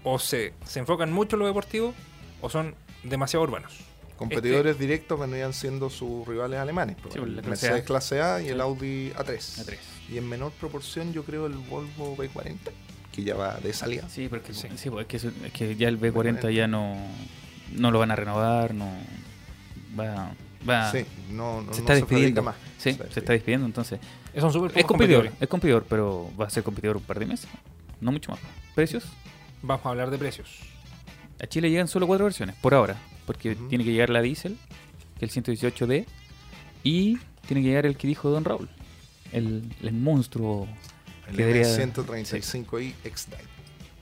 o 0.04 0.20
se, 0.20 0.54
se 0.66 0.80
enfocan 0.80 1.12
mucho 1.12 1.36
en 1.36 1.42
lo 1.42 1.48
deportivo 1.48 1.96
o 2.42 2.50
son 2.50 2.76
demasiado 3.04 3.44
urbanos 3.44 3.74
Competidores 4.22 4.78
directos 4.80 5.20
vendrían 5.20 5.52
siendo 5.54 5.90
sus 5.90 6.28
rivales 6.28 6.60
alemanes. 6.60 6.96
pues, 7.02 7.14
Sí, 7.14 7.20
pues, 7.20 7.32
la 7.32 7.40
el 7.40 7.46
clase 7.46 7.66
Mercedes 7.66 7.82
A. 7.82 7.86
clase 7.86 8.22
A 8.22 8.42
y 8.42 8.50
el. 8.50 8.62
Audi 8.62 9.12
A3. 9.12 9.60
A 9.62 9.64
tres. 9.66 9.80
Y 10.10 10.18
en 10.18 10.28
menor 10.30 10.52
proporción 10.54 11.12
yo 11.14 11.24
creo 11.24 11.48
el 11.48 11.54
Volvo 11.54 12.16
B40, 12.18 12.58
que 13.12 13.24
ya 13.24 13.36
va 13.36 13.56
de 13.60 13.74
salida. 13.74 14.08
Sí, 14.10 14.28
porque 14.30 14.54
Sí. 14.54 14.68
sí, 14.76 14.90
pues, 14.90 15.04
es, 15.04 15.08
que, 15.08 15.18
eso- 15.18 15.32
es 15.46 15.52
que 15.54 15.76
ya 15.76 15.88
el 15.88 16.00
B40 16.00 16.52
ya 16.54 16.68
no, 16.68 16.98
no 17.72 17.90
lo 17.92 18.00
van 18.00 18.12
a 18.12 18.16
renovar, 18.16 18.74
no 18.74 18.90
va, 20.00 20.34
va 20.70 20.92
Sí, 20.92 21.06
no, 21.32 21.62
no, 21.62 21.74
se 21.74 21.80
está 21.82 21.96
despidiendo. 21.96 22.44
más. 22.44 22.56
Sí, 22.78 22.98
se 23.12 23.20
está 23.20 23.34
despidiendo, 23.34 23.66
entonces 23.66 24.00
es 24.34 24.86
competidor, 24.86 25.32
es 25.40 25.48
competidor, 25.48 25.86
pero 25.90 26.30
va 26.40 26.46
a 26.48 26.50
ser 26.50 26.64
competidor 26.64 26.98
un 26.98 27.04
par 27.04 27.20
de 27.20 27.26
meses, 27.26 27.48
no 28.00 28.12
mucho 28.12 28.32
más. 28.32 28.40
Precios, 28.76 29.04
vamos 29.62 29.86
a 29.86 29.90
hablar 29.90 30.10
de 30.12 30.18
precios 30.18 30.60
a 31.42 31.48
Chile 31.48 31.70
llegan 31.72 31.88
solo 31.88 32.06
cuatro 32.06 32.26
versiones 32.26 32.56
por 32.62 32.74
ahora, 32.76 32.98
porque 33.32 33.56
tiene 33.56 33.84
que 33.84 33.92
llegar 33.92 34.10
la 34.10 34.22
diésel, 34.22 34.58
que 35.20 35.26
es 35.26 35.38
el 35.38 35.44
118D, 35.44 36.06
y 36.84 37.18
tiene 37.48 37.62
que 37.62 37.68
llegar 37.70 37.86
el 37.86 37.96
que 37.96 38.08
dijo 38.08 38.30
Don 38.30 38.44
Raúl, 38.44 38.70
el, 39.32 39.64
el 39.82 39.94
monstruo. 39.94 40.68
El 41.30 41.38
que 41.38 41.46
debería- 41.46 41.68
135i 41.78 42.94
X-Drive. 43.06 43.44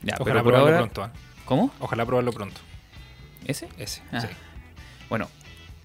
Ya, 0.02 0.15
ojalá 0.20 0.24
pero 0.26 0.44
probarlo 0.44 0.58
ahora, 0.60 0.78
pronto 0.80 1.04
¿ah? 1.04 1.12
¿cómo? 1.46 1.74
ojalá 1.80 2.06
probarlo 2.06 2.32
pronto 2.32 2.62
¿Ese? 3.46 3.68
Ese, 3.78 4.02
Ah. 4.13 4.22
sí. 4.22 4.28
Bueno, 5.10 5.28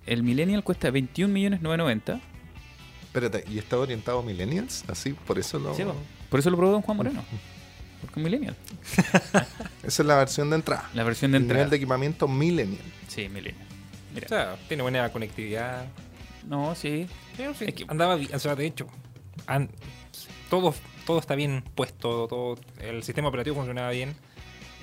el 0.06 0.22
Millennial 0.22 0.62
cuesta 0.62 0.90
21.990. 0.90 2.20
Espérate, 3.02 3.44
¿y 3.50 3.58
está 3.58 3.76
orientado 3.78 4.20
a 4.20 4.22
millennials? 4.22 4.84
Así, 4.88 5.12
por 5.12 5.38
eso 5.38 5.58
lo... 5.58 5.74
Sí. 5.74 5.82
Por 6.30 6.40
eso 6.40 6.50
lo 6.50 6.56
probó 6.56 6.72
Don 6.72 6.82
Juan 6.82 6.96
Moreno. 6.96 7.24
Porque 8.04 8.20
es 8.20 8.24
Millennial. 8.24 8.56
Esa 9.82 10.02
es 10.02 10.06
la 10.06 10.16
versión 10.16 10.50
de 10.50 10.56
entrada. 10.56 10.88
La 10.94 11.04
versión 11.04 11.30
de 11.32 11.38
El 11.38 11.44
entrada. 11.44 11.60
nivel 11.60 11.70
de 11.70 11.76
equipamiento 11.76 12.28
millennial. 12.28 12.82
Sí, 13.08 13.28
Millennial. 13.28 13.66
Mira. 14.14 14.26
O 14.26 14.28
sea, 14.28 14.56
tiene 14.68 14.82
buena 14.82 15.10
conectividad. 15.10 15.86
No, 16.48 16.74
sí. 16.74 17.06
Pero 17.36 17.54
sí, 17.54 17.64
Es 17.68 17.74
que- 17.74 17.84
andaba 17.88 18.16
bien, 18.16 18.34
o 18.34 18.38
sea, 18.38 18.54
de 18.54 18.66
hecho, 18.66 18.86
todo, 20.50 20.74
todo 21.06 21.18
está 21.18 21.34
bien 21.34 21.64
puesto, 21.74 22.26
todo, 22.28 22.58
el 22.80 23.02
sistema 23.02 23.28
operativo 23.28 23.56
funcionaba 23.56 23.90
bien, 23.90 24.14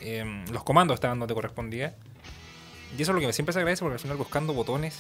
em, 0.02 0.46
los 0.48 0.64
comandos 0.64 0.96
estaban 0.96 1.20
donde 1.20 1.34
correspondía. 1.34 1.96
Y 2.98 3.02
eso 3.02 3.12
es 3.12 3.16
lo 3.16 3.22
que 3.26 3.32
siempre 3.32 3.54
se 3.54 3.60
agradece 3.60 3.82
porque 3.84 3.94
al 3.96 4.00
final 4.00 4.18
buscando 4.18 4.54
botones. 4.54 4.98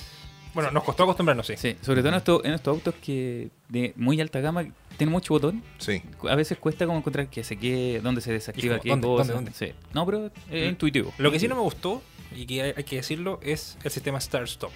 Bueno, 0.54 0.72
nos 0.72 0.84
costó 0.84 1.04
acostumbrarnos, 1.04 1.48
sí. 1.48 1.54
Sí, 1.58 1.76
sobre 1.82 2.02
todo 2.02 2.10
en 2.10 2.16
estos, 2.16 2.46
en 2.46 2.54
estos 2.54 2.74
autos 2.76 2.96
que 3.02 3.50
de 3.70 3.94
muy 3.96 4.20
alta 4.20 4.40
gama 4.42 4.66
tienen 4.98 5.12
mucho 5.14 5.34
botón. 5.34 5.64
Sí. 5.78 6.02
A 6.30 6.36
veces 6.36 6.58
cuesta 6.58 6.86
como 6.86 6.98
encontrar 6.98 7.28
que 7.28 7.44
se 7.44 7.58
quede, 7.58 8.02
dónde 8.02 8.22
se 8.22 8.32
desactiva 8.34 8.80
qué 8.80 8.90
¿dónde, 8.90 9.08
cosa. 9.08 9.34
dónde, 9.34 9.52
dónde? 9.52 9.52
Sí. 9.54 9.74
No, 9.94 10.06
pero 10.06 10.30
es 10.50 10.70
intuitivo. 10.70 11.14
Lo 11.18 11.32
que 11.32 11.40
sí 11.40 11.48
no 11.48 11.56
me 11.56 11.62
gustó, 11.62 12.02
y 12.36 12.46
que 12.46 12.62
hay, 12.62 12.74
hay 12.76 12.84
que 12.84 12.98
decirlo, 12.98 13.40
es 13.42 13.78
el 13.84 13.92
sistema 13.92 14.20
Start-Stop. 14.20 14.72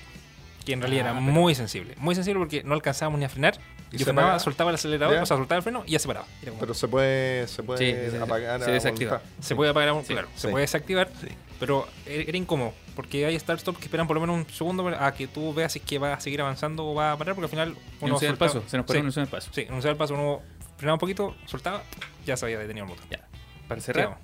Que 0.65 0.73
en 0.73 0.81
realidad 0.81 1.05
Ah, 1.07 1.11
era 1.11 1.19
pero- 1.19 1.31
muy 1.33 1.53
sensible. 1.53 1.93
Muy 1.97 2.15
sensible 2.15 2.39
porque 2.39 2.63
no 2.63 2.73
alcanzábamos 2.73 3.19
ni 3.19 3.25
a 3.25 3.29
frenar. 3.29 3.59
Y 3.91 3.95
Y 3.95 3.99
se 3.99 4.05
frenaba, 4.05 4.39
soltaba 4.39 4.71
el 4.71 4.75
acelerador, 4.75 5.15
¿Ya? 5.15 5.23
o 5.23 5.25
sea, 5.25 5.37
soltaba 5.37 5.57
el 5.57 5.63
freno 5.63 5.83
y 5.85 5.91
ya 5.91 5.99
se 5.99 6.07
paraba. 6.07 6.25
Como- 6.43 6.59
Pero 6.59 6.73
se 6.73 6.87
puede, 6.87 7.47
se 7.47 7.63
puede 7.63 7.79
Sí, 7.79 8.11
se- 8.11 8.21
apagar 8.21 8.61
se 8.61 8.69
a 8.69 8.73
desactiva. 8.73 9.21
se 9.39 9.55
puede 9.55 9.71
apagar, 9.71 9.95
Sí, 10.03 10.13
claro, 10.13 10.27
se 10.35 10.49
puede 10.49 10.61
desactivar. 10.63 11.09
Sí. 11.21 11.27
Pero 11.59 11.87
era 12.05 12.23
era 12.23 12.37
incómodo, 12.37 12.73
porque 12.95 13.25
hay 13.25 13.35
start-stop 13.39 13.77
que 13.77 13.85
esperan 13.85 14.07
por 14.07 14.15
lo 14.15 14.21
menos 14.21 14.35
un 14.35 14.45
segundo 14.53 14.85
a 14.89 15.13
que 15.13 15.27
tú 15.27 15.53
veas 15.53 15.71
si 15.71 15.79
es 15.79 15.85
que 15.85 15.97
va 15.99 16.13
a 16.13 16.19
seguir 16.19 16.41
avanzando 16.41 16.85
o 16.85 16.93
va 16.93 17.13
a 17.13 17.17
parar, 17.17 17.35
porque 17.35 17.45
al 17.45 17.49
final 17.49 17.69
el 18.01 18.09
soltaba- 18.09 18.37
paso. 18.37 18.63
Se 18.67 18.75
nos 18.75 18.85
paró 18.85 18.99
enunciar 18.99 19.25
el 19.25 19.31
paso. 19.31 19.49
sí, 19.53 19.61
enunciar 19.61 19.91
el 19.91 19.97
paso, 19.97 20.13
uno 20.15 20.41
frenaba 20.77 20.95
un 20.95 20.99
poquito, 20.99 21.35
soltaba, 21.45 21.83
ya 22.25 22.35
se 22.35 22.45
había 22.45 22.59
detenido 22.59 22.85
el 22.85 22.89
motor. 22.89 23.05
Ya. 23.09 23.25
Para 23.69 23.79
cerrar, 23.79 24.17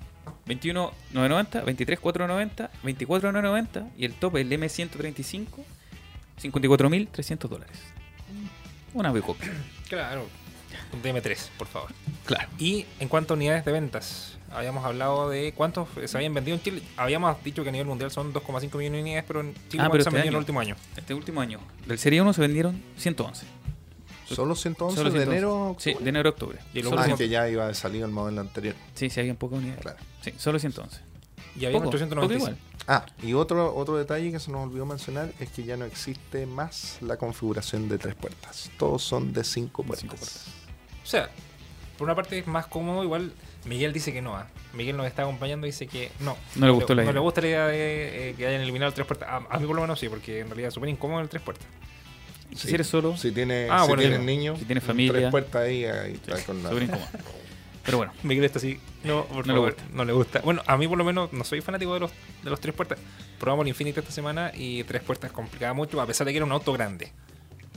21.990, 0.46 1.64
23.490, 1.64 2.70
24.990 2.82 3.88
y 3.96 4.04
el 4.04 4.12
tope, 4.14 4.42
el 4.42 4.52
M135, 4.52 5.64
54.300 6.40 7.48
dólares. 7.48 7.78
Una 8.94 9.12
Bicoque. 9.12 9.50
Claro, 9.88 10.26
un 10.92 11.02
DM3, 11.02 11.48
por 11.58 11.66
favor. 11.66 11.90
Claro. 12.24 12.48
Y 12.58 12.86
en 13.00 13.08
cuanto 13.08 13.34
a 13.34 13.36
unidades 13.36 13.64
de 13.64 13.72
ventas, 13.72 14.38
habíamos 14.50 14.84
hablado 14.84 15.28
de 15.30 15.52
cuántos 15.54 15.88
se 16.06 16.16
habían 16.16 16.34
vendido 16.34 16.56
en 16.56 16.62
Chile. 16.62 16.82
Habíamos 16.96 17.42
dicho 17.44 17.62
que 17.62 17.68
a 17.70 17.72
nivel 17.72 17.86
mundial 17.86 18.10
son 18.10 18.32
2,5 18.32 18.76
millones 18.78 18.92
de 18.92 19.00
unidades, 19.02 19.24
pero 19.26 19.40
en 19.40 19.54
Chile 19.54 19.82
Ah, 19.84 19.88
¿cuántos 19.88 19.90
pero 19.90 20.02
se 20.04 20.08
han 20.08 20.14
este 20.14 20.16
vendido 20.16 20.28
en 20.28 20.34
el 20.34 20.38
último 20.38 20.60
año. 20.60 20.76
Este 20.96 21.14
último 21.14 21.40
año, 21.40 21.60
del 21.86 21.98
Serie 21.98 22.20
1 22.22 22.32
se 22.32 22.40
vendieron 22.40 22.82
111. 22.96 23.46
Solo 24.26 24.54
111 24.54 24.96
Solo 24.96 25.10
de 25.10 25.18
111. 25.18 25.30
enero. 25.36 25.76
a 25.76 25.80
Sí, 25.80 25.90
octubre? 25.90 26.04
de 26.04 26.08
enero 26.10 26.28
a 26.28 26.32
octubre. 26.32 26.58
Y 26.72 26.80
Ah, 26.82 26.88
último- 26.88 27.16
que 27.18 27.28
ya 27.28 27.48
iba 27.50 27.68
a 27.68 27.74
salir 27.74 28.02
el 28.02 28.10
modelo 28.10 28.40
anterior. 28.40 28.74
Sí, 28.94 29.10
sí, 29.10 29.20
habían 29.20 29.36
pocas 29.36 29.58
unidades. 29.58 29.82
Claro. 29.82 29.98
Sí, 30.22 30.32
solo 30.38 30.58
111. 30.58 31.00
Y 31.58 31.66
había 31.66 31.78
Poco, 31.78 31.90
895. 31.90 32.20
poco 32.22 32.34
igual. 32.34 32.56
Ah, 32.88 33.06
y 33.22 33.34
otro, 33.34 33.74
otro 33.76 33.96
detalle 33.96 34.32
que 34.32 34.40
se 34.40 34.50
nos 34.50 34.66
olvidó 34.66 34.86
mencionar 34.86 35.32
es 35.38 35.50
que 35.50 35.62
ya 35.64 35.76
no 35.76 35.84
existe 35.84 36.46
más 36.46 36.98
la 37.00 37.16
configuración 37.16 37.88
de 37.88 37.98
tres 37.98 38.14
puertas. 38.14 38.70
Todos 38.78 39.02
son 39.02 39.32
de 39.32 39.44
cinco 39.44 39.82
puertas. 39.84 40.00
cinco 40.00 40.16
puertas. 40.16 40.46
O 41.02 41.06
sea, 41.06 41.30
por 41.98 42.06
una 42.06 42.14
parte 42.16 42.38
es 42.38 42.46
más 42.46 42.66
cómodo, 42.66 43.04
igual 43.04 43.32
Miguel 43.66 43.92
dice 43.92 44.12
que 44.12 44.20
no. 44.22 44.34
¿ah? 44.34 44.48
Miguel 44.72 44.96
nos 44.96 45.06
está 45.06 45.22
acompañando 45.22 45.66
y 45.66 45.70
dice 45.70 45.86
que 45.86 46.10
no. 46.20 46.36
No 46.56 46.66
le 46.66 46.72
gustó 46.72 46.94
la 46.94 47.02
no 47.02 47.06
idea. 47.10 47.12
le 47.14 47.20
gusta 47.20 47.40
la 47.42 47.46
idea 47.46 47.66
de 47.66 48.30
eh, 48.30 48.34
que 48.34 48.46
hayan 48.46 48.62
eliminado 48.62 48.88
el 48.88 48.94
tres 48.94 49.06
puertas. 49.06 49.28
A, 49.28 49.36
a 49.36 49.58
mí 49.60 49.66
por 49.66 49.76
lo 49.76 49.82
menos 49.82 50.00
sí, 50.00 50.08
porque 50.08 50.40
en 50.40 50.46
realidad 50.48 50.68
es 50.68 50.74
súper 50.74 50.88
incómodo 50.88 51.20
el 51.20 51.28
tres 51.28 51.42
puertas. 51.42 51.66
Si 52.56 52.74
eres 52.74 52.86
solo, 52.86 53.16
Si 53.16 53.30
tiene, 53.32 53.68
Ah, 53.70 53.82
si 53.82 53.88
bueno, 53.88 54.00
tienes 54.02 54.20
niños, 54.20 54.58
Si 54.58 54.64
tienes 54.64 54.82
familia. 54.84 55.12
tres 55.12 55.30
puertas 55.30 55.62
ahí, 55.62 55.84
ahí 55.84 56.14
está 56.14 56.36
sí, 56.36 56.44
con 56.44 56.62
la- 56.62 56.68
súper 56.70 56.82
incómodo. 56.84 57.08
Pero 57.84 57.98
bueno, 57.98 58.12
Miguel 58.22 58.44
está 58.44 58.58
así. 58.58 58.78
No, 59.04 59.24
por 59.24 59.46
No 59.46 59.52
le 59.54 59.58
favor, 59.58 59.74
gusta. 59.74 59.88
no 59.92 60.04
le 60.04 60.12
gusta. 60.12 60.40
Bueno, 60.40 60.62
a 60.66 60.76
mí 60.76 60.86
por 60.86 60.98
lo 60.98 61.04
menos 61.04 61.32
no 61.32 61.42
soy 61.44 61.60
fanático 61.60 61.94
de 61.94 62.00
los, 62.00 62.10
de 62.42 62.50
los 62.50 62.60
tres 62.60 62.74
puertas. 62.74 62.98
Probamos 63.40 63.64
el 63.64 63.68
Infinity 63.70 63.98
esta 64.00 64.12
semana 64.12 64.52
y 64.54 64.84
tres 64.84 65.02
puertas 65.02 65.32
complicaba 65.32 65.74
mucho, 65.74 66.00
a 66.00 66.06
pesar 66.06 66.24
de 66.26 66.32
que 66.32 66.36
era 66.36 66.46
un 66.46 66.52
auto 66.52 66.72
grande. 66.72 67.12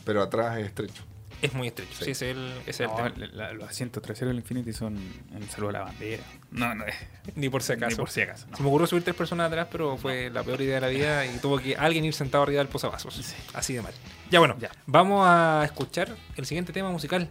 pero 0.06 0.22
atrás 0.22 0.60
es 0.60 0.68
estrecho. 0.68 1.04
Es 1.42 1.54
muy 1.54 1.68
estrecho. 1.68 1.92
Sí, 1.98 2.06
Sí. 2.06 2.12
ese 2.12 2.32
es 2.32 2.38
el, 2.38 2.52
ese 2.62 2.70
es 2.70 2.80
el 2.82 2.88
no, 2.88 2.96
tema. 2.96 3.10
la- 3.18 3.28
la- 3.28 3.54
los 3.54 3.68
asientos 3.70 4.02
traseros 4.02 4.30
del 4.30 4.38
Infinity 4.38 4.72
son 4.72 4.96
un 4.96 5.50
saludo 5.50 5.70
a 5.70 5.74
la 5.74 5.80
bandera. 5.82 6.24
No, 6.52 6.74
no 6.76 6.86
es. 6.86 6.96
Ni 7.36 7.50
por 7.50 7.62
si 7.64 7.74
acaso. 7.74 7.90
Ni 7.90 7.96
por 7.98 8.10
si 8.10 8.22
acaso. 8.22 8.46
no. 8.50 8.56
Se 8.58 8.64
me 8.64 8.70
ocurrió 8.70 8.88
subir 8.88 9.04
tres 9.04 9.16
personas 9.16 9.48
atrás, 9.48 9.68
pero 9.72 9.98
fue 9.98 10.30
la 10.30 10.44
peor 10.44 10.62
idea 10.62 10.76
de 10.76 10.82
la 10.82 10.88
vida 10.88 11.26
y 11.26 11.38
tuvo 11.40 11.58
que 11.60 11.76
alguien 11.76 12.06
ir 12.06 12.14
sentado 12.14 12.44
arriba 12.44 12.60
del 12.60 12.68
posavasos. 12.68 13.34
Así 13.54 13.74
de 13.74 13.82
mal. 13.82 13.94
Ya 14.32 14.40
bueno, 14.40 14.56
Ya. 14.60 14.70
vamos 14.86 15.26
a 15.28 15.64
escuchar 15.66 16.16
el 16.38 16.46
siguiente 16.46 16.72
tema 16.72 16.90
musical. 16.92 17.28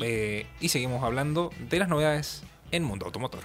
Eh, 0.00 0.46
y 0.60 0.68
seguimos 0.68 1.02
hablando 1.02 1.50
de 1.70 1.78
las 1.78 1.88
novedades 1.88 2.42
en 2.70 2.84
Mundo 2.84 3.06
Automotor. 3.06 3.40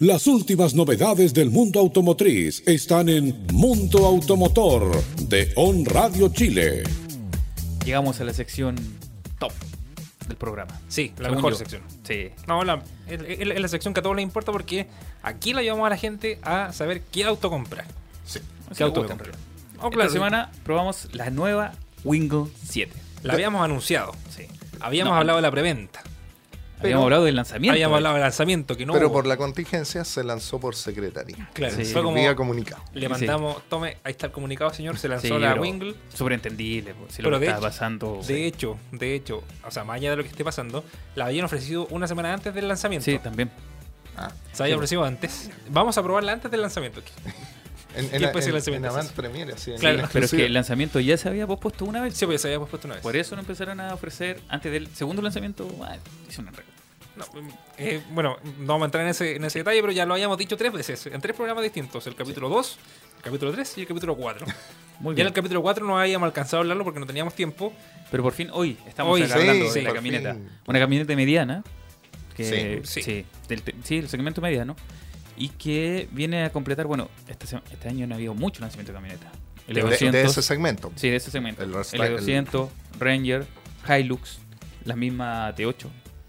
Las 0.00 0.28
últimas 0.28 0.74
novedades 0.74 1.34
del 1.34 1.50
mundo 1.50 1.80
automotriz 1.80 2.62
están 2.68 3.08
en 3.08 3.46
Mundo 3.52 4.06
Automotor 4.06 5.02
de 5.22 5.52
On 5.56 5.84
Radio 5.84 6.28
Chile. 6.28 6.84
Llegamos 7.84 8.20
a 8.20 8.24
la 8.24 8.32
sección 8.32 8.76
top 9.40 9.50
del 10.28 10.36
programa. 10.36 10.80
Sí, 10.88 11.12
la 11.18 11.30
mejor 11.30 11.54
yo. 11.54 11.58
sección. 11.58 11.82
Sí. 12.04 12.30
No, 12.46 12.62
la, 12.62 12.80
es, 13.08 13.44
la 13.44 13.66
sección 13.66 13.92
que 13.92 13.98
a 13.98 14.02
todos 14.04 14.14
les 14.14 14.22
importa 14.22 14.52
porque 14.52 14.86
aquí 15.22 15.52
la 15.52 15.62
llevamos 15.62 15.86
a 15.88 15.90
la 15.90 15.96
gente 15.96 16.38
a 16.42 16.72
saber 16.72 17.02
qué 17.10 17.24
auto 17.24 17.50
comprar. 17.50 17.86
Sí. 18.24 18.38
¿Qué 18.76 18.84
auto 18.84 19.04
comprar? 19.04 19.32
Oh, 19.80 19.86
Esta 19.86 19.90
claro, 19.90 20.10
semana 20.10 20.52
probamos 20.62 21.08
la 21.12 21.30
nueva 21.30 21.72
Wingle 22.04 22.44
7. 22.68 22.92
La 23.24 23.32
habíamos 23.32 23.64
anunciado. 23.64 24.12
Sí. 24.30 24.46
Habíamos 24.80 25.12
No, 25.12 25.18
hablado 25.18 25.38
de 25.38 25.42
la 25.42 25.50
preventa. 25.50 26.02
Habíamos 26.80 27.04
hablado 27.04 27.24
del 27.24 27.34
lanzamiento. 27.34 27.72
Habíamos 27.72 27.96
hablado 27.96 28.14
del 28.14 28.22
lanzamiento 28.22 28.76
que 28.76 28.86
no 28.86 28.92
pero 28.92 29.06
hubo. 29.08 29.14
por 29.14 29.26
la 29.26 29.36
contingencia 29.36 30.04
se 30.04 30.22
lanzó 30.22 30.60
por 30.60 30.76
secretaría. 30.76 31.48
Claro, 31.52 31.74
Sí. 31.74 31.84
fue 31.86 32.04
como 32.04 32.14
Vía 32.16 32.36
comunicado. 32.36 32.80
le 32.94 33.06
Sí. 33.06 33.08
mandamos, 33.08 33.68
tome, 33.68 33.96
ahí 34.04 34.12
está 34.12 34.26
el 34.26 34.32
comunicado, 34.32 34.72
señor, 34.72 34.96
se 34.96 35.08
lanzó 35.08 35.26
Sí, 35.26 35.38
la 35.40 35.54
Wingle. 35.56 35.96
Súper 36.14 36.34
entendible. 36.34 36.94
pues, 36.94 37.10
Si 37.14 37.16
Pero 37.16 37.30
lo 37.30 37.40
que 37.40 37.46
de 37.46 37.50
estaba 37.50 37.66
hecho- 37.66 37.74
pasando. 37.74 38.20
De 38.24 38.46
hecho, 38.46 38.78
de 38.92 39.14
hecho, 39.16 39.42
o 39.66 39.70
sea, 39.72 39.82
más 39.82 39.96
allá 39.96 40.10
de 40.10 40.16
lo 40.18 40.22
que 40.22 40.28
esté 40.28 40.44
pasando, 40.44 40.84
la 41.16 41.26
habían 41.26 41.46
ofrecido 41.46 41.86
una 41.90 42.06
semana 42.06 42.32
antes 42.32 42.54
del 42.54 42.68
lanzamiento. 42.68 43.04
Sí, 43.06 43.18
también. 43.18 43.50
Ah, 44.16 44.30
Se 44.52 44.62
había 44.62 44.74
Sí. 44.74 44.76
ofrecido 44.76 45.04
antes. 45.04 45.50
Vamos 45.70 45.98
a 45.98 46.02
probarla 46.04 46.32
antes 46.32 46.48
del 46.50 46.60
lanzamiento. 46.60 47.00
En, 47.94 48.08
¿Qué 48.10 48.16
en, 48.16 48.22
en- 48.24 48.32
lanzamiento 48.32 48.74
en 48.74 48.84
Avant 48.84 49.04
ese? 49.06 49.14
Premier, 49.14 49.50
así, 49.52 49.70
en 49.72 49.78
Claro, 49.78 50.08
Pero 50.12 50.24
es 50.24 50.30
que 50.30 50.46
el 50.46 50.52
lanzamiento 50.54 51.00
ya 51.00 51.16
se 51.16 51.28
había 51.28 51.46
pospuesto 51.46 51.84
una 51.84 52.02
vez. 52.02 52.14
Sí, 52.14 52.26
pues 52.26 52.40
se 52.42 52.48
había 52.54 52.60
puesto 52.66 52.86
una 52.86 52.94
vez. 52.96 53.02
Por 53.02 53.16
eso 53.16 53.34
lo 53.34 53.40
empezaron 53.40 53.80
a 53.80 53.94
ofrecer 53.94 54.40
antes 54.48 54.70
del 54.72 54.86
segundo 54.88 55.22
lanzamiento. 55.22 55.68
Ah, 55.82 55.96
hizo 56.28 56.42
un 56.42 56.48
enredo. 56.48 56.68
No, 57.16 57.24
eh, 57.78 58.00
bueno, 58.10 58.36
no 58.60 58.66
vamos 58.66 58.82
a 58.82 58.84
entrar 58.86 59.02
en 59.04 59.10
ese, 59.10 59.34
en 59.36 59.44
ese 59.44 59.58
detalle, 59.58 59.80
pero 59.80 59.92
ya 59.92 60.06
lo 60.06 60.14
habíamos 60.14 60.38
dicho 60.38 60.56
tres 60.56 60.72
veces, 60.72 61.04
en 61.06 61.20
tres 61.20 61.34
programas 61.34 61.64
distintos. 61.64 62.06
El 62.06 62.14
capítulo 62.14 62.48
2, 62.48 62.78
el 63.16 63.22
capítulo 63.24 63.50
3 63.52 63.78
y 63.78 63.80
el 63.80 63.86
capítulo 63.88 64.14
4. 64.16 64.46
Muy 65.00 65.04
Ya 65.04 65.10
en 65.10 65.14
bien. 65.16 65.26
el 65.28 65.32
capítulo 65.32 65.62
4 65.62 65.84
no 65.84 65.98
habíamos 65.98 66.26
alcanzado 66.26 66.58
a 66.58 66.60
hablarlo 66.60 66.84
porque 66.84 67.00
no 67.00 67.06
teníamos 67.06 67.34
tiempo. 67.34 67.72
Pero 68.12 68.22
por 68.22 68.32
fin, 68.34 68.50
hoy 68.52 68.76
estamos 68.86 69.14
Hoy, 69.14 69.22
acá 69.22 69.34
sí, 69.34 69.40
hablando 69.40 69.68
sí, 69.68 69.78
de 69.80 69.82
la 69.82 69.92
camioneta. 69.94 70.34
fin. 70.34 70.48
Una 70.66 70.78
camioneta 70.78 71.16
mediana. 71.16 71.64
Que, 72.36 72.44
Sí, 72.84 73.02
sí, 73.02 73.02
sí. 73.02 73.26
del 73.48 73.62
sí, 73.82 73.96
el 73.98 74.08
segmento 74.08 74.40
mediano. 74.40 74.76
Y 75.38 75.50
que 75.50 76.08
viene 76.12 76.44
a 76.44 76.50
completar. 76.52 76.86
Bueno, 76.86 77.08
este, 77.28 77.46
se- 77.46 77.60
este 77.70 77.88
año 77.88 78.06
no 78.06 78.14
ha 78.14 78.16
habido 78.16 78.34
mucho 78.34 78.60
lanzamiento 78.60 78.92
de 78.92 78.96
camioneta. 78.96 79.30
El 79.66 79.74
de, 79.74 79.84
E200. 79.84 80.10
de 80.10 80.22
ese 80.22 80.42
segmento. 80.42 80.92
Sí, 80.96 81.10
de 81.10 81.16
ese 81.16 81.30
segmento. 81.30 81.62
El 81.62 81.70
El, 81.70 81.76
Restyle- 81.76 82.18
E200, 82.18 82.68
Ranger, 82.98 83.46
Hilux, 83.88 84.38
la 84.84 84.96
misma 84.96 85.54
T8. 85.54 85.86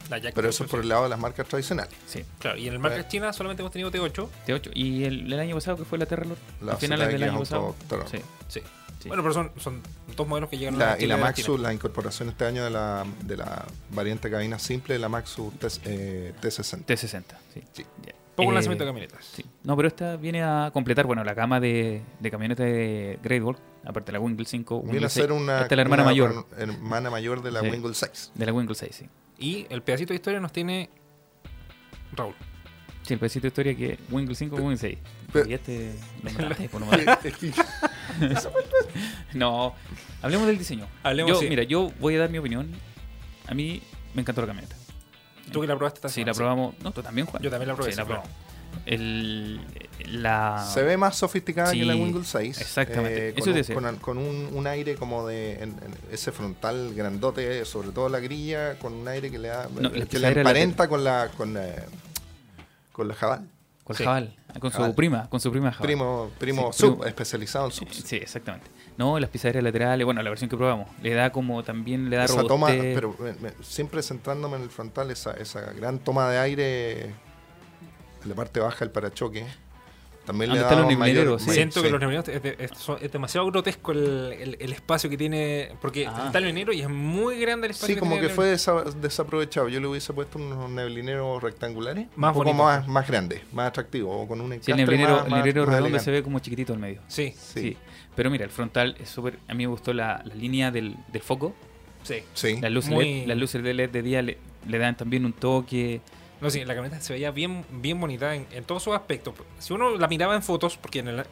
La 0.09 0.17
Jack 0.17 0.33
Pero 0.33 0.49
eso 0.49 0.63
es 0.63 0.69
por 0.71 0.79
el 0.81 0.89
lado 0.89 1.03
de 1.03 1.09
las 1.09 1.19
marcas 1.19 1.47
tradicionales. 1.47 1.93
Sí, 2.07 2.23
Claro, 2.39 2.57
y 2.57 2.67
en 2.67 2.73
el 2.73 2.79
marca 2.79 3.07
China 3.07 3.31
solamente 3.31 3.61
hemos 3.61 3.71
tenido 3.71 3.91
T8. 3.91 4.27
T8. 4.47 4.71
Y 4.73 5.03
el, 5.03 5.31
el 5.31 5.39
año 5.39 5.53
pasado, 5.55 5.77
que 5.77 5.85
fue 5.85 5.97
la 5.99 6.05
Terralord. 6.07 6.37
La 6.61 6.73
a 6.73 6.77
finales 6.77 7.07
del 7.09 7.23
año 7.23 7.39
pasado. 7.39 7.75
Sí, 8.11 8.17
Sí. 8.47 8.61
sí. 8.99 9.07
Bueno, 9.07 9.21
pero 9.23 9.33
son, 9.35 9.51
son 9.59 9.81
dos 10.17 10.27
modelos 10.27 10.49
que 10.49 10.57
llegan 10.57 10.77
La- 10.79 10.93
a 10.93 10.95
y 10.97 11.01
Chile 11.01 11.09
la 11.09 11.15
de 11.17 11.21
Maxus, 11.21 11.45
China. 11.45 11.57
la 11.59 11.73
incorporación 11.73 12.27
este 12.29 12.43
año 12.45 12.63
de 12.63 12.71
la, 12.71 13.05
de 13.23 13.37
la 13.37 13.65
variante 13.91 14.29
cabina 14.31 14.57
simple, 14.59 14.97
la 14.99 15.09
Maxus 15.09 15.53
T, 15.59 15.67
eh, 15.85 16.33
T60. 16.41 16.85
T60. 16.85 17.23
Sí. 17.53 17.63
Sí. 17.71 17.85
Ya. 18.05 18.13
Poco 18.39 18.51
Eh, 18.51 18.53
lanzamiento 18.55 18.83
de 18.85 18.89
camionetas. 18.89 19.25
Sí. 19.25 19.45
No, 19.63 19.75
pero 19.75 19.87
esta 19.87 20.15
viene 20.17 20.43
a 20.43 20.69
completar, 20.73 21.05
bueno, 21.05 21.23
la 21.23 21.33
gama 21.33 21.59
de, 21.59 22.01
de 22.19 22.31
camionetas 22.31 22.65
de 22.65 23.19
Great 23.23 23.41
Wall, 23.43 23.57
aparte 23.85 24.07
de 24.07 24.13
la 24.13 24.19
Wingle 24.19 24.45
5. 24.45 24.75
Viene 24.81 24.91
Wingle 24.91 25.05
a 25.05 25.09
ser 25.09 25.27
6. 25.29 25.39
una, 25.41 25.61
Esta 25.61 25.73
es 25.73 25.77
la 25.77 25.81
hermana 25.83 26.03
una 26.03 26.11
mayor 26.11 26.45
hermana 26.57 27.09
mayor 27.09 27.41
de 27.41 27.51
la 27.51 27.61
Sí. 27.61 27.67
Wingle 27.69 27.93
6. 27.93 28.31
de 28.35 28.45
la 28.45 28.53
Wingle 28.53 28.75
6, 28.75 28.95
sí. 28.95 29.05
Y 29.37 29.65
el 29.69 29.81
pedacito 29.81 30.09
de 30.09 30.15
historia 30.15 30.39
nos 30.39 30.51
tiene 30.51 30.89
Raúl. 32.13 32.33
Sí, 33.03 33.13
el 33.13 33.19
pedacito 33.19 33.43
de 33.43 33.47
historia 33.47 33.75
que 33.75 33.97
Wingle 34.11 34.35
5 34.35 34.55
Wingle 34.57 34.77
6. 34.77 34.97
Pero- 35.33 35.49
Y 35.49 35.53
este 35.53 35.93
lo 36.23 36.31
mataste, 36.31 36.69
por 36.69 36.81
no 36.81 36.87
matar. 36.91 37.19
No, 39.33 39.73
hablemos 40.21 40.47
del 40.47 40.57
diseño. 40.57 40.87
Hablemos, 41.03 41.33
yo, 41.33 41.39
sí. 41.39 41.47
Mira, 41.49 41.63
yo 41.63 41.91
voy 41.99 42.15
a 42.15 42.19
dar 42.19 42.29
mi 42.29 42.37
opinión. 42.37 42.69
A 43.47 43.53
mí 43.53 43.81
me 44.13 44.21
encantó 44.21 44.41
la 44.41 44.47
camioneta. 44.47 44.75
Tú 45.51 45.61
que 45.61 45.67
la 45.67 45.75
probaste 45.77 45.97
esta 45.97 46.09
Sí, 46.09 46.15
semana, 46.15 46.31
la 46.31 46.35
probamos. 46.37 46.75
No, 46.83 46.91
tú 46.91 47.01
también, 47.03 47.27
Juan. 47.27 47.41
Yo 47.43 47.49
también 47.49 47.67
la 47.69 47.75
probé, 47.75 47.91
Sí, 47.91 47.97
la 47.97 48.05
probamos. 48.05 48.29
El, 48.85 49.59
la... 50.07 50.65
Se 50.73 50.81
ve 50.83 50.95
más 50.97 51.15
sofisticada 51.15 51.71
que 51.71 51.83
la 51.85 51.95
Windows 51.95 52.27
6. 52.27 52.61
exactamente. 52.61 53.29
eh, 53.29 53.33
Eso 53.35 53.35
con, 53.35 53.43
te 53.45 53.49
un, 53.51 53.55
decía. 53.55 53.75
con, 53.75 53.95
con 53.97 54.17
un, 54.17 54.49
un 54.53 54.67
aire 54.67 54.95
como 54.95 55.27
de 55.27 55.53
en- 55.55 55.69
en 55.71 55.95
ese 56.11 56.31
frontal 56.31 56.93
grandote, 56.93 57.65
sobre 57.65 57.89
todo 57.89 58.09
la 58.09 58.19
grilla, 58.19 58.77
con 58.79 58.93
un 58.93 59.07
aire 59.07 59.29
que 59.31 59.39
le 59.39 59.49
da 59.49 59.67
No, 59.73 59.89
la 59.89 60.05
que 60.05 60.19
le 60.19 60.27
emparenta 60.29 60.87
con 60.87 61.03
la 61.03 61.29
con, 61.35 61.57
eh, 61.57 61.75
con 62.91 63.07
la 63.07 63.15
Jabal. 63.15 63.47
Con 63.83 63.95
Sí. 63.95 64.03
Jabal, 64.03 64.35
con 64.59 64.71
su 64.71 64.93
prima, 64.95 65.27
con 65.29 65.39
su 65.39 65.51
prima 65.51 65.71
Jabal. 65.71 65.85
Primo, 65.87 66.31
primo 66.37 66.71
Sí, 66.71 66.79
sub, 66.81 66.89
primo. 66.93 67.05
especializado 67.05 67.65
en 67.65 67.71
subs. 67.71 68.03
Sí, 68.05 68.17
exactamente. 68.17 68.67
No, 68.99 69.17
las 69.17 69.29
pisaderas 69.29 69.63
laterales, 69.63 70.03
bueno, 70.03 70.21
la 70.21 70.29
versión 70.29 70.49
que 70.49 70.57
probamos, 70.57 70.87
le 71.01 71.13
da 71.13 71.31
como 71.31 71.63
también 71.63 72.09
le 72.09 72.17
da 72.17 72.25
Esa 72.25 72.43
toma, 72.43 72.67
pero 72.67 73.15
me- 73.17 73.31
me- 73.35 73.53
siempre 73.63 74.03
centrándome 74.03 74.57
en 74.57 74.63
el 74.63 74.69
frontal, 74.69 75.09
esa, 75.09 75.31
esa 75.31 75.61
gran 75.71 75.99
toma 75.99 76.29
de 76.29 76.37
aire 76.37 77.01
en 77.05 77.13
la 78.25 78.35
parte 78.35 78.59
baja 78.59 78.79
del 78.79 78.91
parachoque. 78.91 79.45
También 80.29 80.51
le 80.51 80.59
¿Dónde 80.59 80.75
da 80.75 80.81
están 80.81 80.89
los 80.91 80.99
mayor-? 80.99 81.39
Sí. 81.41 81.49
Siento 81.49 81.81
que 81.81 81.89
los 81.89 81.99
neblineros 81.99 82.27
es, 82.29 82.43
de- 82.43 82.55
es- 82.59 82.71
son- 82.77 82.99
es 83.01 83.11
demasiado 83.11 83.47
grotesco 83.47 83.93
el, 83.93 84.31
el- 84.39 84.57
el 84.59 84.73
espacio 84.73 85.09
que 85.09 85.17
tiene. 85.17 85.71
Porque 85.81 86.05
Ah. 86.05 86.25
está 86.27 86.37
el 86.37 86.43
neblinero 86.43 86.71
y 86.71 86.81
es 86.81 86.87
muy 86.89 87.39
grande 87.39 87.65
el 87.65 87.71
espacio 87.71 87.95
Sí, 87.95 87.99
como 87.99 88.11
tiene 88.13 88.27
que 88.27 88.33
fue 88.35 88.53
desa- 88.53 88.83
desaprovechado. 88.93 89.69
Yo 89.69 89.79
le 89.79 89.87
hubiese 89.87 90.13
puesto 90.13 90.37
unos 90.37 90.69
neblineros 90.69 91.41
rectangulares, 91.41 92.05
Más 92.15 92.29
un 92.29 92.33
poco 92.35 92.45
bonito. 92.45 92.63
más, 92.63 92.87
más 92.87 93.07
grandes, 93.07 93.41
más 93.51 93.69
atractivos, 93.69 94.15
o 94.23 94.27
con 94.27 94.39
un 94.39 94.51
Sí, 94.61 94.69
el 94.69 94.77
neblinero, 94.77 95.15
más- 95.15 95.23
el 95.25 95.29
más- 95.31 95.37
neblinero 95.39 95.61
más 95.63 95.69
redondo 95.69 95.87
elegante. 95.87 96.05
se 96.05 96.11
ve 96.11 96.21
como 96.21 96.37
chiquitito 96.37 96.73
al 96.73 96.79
medio. 96.79 97.01
Sí, 97.07 97.33
Sí, 97.35 97.59
Sí. 97.61 97.77
Pero 98.15 98.29
mira, 98.29 98.43
el 98.45 98.51
frontal 98.51 98.95
es 98.99 99.09
súper. 99.09 99.39
A 99.47 99.53
mí 99.55 99.63
me 99.65 99.71
gustó 99.71 99.93
la, 99.93 100.21
la 100.25 100.35
línea 100.35 100.69
del, 100.69 100.95
del 101.11 101.21
foco. 101.23 101.55
sí. 102.03 102.17
sí. 102.35 102.59
Las 102.61 102.71
luces, 102.71 102.91
Muy- 102.91 103.21
LED, 103.21 103.27
las 103.27 103.37
luces 103.37 103.63
de 103.63 103.73
LED 103.73 103.89
de 103.89 104.01
día 104.03 104.21
le, 104.21 104.37
le 104.67 104.77
dan 104.77 104.95
también 104.95 105.25
un 105.25 105.33
toque. 105.33 106.01
No, 106.41 106.49
sí, 106.49 106.63
la 106.63 106.73
camioneta 106.73 107.01
se 107.01 107.13
veía 107.13 107.31
bien, 107.31 107.65
bien 107.69 107.99
bonita 107.99 108.33
en, 108.35 108.47
en 108.51 108.63
todos 108.63 108.83
sus 108.83 108.93
aspectos. 108.95 109.33
Si 109.59 109.73
uno 109.73 109.97
la 109.97 110.07
miraba 110.07 110.35
en 110.35 110.41
fotos, 110.43 110.77
porque 110.77 110.99
en 110.99 111.09
el- 111.09 111.25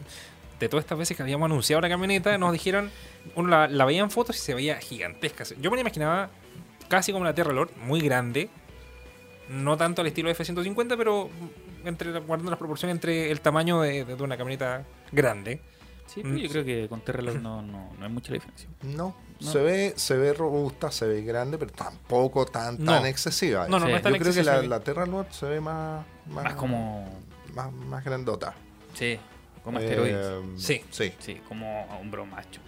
de 0.59 0.69
todas 0.69 0.83
estas 0.83 0.97
veces 0.97 1.15
que 1.15 1.23
habíamos 1.23 1.45
anunciado 1.45 1.81
la 1.81 1.87
camioneta, 1.89 2.37
nos 2.37 2.51
dijeron, 2.51 2.89
uno 3.35 3.47
la, 3.49 3.67
la 3.67 3.85
veía 3.85 4.01
en 4.01 4.09
fotos 4.11 4.35
y 4.35 4.39
se 4.39 4.53
veía 4.53 4.77
gigantesca. 4.77 5.43
Yo 5.61 5.69
me 5.69 5.77
la 5.77 5.81
imaginaba 5.81 6.29
casi 6.89 7.11
como 7.13 7.23
la 7.25 7.33
Terra 7.35 7.53
Lord, 7.53 7.71
muy 7.77 8.01
grande. 8.01 8.49
No 9.49 9.77
tanto 9.77 10.01
al 10.01 10.07
estilo 10.07 10.29
F-150, 10.29 10.97
pero 10.97 11.29
entre, 11.85 12.11
guardando 12.19 12.49
las 12.51 12.57
proporciones 12.59 12.95
entre 12.95 13.31
el 13.31 13.39
tamaño 13.39 13.79
de, 13.81 14.03
de 14.03 14.21
una 14.23 14.35
camioneta 14.35 14.83
grande. 15.11 15.61
Sí, 16.07 16.21
pero 16.21 16.33
Mm. 16.33 16.37
yo 16.37 16.49
creo 16.49 16.65
que 16.65 16.87
con 16.89 17.01
Terralog 17.01 17.35
no, 17.41 17.61
no, 17.61 17.93
no 17.97 18.05
hay 18.05 18.11
mucha 18.11 18.33
diferencia. 18.33 18.67
No, 18.81 19.15
No. 19.39 19.51
Se, 19.51 19.59
ve, 19.59 19.93
se 19.95 20.17
ve 20.17 20.33
robusta, 20.33 20.91
se 20.91 21.05
ve 21.07 21.21
grande, 21.21 21.57
pero 21.57 21.71
tampoco 21.71 22.45
tan, 22.45 22.77
No. 22.83 22.93
tan 22.93 23.05
excesiva. 23.05 23.67
No, 23.67 23.79
no, 23.79 23.85
Sí. 23.85 23.91
no 23.91 23.97
es 23.97 24.03
tan 24.03 24.13
Yo 24.13 24.19
creo 24.19 24.33
que 24.33 24.43
la, 24.43 24.61
la 24.63 24.79
Terra 24.79 25.05
Lord 25.05 25.27
se 25.31 25.45
ve 25.45 25.61
más, 25.61 26.05
más, 26.27 26.43
Más 26.45 26.53
como. 26.55 27.07
más, 27.53 27.71
más 27.71 28.03
grandota. 28.03 28.55
Sí, 28.93 29.19
como 29.63 29.79
Eh. 29.79 30.41
Sí. 30.57 30.81
Sí. 30.89 31.13
Sí, 31.19 31.41
como 31.47 31.83
hombro 32.01 32.25
macho. 32.25 32.61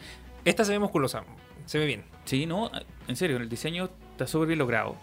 Esta 0.45 0.63
se 0.63 0.71
ve 0.73 0.79
musculosa, 0.79 1.23
se 1.65 1.79
ve 1.79 1.85
bien. 1.85 2.03
Sí, 2.25 2.45
no, 2.45 2.69
en 3.07 3.15
serio, 3.15 3.37
el 3.37 3.49
diseño 3.49 3.89
está 4.11 4.27
súper 4.27 4.47
bien 4.47 4.59
logrado. 4.59 4.95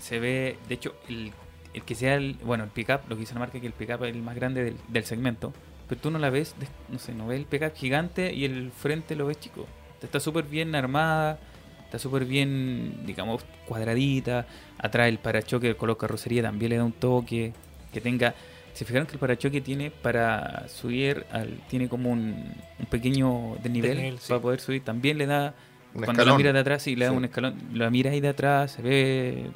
Se 0.00 0.18
ve, 0.18 0.58
de 0.68 0.74
hecho, 0.74 0.94
el, 1.08 1.32
el 1.74 1.82
que 1.84 1.94
sea 1.94 2.14
el, 2.16 2.34
bueno, 2.42 2.64
el 2.64 2.70
pickup, 2.70 3.08
lo 3.08 3.14
que 3.16 3.20
dice 3.20 3.34
la 3.34 3.40
marca, 3.40 3.60
que 3.60 3.66
el 3.66 3.72
pickup 3.72 4.02
es 4.04 4.14
el 4.14 4.22
más 4.22 4.34
grande 4.34 4.64
del, 4.64 4.76
del 4.88 5.04
segmento, 5.04 5.52
pero 5.88 6.00
tú 6.00 6.10
no 6.10 6.18
la 6.18 6.28
ves, 6.30 6.54
no 6.88 6.98
sé, 6.98 7.12
no 7.14 7.26
ves 7.28 7.38
el 7.38 7.46
pickup 7.46 7.74
gigante 7.74 8.32
y 8.32 8.44
el 8.44 8.72
frente 8.72 9.14
lo 9.14 9.26
ves 9.26 9.38
chico. 9.38 9.66
Está 10.06 10.20
súper 10.20 10.44
bien 10.44 10.74
armada, 10.74 11.38
está 11.84 11.98
súper 11.98 12.24
bien, 12.24 13.02
digamos, 13.06 13.44
cuadradita. 13.66 14.46
Atrás 14.78 15.08
el 15.08 15.18
parachoque, 15.18 15.68
el 15.68 15.76
color 15.76 15.96
carrocería 15.98 16.42
también 16.42 16.70
le 16.70 16.76
da 16.76 16.84
un 16.84 16.92
toque, 16.92 17.52
que 17.92 18.00
tenga... 18.00 18.34
Se 18.72 18.84
fijaron 18.84 19.06
que 19.06 19.14
el 19.14 19.18
parachoque 19.18 19.60
tiene 19.60 19.90
para 19.90 20.68
subir, 20.68 21.26
al, 21.32 21.58
tiene 21.68 21.88
como 21.88 22.10
un, 22.10 22.54
un 22.78 22.86
pequeño 22.86 23.56
desnivel 23.62 23.90
Desnivel, 23.90 24.18
sí. 24.20 24.28
para 24.28 24.40
poder 24.40 24.60
subir. 24.60 24.84
También 24.84 25.18
le 25.18 25.26
da 25.26 25.54
Un 25.92 26.04
cuando 26.04 26.24
la 26.24 26.36
miras 26.36 26.54
de 26.54 26.60
atrás, 26.60 26.82
sí, 26.82 26.94
le 26.94 27.04
da 27.06 27.10
Sí. 27.10 27.16
un 27.16 27.24
escalón. 27.24 27.56
La 27.74 27.90
miras 27.90 28.12
ahí 28.12 28.20
de 28.20 28.28
atrás, 28.28 28.70
se 28.70 28.80
ve 28.82 29.50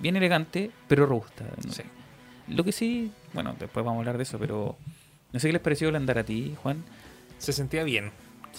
bien 0.00 0.16
elegante, 0.16 0.70
pero 0.86 1.04
robusta. 1.04 1.44
¿no? 1.66 1.72
Sí. 1.72 1.82
Lo 2.46 2.62
que 2.62 2.70
sí, 2.72 3.10
bueno, 3.34 3.54
después 3.58 3.84
vamos 3.84 3.98
a 3.98 4.00
hablar 4.02 4.16
de 4.18 4.22
eso, 4.22 4.38
pero 4.38 4.76
no 5.32 5.40
sé 5.40 5.48
qué 5.48 5.52
les 5.52 5.62
pareció 5.62 5.88
el 5.88 5.96
andar 5.96 6.18
a 6.18 6.24
ti, 6.24 6.54
Juan. 6.62 6.84
se 7.38 7.52
sentía 7.52 7.82
bien. 7.82 8.12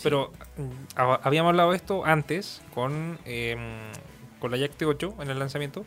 Pero 0.04 0.32
mm, 0.58 0.96
hab- 0.96 1.20
habíamos 1.24 1.50
hablado 1.52 1.72
de 1.72 1.78
esto 1.78 2.06
antes 2.06 2.62
con, 2.74 3.20
eh, 3.26 3.56
con 4.40 4.52
la 4.52 4.58
Jack 4.58 4.78
T8 4.78 5.22
en 5.22 5.30
el 5.30 5.40
lanzamiento, 5.40 5.86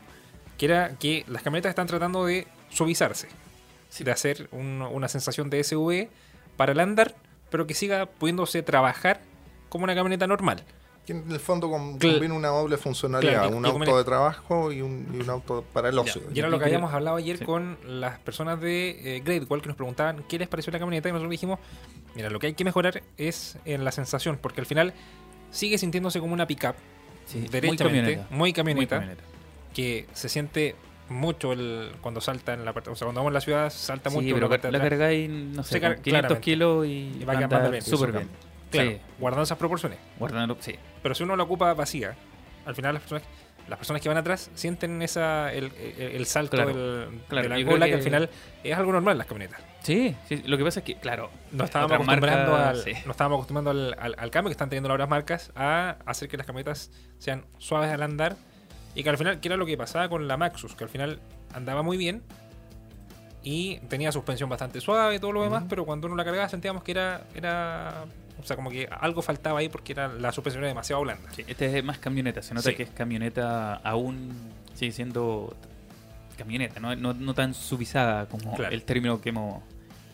que 0.58 0.66
era 0.66 0.96
que 0.98 1.24
las 1.28 1.42
camionetas 1.42 1.70
están 1.70 1.86
tratando 1.86 2.24
de 2.26 2.46
suavizarse, 2.70 3.28
de 3.98 4.10
hacer 4.10 4.48
un- 4.52 4.82
una 4.82 5.08
sensación 5.08 5.50
de 5.50 5.60
SUV 5.64 6.08
para 6.56 6.72
el 6.72 6.80
andar, 6.80 7.14
pero 7.50 7.66
que 7.66 7.74
siga 7.74 8.06
pudiéndose 8.06 8.62
trabajar 8.62 9.20
como 9.68 9.84
una 9.84 9.94
camioneta 9.94 10.26
normal. 10.26 10.62
Que 11.06 11.12
en 11.12 11.30
el 11.30 11.38
fondo 11.40 11.68
combina 11.70 12.32
una 12.32 12.48
doble 12.48 12.78
funcionalidad, 12.78 13.32
Claro, 13.42 13.50
y- 13.50 13.58
un 13.58 13.66
y 13.66 13.68
auto 13.68 13.98
de 13.98 14.04
trabajo 14.04 14.72
y 14.72 14.80
un, 14.80 15.06
y 15.12 15.20
un 15.20 15.28
auto 15.28 15.62
para 15.72 15.90
el 15.90 15.98
ocio. 15.98 16.22
Y 16.32 16.38
era 16.38 16.48
lo 16.48 16.58
que 16.58 16.64
habíamos 16.64 16.94
hablado 16.94 17.18
ayer 17.18 17.36
sí. 17.38 17.44
con 17.44 17.76
las 17.86 18.18
personas 18.20 18.58
de 18.60 19.16
eh, 19.16 19.20
Great 19.24 19.44
Wall 19.50 19.60
que 19.60 19.68
nos 19.68 19.76
preguntaban 19.76 20.24
qué 20.28 20.38
les 20.38 20.48
pareció 20.48 20.72
la 20.72 20.78
camioneta 20.78 21.08
y 21.10 21.12
nosotros 21.12 21.30
dijimos, 21.30 21.58
mira, 22.14 22.30
lo 22.30 22.38
que 22.38 22.46
hay 22.46 22.54
que 22.54 22.64
mejorar 22.64 23.02
es 23.18 23.58
en 23.66 23.84
la 23.84 23.92
sensación, 23.92 24.38
porque 24.40 24.62
al 24.62 24.66
final 24.66 24.94
sigue 25.50 25.76
sintiéndose 25.76 26.20
como 26.20 26.32
una 26.32 26.46
pickup, 26.46 26.74
Sí, 27.26 27.38
muy 27.40 27.48
derechamente, 27.48 27.84
camioneta. 28.00 28.26
muy 28.30 28.52
camioneta, 28.54 28.96
Muy 28.96 29.00
camioneta. 29.00 29.22
que 29.74 30.06
se 30.14 30.28
siente 30.30 30.74
mucho 31.10 31.52
el 31.52 31.92
cuando 32.00 32.22
salta 32.22 32.54
en 32.54 32.64
la 32.64 32.72
parte, 32.72 32.88
o 32.88 32.96
sea, 32.96 33.04
cuando 33.06 33.20
vamos 33.20 33.30
en 33.30 33.34
la 33.34 33.40
ciudad 33.42 33.68
salta 33.70 34.08
Sí, 34.08 34.16
mucho 34.16 34.34
pero 34.34 34.48
la 34.48 34.70
la 34.70 34.78
cargáis, 34.88 35.28
no 35.28 35.62
sé, 35.64 35.72
Se 35.74 35.80
car- 35.82 35.94
con 35.96 36.02
500 36.02 36.10
claramente. 36.28 36.40
kilos 36.40 36.86
y, 36.86 36.90
Y 37.20 37.24
va 37.24 37.34
a 37.34 37.36
a 37.36 37.38
quedar 37.40 37.50
más 37.50 37.58
andar 37.60 37.70
de 37.72 37.80
súper 37.82 38.12
bien. 38.12 38.28
Claro, 38.74 38.90
Sí, 38.90 38.98
guardando 39.18 39.42
esas 39.44 39.58
proporciones. 39.58 39.98
guardando, 40.18 40.56
sí. 40.60 40.74
Pero 41.02 41.14
si 41.14 41.22
uno 41.22 41.36
la 41.36 41.42
ocupa 41.44 41.72
vacía, 41.74 42.14
al 42.66 42.74
final 42.74 42.94
las 42.94 43.02
personas, 43.02 43.22
las 43.68 43.78
personas 43.78 44.02
que 44.02 44.08
van 44.08 44.18
atrás 44.18 44.50
sienten 44.54 45.00
esa 45.02 45.52
el, 45.52 45.72
el- 45.76 46.00
el 46.16 46.26
salto 46.26 46.56
Claro, 46.56 46.68
del, 46.74 47.20
claro, 47.28 47.48
de 47.48 47.58
la 47.62 47.70
cola 47.70 47.86
que, 47.86 47.92
que- 47.92 47.96
al 47.96 48.02
final 48.02 48.30
es 48.62 48.76
algo 48.76 48.92
normal 48.92 49.12
en 49.12 49.18
las 49.18 49.26
camionetas. 49.26 49.60
Sí, 49.82 50.16
sí, 50.28 50.42
lo 50.46 50.56
que 50.58 50.64
pasa 50.64 50.80
es 50.80 50.84
que, 50.86 50.96
claro, 50.96 51.30
No 51.52 51.64
estábamos 51.64 51.92
acostumbrando, 51.94 52.56
al, 52.56 52.76
sí. 52.82 52.92
no 53.04 53.10
estábamos 53.10 53.36
acostumbrando 53.36 53.70
al, 53.70 53.94
al- 53.98 54.14
al 54.18 54.30
cambio 54.30 54.48
que 54.48 54.52
están 54.52 54.68
teniendo 54.70 54.94
las 54.96 55.08
marcas 55.08 55.50
a 55.54 55.96
hacer 56.06 56.28
que 56.28 56.36
las 56.38 56.46
camionetas 56.46 56.90
sean 57.18 57.44
suaves 57.58 57.90
al 57.90 58.02
andar 58.02 58.36
y 58.94 59.02
que 59.02 59.10
al 59.10 59.18
final, 59.18 59.40
que 59.40 59.48
era 59.48 59.56
lo 59.56 59.66
que 59.66 59.76
pasaba 59.76 60.08
con 60.08 60.26
la 60.28 60.36
Maxus, 60.36 60.74
que 60.74 60.84
al 60.84 60.90
final 60.90 61.20
andaba 61.52 61.82
muy 61.82 61.96
bien 61.98 62.22
y 63.42 63.76
tenía 63.88 64.10
suspensión 64.12 64.48
bastante 64.48 64.80
suave 64.80 65.16
y 65.16 65.18
todo 65.18 65.32
lo 65.32 65.42
demás, 65.42 65.64
pero 65.68 65.84
cuando 65.84 66.06
uno 66.06 66.16
la 66.16 66.24
cargaba 66.24 66.48
sentíamos 66.48 66.82
que 66.82 66.92
era, 66.92 67.24
era, 67.34 68.04
o 68.40 68.42
sea, 68.46 68.56
como 68.56 68.70
que 68.70 68.88
algo 69.00 69.22
faltaba 69.22 69.60
ahí 69.60 69.68
porque 69.68 69.92
era 69.92 70.08
la 70.08 70.32
suspensión 70.32 70.62
era 70.64 70.68
demasiado 70.68 71.02
blanda. 71.02 71.30
Sí, 71.32 71.44
este 71.46 71.78
es 71.78 71.84
más 71.84 71.98
camioneta. 71.98 72.42
Se 72.42 72.54
nota 72.54 72.70
Sí. 72.70 72.76
que 72.76 72.82
es 72.84 72.90
camioneta 72.90 73.74
aún 73.76 74.32
sigue 74.74 74.92
siendo 74.92 75.56
camioneta, 76.36 76.80
no, 76.80 76.94
no, 76.96 77.14
no 77.14 77.34
tan 77.34 77.54
subizada 77.54 78.26
como 78.26 78.54
Claro. 78.56 78.74
el 78.74 78.82
término 78.82 79.20
que 79.20 79.28
hemos 79.28 79.62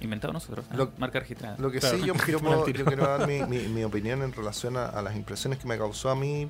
inventado 0.02 0.32
nosotros. 0.32 0.66
Lo- 0.74 0.92
Marca 0.98 1.20
registrada. 1.20 1.56
Lo 1.58 1.70
que 1.70 1.78
Claro, 1.78 1.96
sí, 1.96 2.00
yo, 2.02 2.06
yo 2.08 2.14
confirmo 2.14 2.40
puedo- 2.48 2.58
al 2.60 2.64
tiro. 2.66 2.78
yo 2.80 2.84
quiero 2.84 3.06
dar 3.06 3.26
mi, 3.26 3.42
mi- 3.44 3.68
mi 3.68 3.84
opinión 3.84 4.22
en 4.22 4.32
relación 4.32 4.76
a, 4.76 4.86
a 4.86 5.02
las 5.02 5.16
impresiones 5.16 5.58
que 5.58 5.66
me 5.66 5.78
causó 5.78 6.10
a 6.10 6.14
mí. 6.14 6.48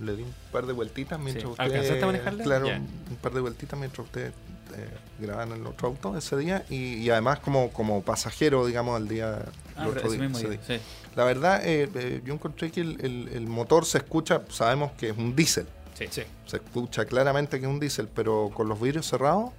Le 0.00 0.16
di 0.16 0.22
un 0.22 0.34
par 0.50 0.64
de 0.64 0.72
vueltitas 0.72 1.18
mientras 1.20 1.44
Sí. 1.44 1.50
usted... 1.50 1.64
¿Alcanzaste 1.64 2.02
a 2.02 2.06
manejarla? 2.06 2.44
Claro, 2.44 2.68
un 2.68 3.16
par 3.20 3.32
de 3.32 3.40
vueltitas 3.40 3.78
mientras 3.78 4.06
usted 4.06 4.28
eh, 4.76 4.88
grababan 5.18 5.52
el 5.52 5.66
otro 5.66 5.88
auto 5.88 6.16
ese 6.16 6.36
día. 6.38 6.64
Y, 6.70 6.94
y 6.94 7.10
además 7.10 7.40
como, 7.40 7.70
como 7.70 8.02
pasajero, 8.02 8.64
digamos, 8.64 8.98
el 9.00 9.08
día... 9.08 9.40
Ah, 9.80 9.84
el 9.84 9.90
otro 9.90 10.00
ese 10.08 10.10
día, 10.18 10.28
mismo 10.28 10.38
ese 10.38 10.48
día, 10.50 10.60
día. 10.66 10.78
sí. 10.78 10.84
La 11.16 11.24
verdad, 11.24 11.60
eh, 11.66 11.88
eh, 11.94 12.22
yo 12.24 12.34
encontré 12.34 12.70
que 12.70 12.80
el, 12.80 12.98
el- 13.04 13.28
el 13.34 13.46
motor 13.46 13.84
se 13.84 13.98
escucha, 13.98 14.42
sabemos 14.48 14.92
que 14.92 15.10
es 15.10 15.16
un 15.18 15.34
diésel. 15.34 15.66
Sí. 15.94 16.06
Sí. 16.10 16.22
Se 16.46 16.56
escucha 16.56 17.04
claramente 17.04 17.58
que 17.60 17.66
es 17.66 17.70
un 17.72 17.80
diésel, 17.80 18.08
pero 18.14 18.50
con 18.54 18.68
los 18.68 18.80
vidrios 18.80 19.06
cerrados, 19.06 19.50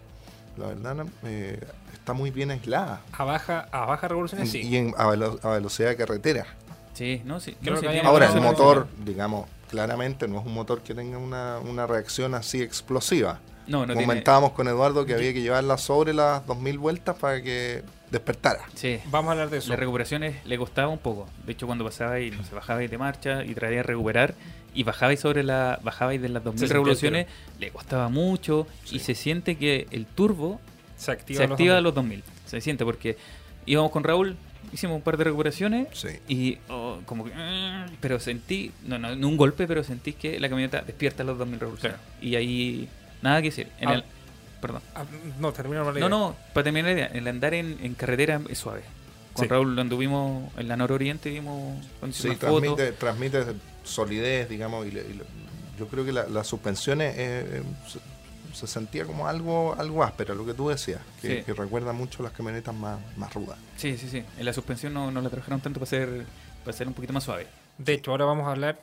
la 0.58 0.68
verdad, 0.68 1.06
eh, 1.24 1.60
está 1.94 2.14
muy 2.14 2.32
bien 2.32 2.52
aislada. 2.52 3.02
A 3.14 3.24
baja, 3.24 3.68
a 3.72 3.86
baja 3.86 4.08
revoluciones 4.08 4.50
sí. 4.52 4.62
Y 4.62 4.78
en, 4.78 4.94
a, 4.98 5.06
velo- 5.08 5.40
a 5.44 5.50
velocidad 5.52 5.90
de 5.90 5.98
carretera. 5.98 6.46
Sí, 6.94 7.22
no, 7.26 7.40
sí. 7.40 7.56
Creo 7.62 7.76
no, 7.76 7.80
que 7.82 7.82
sí, 7.82 7.88
había- 7.88 8.02
tiene 8.02 8.08
Ahora, 8.10 8.34
el 8.34 8.42
motor, 8.42 8.88
digamos, 9.06 9.48
claramente 9.70 10.28
no 10.28 10.40
es 10.40 10.46
un 10.46 10.54
motor 10.54 10.82
que 10.82 10.94
tenga 10.94 11.18
una, 11.18 11.60
una 11.60 11.88
reacción 11.88 12.34
así 12.36 12.62
explosiva. 12.62 13.40
No, 13.68 13.82
no 13.82 13.94
tiene. 13.94 14.02
Comentábamos 14.02 14.52
con 14.52 14.68
Eduardo 14.68 15.06
que 15.06 15.14
había 15.14 15.32
que 15.34 15.42
llevarla 15.42 15.78
sobre 15.78 16.14
las 16.14 16.46
2000 16.48 16.78
vueltas 16.80 17.16
para 17.16 17.42
que 17.42 17.84
despertara. 18.12 18.62
Sí. 18.76 19.00
Vamos 19.10 19.30
a 19.30 19.32
hablar 19.34 19.50
de 19.50 19.58
eso. 19.60 19.70
Las 19.70 19.80
recuperaciones 19.80 20.36
le 20.46 20.58
costaba 20.58 20.90
un 20.90 21.00
poco. 21.00 21.30
De 21.46 21.54
hecho, 21.54 21.66
cuando 21.66 21.86
pasaba 21.86 22.20
y 22.20 22.30
no 22.32 22.44
se 22.44 22.54
bajaba 22.54 22.80
de 22.80 22.98
marcha 22.98 23.44
y 23.46 23.54
traía 23.56 23.80
a 23.80 23.84
recuperar 23.84 24.36
y 24.74 24.84
bajaba 24.84 25.14
y 25.14 25.18
sobre 25.18 25.44
la 25.44 25.80
bajaba 25.84 26.12
de 26.12 26.30
las 26.30 26.44
2000 26.44 26.60
sentía 26.60 26.66
el 26.66 26.74
revoluciones, 26.84 27.28
le 27.60 27.72
costaba 27.72 28.10
mucho 28.10 28.68
Sí. 28.86 28.98
y 28.98 29.00
se 29.00 29.16
siente 29.16 29.56
que 29.58 29.88
el 29.92 30.06
turbo 30.06 30.60
se 30.98 31.12
activa, 31.12 31.38
se 31.38 31.44
los 31.48 31.52
activa 31.52 31.74
a 31.74 31.76
dos- 31.78 31.84
los 31.86 31.96
2000. 31.96 32.24
Se 32.46 32.62
siente 32.62 32.86
porque 32.86 33.18
íbamos 33.66 33.92
con 33.92 34.04
Raúl, 34.04 34.36
hicimos 34.74 34.96
un 34.98 35.02
par 35.02 35.18
de 35.18 35.24
recuperaciones 35.26 35.88
Sí. 35.94 36.10
y 36.28 36.58
oh, 36.70 37.00
como 37.06 37.26
que 37.26 37.32
mm, 37.32 37.98
pero 38.02 38.20
sentí, 38.20 38.72
no, 38.86 38.98
no, 39.00 39.16
no 39.16 39.28
un 39.28 39.38
golpe, 39.38 39.68
pero 39.68 39.84
sentí 39.84 40.14
que 40.14 40.40
la 40.40 40.48
camioneta 40.50 40.82
despierta 40.82 41.24
a 41.24 41.26
los 41.26 41.38
2000 41.38 41.60
revoluciones. 41.60 41.98
Y 42.22 42.36
ahí 42.36 42.88
nada 43.22 43.42
que 43.42 43.48
decir. 43.50 43.68
En 43.80 43.90
Ah. 43.90 43.94
el- 43.96 44.04
perdón. 44.62 44.82
Ah, 44.96 45.04
no, 45.40 45.52
termina 45.52 45.84
la 45.84 45.92
No, 46.00 46.10
no, 46.10 46.36
para 46.54 46.64
terminar 46.66 46.86
la 46.92 46.94
idea, 46.94 47.08
el 47.08 47.28
andar 47.28 47.54
en, 47.54 47.78
en 47.84 47.94
carretera 47.96 48.40
es 48.50 48.58
suave. 48.60 48.84
Con 49.34 49.46
Sí. 49.46 49.50
Raúl 49.50 49.78
anduvimos 49.80 50.52
en 50.58 50.68
la 50.68 50.76
nororiente, 50.78 51.30
vimos 51.30 51.84
cuando 52.00 52.16
Sí, 52.16 52.36
transmite, 52.36 52.92
transmite 52.94 53.46
solidez, 53.84 54.48
digamos, 54.50 54.86
y, 54.88 54.92
le- 54.92 55.02
y 55.10 55.14
le- 55.14 55.24
yo 55.80 55.88
creo 55.88 56.06
que 56.06 56.12
la- 56.12 56.28
las 56.28 56.48
suspensiones 56.48 57.16
eh, 57.18 57.46
eh, 57.60 57.64
se, 57.88 58.00
se 58.58 58.68
sentía 58.68 59.06
como 59.06 59.28
algo 59.28 59.74
algo 59.80 60.04
áspera, 60.04 60.36
lo 60.36 60.46
que 60.46 60.54
tú 60.54 60.68
decías, 60.70 61.00
que, 61.22 61.38
Sí. 61.40 61.44
que 61.46 61.54
recuerda 61.54 61.94
mucho 61.94 62.22
las 62.24 62.34
camionetas 62.34 62.76
más, 62.76 63.00
más 63.18 63.34
rudas. 63.34 63.58
Sí, 63.78 63.98
sí, 63.98 64.10
sí. 64.10 64.24
En 64.38 64.46
la 64.46 64.52
suspensión 64.54 64.94
no, 64.94 65.10
no 65.12 65.22
la 65.22 65.30
trabajaron 65.30 65.62
tanto 65.62 65.80
para 65.80 65.90
ser, 65.90 66.26
para 66.66 66.76
ser 66.78 66.88
un 66.88 66.94
poquito 66.94 67.14
más 67.14 67.24
suave. 67.24 67.48
De 67.78 67.94
hecho, 67.94 68.12
ahora 68.12 68.26
vamos 68.26 68.46
a 68.48 68.52
hablar 68.52 68.80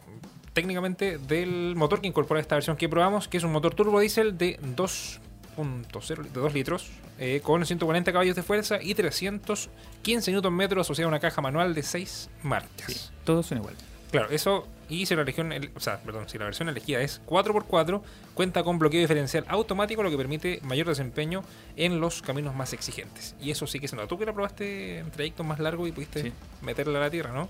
técnicamente 0.55 1.19
del 1.19 1.75
motor 1.77 2.01
que 2.01 2.09
incorpora 2.09 2.41
esta 2.41 2.57
versión 2.57 2.77
que 2.77 2.89
probamos, 2.89 3.29
que 3.29 3.37
es 3.37 3.45
un 3.45 3.53
motor 3.53 3.75
turbo 3.75 4.01
diésel 4.01 4.37
de 4.39 4.59
2.0 4.75 5.21
de 5.63 6.41
2 6.41 6.55
litros, 6.55 6.89
eh, 7.19 7.41
con 7.43 7.65
140 7.65 8.13
caballos 8.13 8.37
de 8.37 8.43
fuerza 8.43 8.79
y 8.81 8.95
315 8.95 10.33
Nm 10.33 10.81
asociado 10.81 11.09
a 11.09 11.11
una 11.11 11.21
caja 11.21 11.41
manual 11.41 11.75
de 11.75 11.83
6 11.83 12.31
marchas. 12.43 13.13
Todos 13.25 13.47
son 13.47 13.59
igual. 13.59 13.75
Claro, 14.11 14.31
eso, 14.31 14.67
y 14.89 15.05
si 15.05 15.15
la 15.15 15.23
región, 15.25 15.53
o 15.75 15.81
sea, 15.81 15.99
perdón, 16.01 16.29
si 16.29 16.39
la 16.39 16.47
versión 16.47 16.69
elegida 16.71 17.01
es 17.03 17.21
4x4, 17.27 18.01
cuenta 18.35 18.63
con 18.63 18.79
bloqueo 18.79 19.01
diferencial 19.01 19.45
automático, 19.49 20.03
lo 20.03 20.11
que 20.11 20.17
permite 20.17 20.61
mayor 20.63 20.87
desempeño 20.87 21.43
en 21.77 22.01
los 22.01 22.23
caminos 22.23 22.55
más 22.55 22.73
exigentes. 22.73 23.35
Y 23.41 23.51
eso 23.51 23.67
sí 23.67 23.81
que 23.81 23.89
se 23.89 23.97
nota. 23.97 24.09
Tú 24.09 24.19
que 24.19 24.25
la 24.25 24.33
probaste 24.33 25.01
en 25.01 25.11
trayectos 25.11 25.45
más 25.45 25.59
largos 25.59 25.89
y 25.89 25.93
pudiste 25.93 26.23
Sí. 26.23 26.33
meterla 26.63 26.99
a 27.01 27.03
la 27.03 27.11
tierra, 27.11 27.33
¿no? 27.33 27.49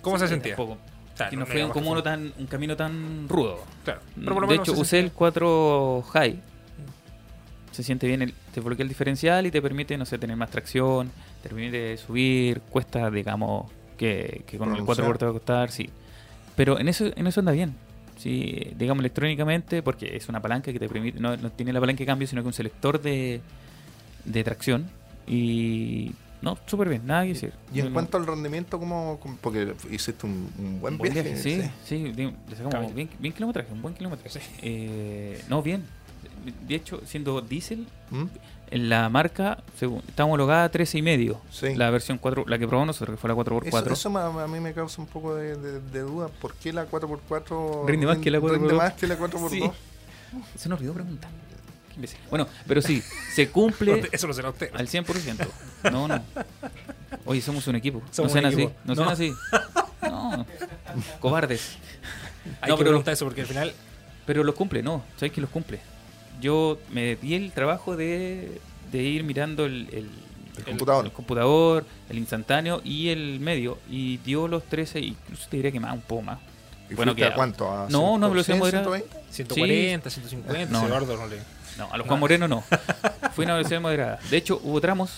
¿Cómo 0.00 0.18
se 0.18 0.26
Sí, 0.26 0.30
sentía? 0.30 0.56
tampoco. 0.56 0.78
O 1.12 1.16
sea, 1.16 1.28
Que 1.28 1.36
no 1.36 1.40
no 1.40 1.46
fue 1.46 2.02
tan, 2.02 2.32
un 2.38 2.46
camino 2.46 2.74
tan 2.74 3.28
rudo. 3.28 3.62
Claro, 3.84 4.00
pero 4.18 4.32
por 4.34 4.42
lo 4.44 4.48
de 4.48 4.54
hecho, 4.54 4.74
se 4.74 4.80
usé 4.80 4.98
el 4.98 5.04
sentía- 5.06 5.18
4 5.18 6.02
High. 6.14 6.40
Se 7.72 7.82
siente 7.82 8.06
bien, 8.06 8.22
el, 8.22 8.32
te 8.54 8.60
bloquea 8.60 8.82
el 8.84 8.88
diferencial 8.88 9.46
y 9.46 9.50
te 9.50 9.60
permite, 9.60 9.96
no 9.98 10.04
sé, 10.06 10.18
tener 10.18 10.36
más 10.36 10.50
tracción, 10.50 11.10
te 11.42 11.48
permite 11.48 11.96
subir, 11.96 12.60
cuesta, 12.70 13.10
digamos, 13.10 13.70
que, 13.96 14.42
que 14.46 14.58
con 14.58 14.68
el 14.76 14.84
4 14.84 15.04
Pronunciar. 15.04 15.18
te 15.18 15.24
va 15.24 15.30
a 15.30 15.34
costar, 15.34 15.70
sí. 15.70 15.88
Pero 16.54 16.78
en 16.78 16.88
eso, 16.88 17.10
en 17.16 17.26
eso 17.26 17.40
anda 17.40 17.52
bien. 17.52 17.74
Sí, 18.18 18.72
digamos 18.78 19.00
electrónicamente, 19.00 19.82
porque 19.82 20.16
es 20.16 20.28
una 20.28 20.40
palanca 20.40 20.70
que 20.72 20.78
te 20.78 20.88
permite, 20.88 21.18
no, 21.18 21.36
no 21.36 21.50
tiene 21.50 21.72
la 21.72 21.80
palanca 21.80 22.00
de 22.00 22.06
cambio, 22.06 22.28
sino 22.28 22.42
que 22.42 22.46
un 22.48 22.52
selector 22.52 23.00
de, 23.00 23.40
de 24.26 24.44
tracción. 24.44 24.88
Y 25.26 26.12
no, 26.42 26.58
súper 26.66 26.88
bien, 26.90 27.06
nada 27.06 27.22
que 27.22 27.28
decir. 27.30 27.52
Y 27.72 27.78
en 27.78 27.84
No, 27.86 27.90
no. 27.90 27.94
cuanto 27.94 28.18
al 28.18 28.26
rendimiento, 28.26 28.78
¿cómo, 28.78 29.18
porque 29.40 29.72
hiciste 29.90 30.26
un, 30.26 30.50
un 30.58 30.80
buen, 30.80 30.94
Un 30.94 30.98
buen 30.98 31.12
viaje, 31.14 31.30
viaje, 31.32 31.42
sí, 31.42 31.70
sí, 31.84 32.12
di- 32.12 32.32
le 32.48 32.56
sacamos 32.56 32.94
bien, 32.94 33.08
bien 33.18 33.32
kilometraje, 33.32 33.72
un 33.72 33.80
buen 33.82 33.94
kilometraje. 33.94 34.40
Eh, 34.60 35.42
no, 35.48 35.62
bien. 35.62 35.82
De 36.66 36.74
hecho, 36.74 37.00
siendo 37.06 37.40
diésel, 37.40 37.86
¿Mm? 38.10 38.24
en 38.70 38.88
la 38.88 39.08
marca 39.08 39.58
según, 39.78 40.02
está 40.08 40.24
homologada 40.24 40.64
a 40.64 40.68
13 40.70 40.98
y 40.98 41.02
medio. 41.02 41.40
Sí. 41.50 41.74
La 41.74 41.90
versión 41.90 42.18
4, 42.18 42.44
la 42.48 42.58
que 42.58 42.66
probamos 42.66 42.88
nosotros, 42.88 43.16
que 43.16 43.20
fue 43.20 43.28
la 43.28 43.34
4x4. 43.36 43.68
Eso, 43.68 43.92
eso 43.92 44.10
me- 44.10 44.20
a 44.20 44.46
mí 44.48 44.60
me 44.60 44.72
causa 44.72 45.00
un 45.00 45.06
poco 45.08 45.34
de, 45.34 45.56
de- 45.56 45.80
de 45.80 46.00
duda. 46.00 46.28
¿Por 46.28 46.54
qué 46.54 46.72
la 46.72 46.86
4x4 46.88 47.86
Rinde 47.86 48.06
más 48.06 48.18
que 48.18 48.30
la 48.30 48.38
4x2? 48.40 48.52
rinde 48.58 48.74
más 48.74 48.92
que 48.94 49.06
la 49.06 49.18
4x2? 49.18 49.50
Sí. 49.50 49.70
Se 50.56 50.68
nos 50.68 50.78
olvidó 50.78 50.94
preguntar. 50.94 51.30
Bueno, 52.30 52.48
pero 52.66 52.80
sí, 52.80 53.02
se 53.34 53.50
cumple 53.50 54.08
Eso 54.12 54.26
lo 54.26 54.32
será 54.32 54.48
usted. 54.48 54.70
al 54.74 54.88
100%. 54.88 55.46
No, 55.92 56.08
no. 56.08 56.22
Oye, 57.26 57.42
somos 57.42 57.66
un 57.66 57.76
equipo. 57.76 58.00
Somos 58.10 58.32
no 58.34 58.40
sean 58.40 58.46
así. 58.52 58.64
No, 58.84 58.94
No. 58.94 58.94
sean 58.94 59.08
así. 59.10 59.32
No. 60.02 60.46
Cobardes. 61.20 61.76
Hay 62.62 62.70
No, 62.70 62.76
que 62.76 62.78
pero- 62.78 62.90
preguntar 62.92 63.12
eso 63.12 63.26
porque 63.26 63.42
al 63.42 63.46
final 63.46 63.72
Pero 64.24 64.42
los 64.42 64.54
cumple, 64.54 64.82
no. 64.82 65.02
¿Sabes 65.16 65.32
que 65.32 65.40
los 65.42 65.50
cumple? 65.50 65.80
Yo 66.42 66.78
me 66.90 67.16
di 67.16 67.34
el 67.34 67.52
trabajo 67.52 67.96
de, 67.96 68.60
de 68.90 69.02
ir 69.02 69.24
mirando 69.24 69.64
el, 69.64 69.88
el, 69.92 70.10
El 70.58 70.64
computador. 70.64 71.04
el 71.06 71.12
computador, 71.12 71.86
el 72.10 72.18
instantáneo 72.18 72.82
y 72.84 73.08
el 73.08 73.40
medio. 73.40 73.78
Y 73.88 74.18
dio 74.18 74.48
los 74.48 74.64
13, 74.64 75.00
incluso 75.00 75.48
te 75.48 75.56
diría 75.56 75.72
que 75.72 75.80
más, 75.80 75.94
un 75.94 76.02
poco 76.02 76.22
más. 76.22 76.38
¿Y 76.90 76.94
Bueno, 76.94 77.14
que- 77.14 77.24
a 77.24 77.32
cuánto? 77.34 77.70
¿A 77.72 77.88
No, 77.88 78.18
no, 78.18 78.28
velocidad 78.28 78.56
100, 78.56 78.58
moderada. 78.58 78.84
120? 79.30 79.32
140, 79.32 80.10
150, 80.10 80.64
No, 80.72 80.80
no. 80.82 80.86
Eduardo 80.88 81.16
no 81.16 81.26
le. 81.28 81.38
No, 81.78 81.88
a 81.90 81.96
los 81.96 82.06
Juan 82.06 82.20
Moreno 82.20 82.48
no. 82.48 82.62
Fui 83.34 83.44
a 83.44 83.46
una 83.46 83.54
velocidad 83.54 83.80
moderada. 83.80 84.18
De 84.28 84.36
hecho, 84.36 84.60
hubo 84.62 84.78
tramos, 84.80 85.10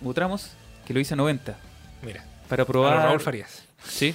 hubo 0.00 0.14
tramos 0.14 0.52
que 0.86 0.94
lo 0.94 1.00
hice 1.00 1.12
a 1.12 1.16
90 1.18 1.54
Mira, 2.02 2.24
para 2.48 2.64
probar. 2.64 2.96
Raúl 3.04 3.20
Farías. 3.20 3.64
Sí. 3.84 4.14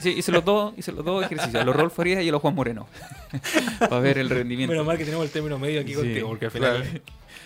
sí, 0.00 0.10
hice 0.10 0.32
los 0.32 0.44
dos, 0.44 0.74
hice 0.76 0.92
los 0.92 1.04
dos 1.04 1.24
ejercicios, 1.24 1.54
a 1.62 1.64
los 1.64 1.74
Rolf 1.76 1.94
Farías 1.94 2.22
y 2.22 2.28
a 2.28 2.32
los 2.32 2.40
Juan 2.42 2.54
Moreno. 2.54 2.86
para 3.78 4.00
ver 4.00 4.18
el 4.18 4.28
rendimiento. 4.28 4.72
Menos 4.72 4.86
mal 4.86 4.98
que 4.98 5.04
tenemos 5.04 5.24
el 5.24 5.30
término 5.32 5.58
medio 5.58 5.80
aquí 5.80 5.90
Sí, 5.90 5.96
contigo, 5.96 6.28
porque 6.28 6.46
al 6.46 6.50
final. 6.50 6.82
claro. 6.82 7.00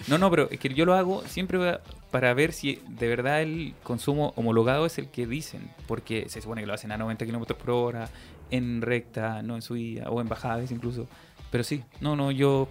No, 0.06 0.16
no, 0.18 0.30
pero 0.30 0.48
es 0.50 0.58
que 0.58 0.70
yo 0.70 0.86
lo 0.86 0.94
hago 0.94 1.22
siempre 1.26 1.78
para 2.10 2.32
ver 2.32 2.52
si 2.52 2.80
de 2.88 3.08
verdad 3.08 3.42
el 3.42 3.74
consumo 3.82 4.32
homologado 4.36 4.86
es 4.86 4.96
el 4.98 5.08
que 5.08 5.26
dicen, 5.26 5.70
porque 5.86 6.28
se 6.28 6.40
supone 6.40 6.62
que 6.62 6.66
lo 6.66 6.72
hacen 6.74 6.90
a 6.92 6.96
90 6.96 7.26
kilómetros 7.26 7.58
por 7.58 7.70
hora, 7.70 8.08
en 8.50 8.80
recta, 8.82 9.42
no 9.42 9.54
en 9.56 9.62
subida 9.62 10.08
o 10.10 10.20
en 10.22 10.28
bajadas 10.28 10.70
incluso. 10.70 11.06
Pero 11.50 11.64
sí, 11.64 11.82
no, 12.00 12.16
no, 12.16 12.30
yo 12.30 12.68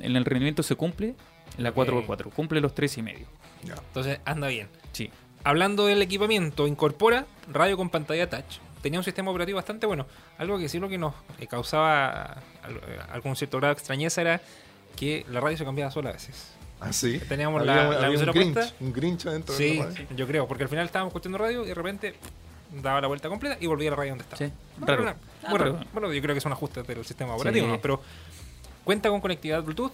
en 0.00 0.16
el 0.16 0.24
rendimiento 0.24 0.62
se 0.62 0.74
cumple 0.74 1.14
en 1.58 1.64
la 1.64 1.74
4x4, 1.74 2.32
cumple 2.32 2.60
los 2.60 2.74
3 2.74 2.98
y 2.98 3.02
medio. 3.02 3.26
Entonces 3.62 4.20
anda 4.24 4.48
bien. 4.48 4.68
Sí. 4.92 5.10
Hablando 5.44 5.86
del 5.86 6.00
equipamiento, 6.02 6.66
incorpora 6.66 7.26
radio 7.50 7.76
con 7.76 7.90
pantalla 7.90 8.28
touch. 8.30 8.58
Tenía 8.80 8.98
un 9.00 9.04
sistema 9.04 9.30
operativo 9.30 9.56
bastante 9.56 9.86
bueno. 9.86 10.06
Algo 10.38 10.58
que 10.58 10.68
sí 10.68 10.78
lo 10.78 10.88
que 10.88 10.98
nos 10.98 11.14
eh, 11.38 11.46
causaba 11.46 12.38
al- 12.62 12.76
eh, 12.76 12.98
algún 13.12 13.36
cierto 13.36 13.58
grado 13.58 13.74
de 13.74 13.78
extrañeza 13.78 14.20
era 14.20 14.40
que 14.96 15.24
la 15.30 15.40
radio 15.40 15.56
se 15.56 15.64
cambiaba 15.64 15.90
sola 15.90 16.10
a 16.10 16.12
veces. 16.12 16.52
¿Ah, 16.80 16.92
sí? 16.92 17.20
Teníamos 17.28 17.60
Había- 17.60 17.74
la, 17.74 17.82
había 17.86 17.92
la 17.92 17.98
un 18.00 18.14
emisora 18.14 18.32
Grinch, 18.32 18.54
puesta. 18.54 18.74
un 18.80 18.92
Grinch 18.92 19.26
adentro 19.26 19.54
de 19.56 19.58
Sí, 19.70 19.78
la 19.78 19.84
radio. 19.86 20.06
yo 20.16 20.26
creo, 20.26 20.48
porque 20.48 20.64
al 20.64 20.68
final 20.68 20.84
estábamos 20.86 21.10
escuchando 21.12 21.38
radio 21.38 21.64
y 21.64 21.68
de 21.68 21.74
repente 21.74 22.14
daba 22.82 23.00
la 23.00 23.06
vuelta 23.06 23.28
completa 23.28 23.56
y 23.60 23.66
volvía 23.66 23.88
a 23.88 23.92
la 23.92 23.96
radio 23.96 24.10
donde 24.12 24.24
estaba. 24.24 24.38
Sí, 24.38 24.52
Bueno, 24.78 24.86
raro. 24.86 25.02
bueno, 25.02 25.16
Ah, 25.44 25.58
raro. 25.58 25.80
Bueno, 25.92 26.12
yo 26.12 26.22
creo 26.22 26.34
que 26.34 26.40
son 26.40 26.52
ajustes 26.52 26.84
del 26.86 27.04
sistema 27.04 27.34
operativo, 27.36 27.66
Sí. 27.66 27.72
¿no? 27.72 27.80
pero 27.80 28.02
cuenta 28.84 29.10
con 29.10 29.20
conectividad 29.20 29.62
Bluetooth, 29.62 29.92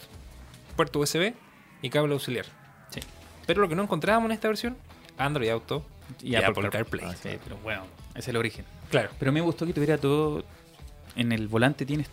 puerto 0.76 0.98
USB 1.00 1.34
y 1.82 1.90
cable 1.90 2.14
auxiliar. 2.14 2.46
Sí. 2.90 3.00
Pero 3.46 3.60
lo 3.60 3.68
que 3.68 3.74
no 3.74 3.82
encontrábamos 3.82 4.26
en 4.30 4.32
esta 4.32 4.48
versión, 4.48 4.76
Android 5.18 5.48
Auto 5.50 5.84
Y 6.22 6.30
y 6.32 6.36
Apple 6.36 6.48
Apple 6.50 6.70
CarPlay. 6.70 7.12
Sí, 7.22 7.30
pero 7.44 7.56
bueno, 7.62 7.82
ese 8.10 8.18
es 8.20 8.28
el 8.28 8.36
origen. 8.36 8.64
Claro. 8.90 9.10
Pero 9.18 9.32
me 9.32 9.40
gustó 9.40 9.66
que 9.66 9.72
tuviera 9.72 9.98
todo. 9.98 10.44
En 11.16 11.32
el 11.32 11.48
volante 11.48 11.84
tienes. 11.84 12.08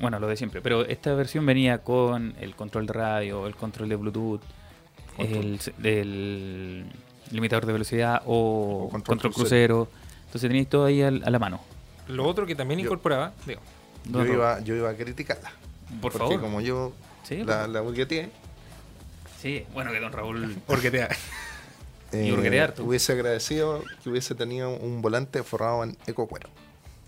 Bueno, 0.00 0.18
lo 0.18 0.26
de 0.26 0.36
siempre. 0.36 0.60
Pero 0.62 0.84
esta 0.84 1.14
versión 1.14 1.44
venía 1.46 1.78
con 1.78 2.34
el 2.40 2.54
control 2.56 2.86
de 2.86 2.92
radio, 2.92 3.46
el 3.46 3.54
control 3.56 3.88
de 3.88 3.96
Bluetooth, 3.96 4.40
el, 5.18 5.58
el 5.82 6.84
limitador 7.30 7.66
de 7.66 7.72
velocidad 7.72 8.22
o, 8.26 8.84
O 8.86 8.88
control 8.90 9.18
control, 9.18 9.32
crucero. 9.34 9.88
Entonces 10.26 10.42
teníais 10.48 10.68
todo 10.68 10.84
ahí 10.86 11.02
al- 11.02 11.22
a 11.24 11.30
la 11.30 11.38
mano. 11.38 11.60
Lo 12.08 12.24
otro 12.26 12.46
que 12.46 12.54
también 12.54 12.80
Yo- 12.80 12.86
incorporaba, 12.86 13.32
digo, 13.46 13.60
Yo, 14.06 14.24
iba, 14.26 14.60
yo 14.60 14.74
iba 14.76 14.90
a 14.90 14.94
criticarla. 14.94 15.50
Por 16.00 16.12
porque 16.12 16.18
favor. 16.18 16.40
como 16.40 16.60
yo 16.60 16.92
Sí, 17.24 17.44
la, 17.44 17.66
la 17.66 17.80
burgueteé, 17.80 18.30
Sí, 19.40 19.64
bueno, 19.74 19.90
que 19.92 20.00
don 20.00 20.12
Raúl. 20.12 20.56
porque 20.66 20.90
te 20.90 21.06
eh, 22.12 22.32
hubiese 22.80 23.12
agradecido 23.12 23.82
que 24.02 24.10
hubiese 24.10 24.34
tenido 24.34 24.70
un 24.70 25.02
volante 25.02 25.42
forrado 25.42 25.84
en 25.84 25.96
eco 26.06 26.26
cuero. 26.26 26.48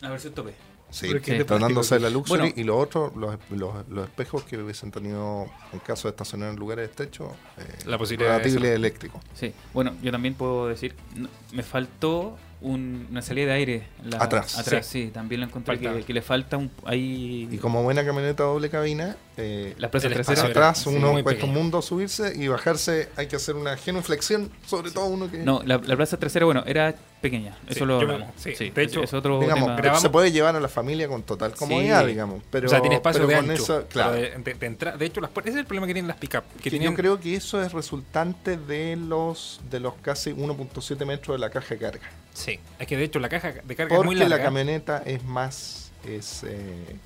A 0.03 0.11
ver 0.11 0.20
si 0.20 0.30
tope. 0.30 0.55
Sí, 0.91 1.09
Sí. 1.22 1.32
de 1.32 1.45
tratándose 1.45 1.95
de 1.95 2.01
la 2.01 2.11
Luxury 2.11 2.41
Bueno. 2.41 2.55
y 2.57 2.64
lo 2.64 2.76
otro, 2.78 3.12
los, 3.16 3.36
los, 3.51 3.88
los 3.88 4.05
espejos 4.09 4.43
que 4.45 4.59
hubiesen 4.59 4.91
tenido 4.91 5.47
en 5.72 5.78
caso 5.80 6.09
de 6.09 6.11
estacionar 6.11 6.51
en 6.51 6.57
lugares 6.57 6.88
estrechos, 6.91 7.28
eh, 7.59 7.62
La 7.86 7.97
posibilidad 7.99 8.41
de 8.43 8.74
eléctrico. 8.74 9.20
Sí, 9.34 9.53
bueno, 9.72 9.93
yo 10.03 10.11
también 10.12 10.34
puedo 10.34 10.66
decir, 10.68 10.95
no, 11.16 11.28
me 11.53 11.62
faltó 11.62 12.36
un- 12.62 13.07
una 13.11 13.22
salida 13.22 13.47
de 13.47 13.53
aire. 13.55 13.82
la- 14.05 14.18
Atrás. 14.22 14.59
Atrás, 14.59 14.84
sí, 14.84 15.11
también 15.14 15.41
lo 15.41 15.47
encontré 15.47 15.78
que, 15.78 16.03
que 16.05 16.12
le 16.12 16.20
falta 16.20 16.59
un, 16.59 16.70
ahí... 16.84 17.49
Y 17.51 17.57
como 17.57 17.82
buena 17.82 18.05
camioneta 18.05 18.43
doble 18.43 18.68
cabina, 18.68 19.16
eh, 19.38 19.74
Las 19.78 19.91
plazas 19.91 20.09
El 20.11 20.14
traseras. 20.16 20.38
espacio 20.45 20.51
atrás 20.51 20.78
Sí, 20.80 20.91
uno 20.95 21.22
cuesta 21.22 21.47
un 21.47 21.55
mundo 21.55 21.80
subirse 21.80 22.34
y 22.36 22.49
bajarse, 22.49 23.09
hay 23.16 23.28
que 23.28 23.36
hacer 23.36 23.55
una 23.57 23.78
genuflexión, 23.78 24.51
sobre 24.66 24.91
todo 24.91 25.07
uno 25.07 25.30
que... 25.30 25.38
No, 25.38 25.62
la, 25.64 25.78
la 25.78 25.97
plaza 25.97 26.18
trasera, 26.18 26.45
bueno, 26.45 26.62
era 26.66 26.95
pequeña. 27.22 27.57
Eso 27.66 27.86
lo 27.86 28.01
yo 28.03 28.18
sí, 28.36 28.55
Sí, 28.57 28.68
de 28.70 28.82
es- 28.84 28.91
hecho, 28.91 29.03
es 29.05 29.14
otro 29.14 29.41
digamos, 29.41 29.64
tema. 29.64 29.76
grabamos- 29.76 30.03
se 30.03 30.11
puede 30.11 30.30
llevar 30.30 30.55
a 30.55 30.61
la 30.61 30.68
familia 30.68 30.80
con 31.09 31.22
total 31.22 31.55
comodidad, 31.55 32.03
Sí. 32.03 32.09
digamos. 32.09 32.43
Pero, 32.51 32.66
o 32.66 32.70
sea, 32.70 32.81
tiene 32.81 32.97
espacio 32.97 33.26
de 33.26 33.35
ancho. 33.35 33.53
eso, 33.53 33.87
claro. 33.89 34.12
de, 34.12 34.31
de- 34.39 34.55
de 34.55 34.66
entra- 34.66 34.97
de 34.97 35.07
hecho, 35.07 35.20
las 35.20 35.31
ese 35.31 35.51
es 35.51 35.57
el 35.57 35.66
problema 35.66 35.87
que 35.87 35.93
tienen 35.95 36.09
las 36.09 36.16
pick-up. 36.18 36.43
Que 36.57 36.62
Que 36.64 36.70
tienen, 36.70 36.91
Yo 36.91 36.97
creo 36.97 37.20
que 37.20 37.35
eso 37.37 37.62
es 37.62 37.72
resultante 37.72 38.57
de 38.57 38.97
los 38.97 39.61
de 39.70 39.81
los 39.81 39.95
casi 40.03 40.33
1.7 40.33 41.05
metros 41.07 41.35
de 41.37 41.39
la 41.41 41.51
caja 41.51 41.74
de 41.74 41.78
carga. 41.78 42.11
Sí, 42.35 42.59
es 42.78 42.87
que 42.87 42.97
de 42.97 43.05
hecho 43.05 43.18
la 43.18 43.28
caja 43.28 43.53
de 43.53 43.76
carga 43.76 43.95
es 43.97 44.05
muy 44.05 44.14
Porque 44.14 44.20
larga. 44.20 44.37
la 44.39 44.43
camioneta 44.43 45.03
es 45.05 45.22
más 45.24 45.93
es, 46.07 46.43
eh, 46.45 46.97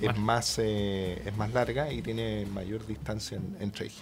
es 0.00 0.16
Más- 0.16 0.58
eh, 0.58 1.22
es 1.26 1.36
más 1.36 1.52
larga 1.52 1.92
y 1.92 2.02
tiene 2.02 2.46
mayor 2.46 2.86
distancia 2.86 3.36
en- 3.38 3.56
entre 3.60 3.86
ejes 3.86 4.00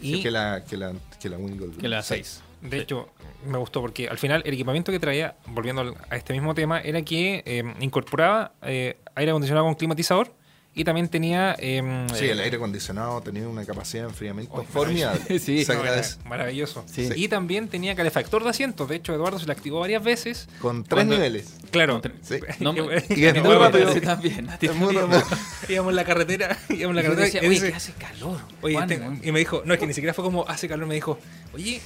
y 0.00 0.22
que 0.22 0.30
la 0.30 0.62
que 0.68 0.76
la 0.76 0.92
que 1.20 1.28
la 1.28 1.38
Wingo 1.38 1.66
Que 1.78 1.88
la 1.88 2.02
6. 2.02 2.42
de 2.60 2.80
hecho 2.80 3.08
me 3.46 3.58
gustó 3.58 3.80
porque 3.80 4.08
al 4.08 4.18
final 4.18 4.42
el 4.44 4.54
equipamiento 4.54 4.92
que 4.92 4.98
traía, 5.00 5.36
volviendo 5.48 5.94
a 6.10 6.16
este 6.16 6.32
mismo 6.32 6.54
tema, 6.54 6.80
era 6.80 7.02
que 7.02 7.42
eh, 7.46 7.62
incorporaba 7.80 8.52
eh, 8.62 8.98
aire 9.14 9.30
acondicionado 9.30 9.66
con 9.66 9.74
climatizador 9.74 10.32
y 10.78 10.84
también 10.84 11.08
tenía... 11.08 11.56
em, 11.58 12.06
Sí, 12.10 12.26
el 12.26 12.38
eh, 12.38 12.42
aire 12.44 12.56
acondicionado 12.58 13.22
tenía 13.22 13.48
una 13.48 13.64
capacidad 13.64 14.02
de 14.02 14.10
enfriamiento 14.10 14.62
formidable. 14.64 15.38
Sí, 15.38 15.64
no, 15.66 16.28
maravilloso. 16.28 16.84
Sí. 16.86 17.08
Y 17.16 17.28
también 17.28 17.68
tenía 17.68 17.94
calefactor 17.96 18.44
de 18.44 18.50
asientos. 18.50 18.86
De 18.86 18.96
hecho, 18.96 19.14
Eduardo 19.14 19.38
se 19.38 19.46
lo 19.46 19.52
activó 19.52 19.80
varias 19.80 20.04
veces. 20.04 20.50
Con 20.60 20.84
tres 20.84 20.96
Cuando- 20.96 21.14
niveles. 21.14 21.54
Claro. 21.70 22.02
Sí. 22.20 22.40
No, 22.60 22.74
Y 23.08 23.24
es 23.24 23.42
muy 23.42 23.54
rápido. 23.54 23.90
Sí, 23.94 24.02
también. 24.02 24.50
íbamos 24.60 25.90
en 25.92 25.96
la 25.96 26.04
carretera, 26.04 26.58
íbamos 26.68 26.90
en 26.90 26.96
la 26.96 27.02
carretera 27.02 27.24
decía, 27.24 27.42
y 27.42 27.46
oye, 27.46 27.54
dice- 27.54 27.70
que 27.70 27.76
hace 27.76 27.92
calor. 27.92 28.40
Oye, 28.60 28.78
y 29.22 29.32
me 29.32 29.38
dijo, 29.38 29.62
no, 29.64 29.72
es 29.72 29.80
que 29.80 29.86
ni 29.86 29.94
siquiera 29.94 30.12
fue 30.12 30.24
como 30.24 30.46
hace 30.46 30.68
calor, 30.68 30.86
me 30.86 30.94
dijo, 30.94 31.18
oye, 31.54 31.80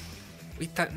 oye, 0.59 0.65
está- 0.67 0.89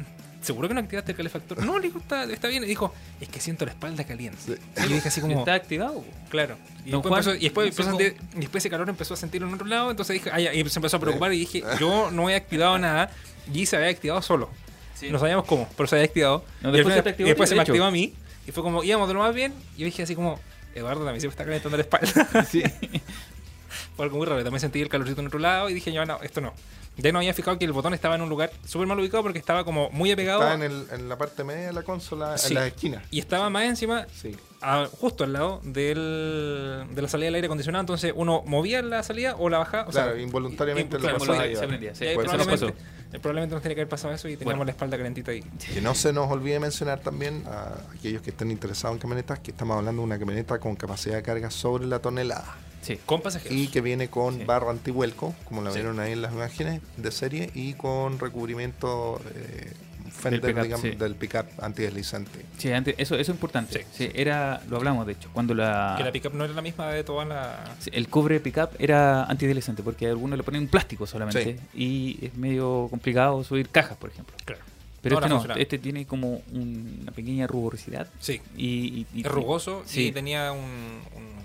¿seguro 0.43 0.67
que 0.67 0.73
no 0.73 0.79
activaste 0.81 1.11
el 1.11 1.17
calefactor? 1.17 1.65
No, 1.65 1.79
le 1.79 1.87
dijo, 1.87 1.99
está, 1.99 2.23
está 2.25 2.47
bien. 2.47 2.63
Y 2.63 2.67
dijo, 2.67 2.93
es 3.19 3.29
que 3.29 3.39
siento 3.39 3.65
la 3.65 3.71
espalda 3.71 4.03
caliente. 4.03 4.37
Sí. 4.45 4.55
Y 4.77 4.81
yo 4.89 4.95
dije 4.95 5.07
así 5.07 5.21
como, 5.21 5.39
Está 5.39 5.53
activado. 5.55 6.03
claro. 6.29 6.57
Y 6.85 6.91
Don 6.91 7.01
después, 7.01 7.25
Juan, 7.25 7.35
empezó, 7.35 7.35
y 7.35 7.39
después, 7.43 7.67
empezó 7.69 7.89
sentir- 7.91 8.15
y 8.35 8.39
después 8.41 8.61
ese 8.61 8.69
calor 8.69 8.89
empezó 8.89 9.13
a 9.13 9.17
sentirlo 9.17 9.47
en 9.47 9.53
otro 9.53 9.65
lado, 9.67 9.89
entonces 9.89 10.13
dije, 10.21 10.29
ya, 10.43 10.53
y 10.53 10.69
se 10.69 10.79
empezó 10.79 10.97
a 10.97 10.99
preocupar 10.99 11.33
y 11.33 11.39
dije, 11.39 11.63
yo 11.79 12.11
no 12.11 12.29
he 12.29 12.35
activado 12.35 12.77
nada 12.77 13.09
y 13.53 13.65
se 13.65 13.77
había 13.77 13.89
activado 13.89 14.21
solo. 14.21 14.49
Sí. 14.95 15.09
No 15.09 15.17
sabíamos 15.19 15.45
cómo, 15.45 15.67
pero 15.75 15.87
se 15.87 15.95
había 15.95 16.05
activado. 16.05 16.45
No, 16.61 16.69
y, 16.69 16.71
al 16.71 16.73
después 16.73 16.93
se 16.93 17.09
activó 17.09 17.27
y 17.27 17.29
después 17.29 17.49
se 17.49 17.55
me 17.55 17.61
activó 17.61 17.85
a 17.85 17.91
mí 17.91 18.13
y 18.45 18.51
fue 18.51 18.61
como, 18.63 18.83
íbamos 18.83 19.07
de 19.07 19.13
lo 19.13 19.21
más 19.21 19.33
bien. 19.33 19.53
Y 19.75 19.79
yo 19.79 19.85
dije 19.85 20.03
así 20.03 20.15
como, 20.15 20.39
Eduardo 20.75 21.03
también 21.05 21.21
se 21.21 21.27
me 21.27 21.31
está 21.31 21.45
calentando 21.45 21.77
la 21.77 21.83
espalda. 21.83 22.45
Sí. 22.49 22.63
Fue 23.95 24.05
algo 24.05 24.17
muy 24.17 24.25
raro. 24.25 24.43
También 24.43 24.59
sentí 24.59 24.81
el 24.81 24.89
calorcito 24.89 25.21
en 25.21 25.27
otro 25.27 25.39
lado 25.39 25.69
y 25.69 25.73
dije, 25.73 25.91
yo 25.91 26.03
no, 26.05 26.19
esto 26.23 26.41
no. 26.41 26.53
Ya 26.95 27.11
no 27.11 27.17
había 27.19 27.33
fijado 27.33 27.57
que 27.57 27.65
el 27.65 27.71
botón 27.71 27.93
estaba 27.95 28.15
en 28.15 28.21
un 28.21 28.29
lugar 28.29 28.51
súper 28.65 28.87
mal 28.87 28.99
ubicado 28.99 29.23
porque 29.23 29.39
estaba 29.39 29.63
como 29.63 29.89
muy 29.89 30.11
apegado. 30.11 30.41
Está 30.43 30.53
en, 30.53 30.61
el- 30.63 30.85
en 30.91 31.09
la 31.09 31.17
parte 31.17 31.43
media 31.43 31.67
de 31.67 31.73
la 31.73 31.81
consola, 31.83 32.37
Sí. 32.37 32.49
en 32.49 32.53
la 32.53 32.67
esquina. 32.67 33.01
Y 33.09 33.19
estaba 33.19 33.49
más 33.49 33.63
encima, 33.65 34.05
Sí. 34.13 34.35
a- 34.61 34.87
justo 34.99 35.23
al 35.23 35.33
lado 35.33 35.59
del, 35.63 36.85
de 36.91 37.01
la 37.01 37.07
salida 37.07 37.25
del 37.27 37.35
aire 37.35 37.45
acondicionado. 37.47 37.81
Entonces 37.81 38.13
uno 38.15 38.43
movía 38.45 38.81
la 38.81 39.01
salida 39.03 39.35
o 39.37 39.49
la 39.49 39.57
bajaba. 39.57 39.87
O 39.87 39.91
Claro, 39.91 40.13
sea, 40.13 40.21
involuntariamente 40.21 40.97
y- 40.97 40.99
claro, 40.99 41.17
pasaba 41.17 41.37
probablemente, 41.39 42.67
eh, 43.13 43.19
probablemente 43.19 43.55
nos 43.55 43.61
tenía 43.63 43.75
que 43.75 43.81
haber 43.81 43.89
pasado 43.89 44.13
eso 44.13 44.27
y 44.27 44.37
teníamos 44.37 44.59
Bueno. 44.59 44.65
la 44.65 44.71
espalda 44.71 44.97
calentita 44.97 45.31
ahí. 45.31 45.41
Que 45.73 45.81
no 45.81 45.95
se 45.95 46.13
nos 46.13 46.29
olvide 46.31 46.59
mencionar 46.59 46.99
también 46.99 47.43
a 47.47 47.73
aquellos 47.97 48.21
que 48.21 48.29
estén 48.29 48.51
interesados 48.51 48.95
en 48.95 49.01
camionetas 49.01 49.39
que 49.39 49.51
estamos 49.51 49.77
hablando 49.77 50.01
de 50.01 50.05
una 50.05 50.19
camioneta 50.19 50.59
con 50.59 50.75
capacidad 50.75 51.15
de 51.15 51.23
carga 51.23 51.49
sobre 51.49 51.85
la 51.87 51.99
tonelada 51.99 52.55
Sí. 52.83 52.99
Con 53.05 53.21
pasajeros. 53.21 53.57
y 53.57 53.67
que 53.69 53.81
viene 53.81 54.09
con 54.09 54.37
Sí. 54.39 54.43
barro 54.45 54.69
antivuelco, 54.69 55.33
como 55.45 55.61
la 55.63 55.71
Sí. 55.71 55.79
vieron 55.79 55.99
ahí 55.99 56.11
en 56.11 56.21
las 56.21 56.33
imágenes 56.33 56.81
de 56.97 57.11
serie, 57.11 57.49
y 57.55 57.73
con 57.73 58.19
recubrimiento 58.19 59.19
eh, 59.35 59.71
Fender, 60.11 60.41
pickup, 60.41 60.63
digamos, 60.63 60.81
sí. 60.81 60.91
del 60.91 61.15
pickup 61.15 61.45
antideslizante. 61.61 62.45
Sí, 62.57 62.71
antes, 62.71 62.93
eso, 62.97 63.15
eso 63.15 63.21
es 63.31 63.35
importante. 63.35 63.79
Sí. 63.93 64.05
Sí, 64.05 64.11
era, 64.13 64.61
lo 64.69 64.77
hablamos 64.77 65.05
de 65.07 65.13
hecho, 65.13 65.29
cuando 65.33 65.53
la, 65.55 65.95
Que 65.97 66.03
la 66.03 66.11
pickup 66.11 66.33
no 66.33 66.45
era 66.45 66.53
la 66.53 66.61
misma 66.61 66.89
de 66.91 67.03
todas 67.03 67.27
las. 67.27 67.49
sí, 67.79 67.89
el 67.93 68.07
cobre 68.09 68.39
pickup 68.39 68.69
era 68.79 69.23
antideslizante 69.25 69.81
porque 69.81 70.07
algunos 70.07 70.37
le 70.37 70.43
ponen 70.43 70.61
un 70.61 70.67
plástico 70.67 71.07
solamente 71.07 71.59
y 71.73 72.19
es 72.21 72.35
medio 72.35 72.87
complicado 72.89 73.43
subir 73.43 73.69
cajas, 73.69 73.97
por 73.97 74.11
ejemplo. 74.11 74.35
Claro. 74.45 74.61
Pero 75.01 75.17
este 75.17 75.27
no, 75.29 75.55
este 75.55 75.79
tiene 75.79 76.05
como 76.05 76.41
un- 76.53 76.99
una 77.01 77.11
pequeña 77.11 77.45
rugosidad 77.47 78.07
Sí. 78.21 78.39
y, 78.55 78.65
y- 78.65 79.07
y- 79.15 79.21
Es 79.25 79.31
rugoso 79.31 79.83
Sí. 79.85 80.07
y 80.07 80.11
tenía 80.13 80.51
un, 80.53 80.59
un- 80.59 81.42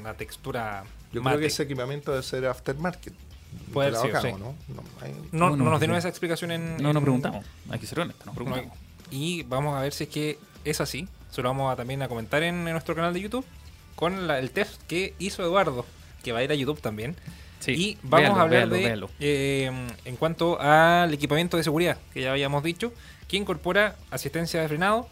una 0.00 0.14
textura. 0.14 0.84
Yo 1.12 1.22
mate. 1.22 1.36
creo 1.36 1.40
que 1.40 1.46
ese 1.46 1.62
equipamiento 1.64 2.10
debe 2.12 2.22
ser 2.22 2.46
aftermarket. 2.46 3.14
Puede 3.72 3.96
ser, 3.96 4.16
sí. 4.20 4.28
¿no? 4.32 4.54
No, 4.68 4.82
hay- 5.00 5.12
No, 5.32 5.50
No, 5.50 5.56
no, 5.56 5.64
no, 5.64 5.70
nos 5.70 5.80
dieron 5.80 5.96
esa 5.96 6.08
explicación 6.08 6.52
en. 6.52 6.76
No 6.76 6.92
nos 6.92 7.02
preguntamos, 7.02 7.44
hay 7.68 7.78
que 7.80 7.86
ser 7.86 8.00
honestos, 8.00 8.26
nos 8.26 8.34
preguntamos. 8.34 8.72
y 9.10 9.42
vamos 9.44 9.76
a 9.76 9.80
ver 9.82 9.92
si 9.92 10.04
es 10.04 10.10
que 10.10 10.38
es 10.64 10.80
así. 10.80 11.08
Se 11.32 11.42
lo 11.42 11.48
vamos 11.48 11.72
a 11.72 11.76
también 11.76 12.00
a 12.02 12.08
comentar 12.08 12.42
en, 12.44 12.54
en 12.66 12.72
nuestro 12.72 12.94
canal 12.94 13.12
de 13.14 13.20
YouTube 13.20 13.44
con 13.96 14.26
la- 14.28 14.38
el 14.38 14.50
test 14.52 14.80
que 14.86 15.14
hizo 15.18 15.42
Eduardo, 15.42 15.84
que 16.22 16.32
va 16.32 16.38
a 16.40 16.44
ir 16.44 16.50
a 16.52 16.54
YouTube 16.54 16.80
también. 16.80 17.16
Sí, 17.58 17.72
y 17.72 17.98
vamos 18.02 18.20
véanlo, 18.20 18.38
a 18.38 18.42
hablar 18.42 18.68
véanlo, 18.68 18.74
de 18.76 18.82
véanlo. 18.84 19.10
eh, 19.20 19.88
en 20.06 20.16
cuanto 20.16 20.60
al 20.60 21.12
equipamiento 21.12 21.56
de 21.56 21.62
seguridad 21.64 21.98
que 22.14 22.22
ya 22.22 22.30
habíamos 22.30 22.62
dicho, 22.62 22.92
que 23.28 23.36
incorpora 23.36 23.96
asistencia 24.10 24.60
de 24.62 24.68
frenado, 24.68 25.08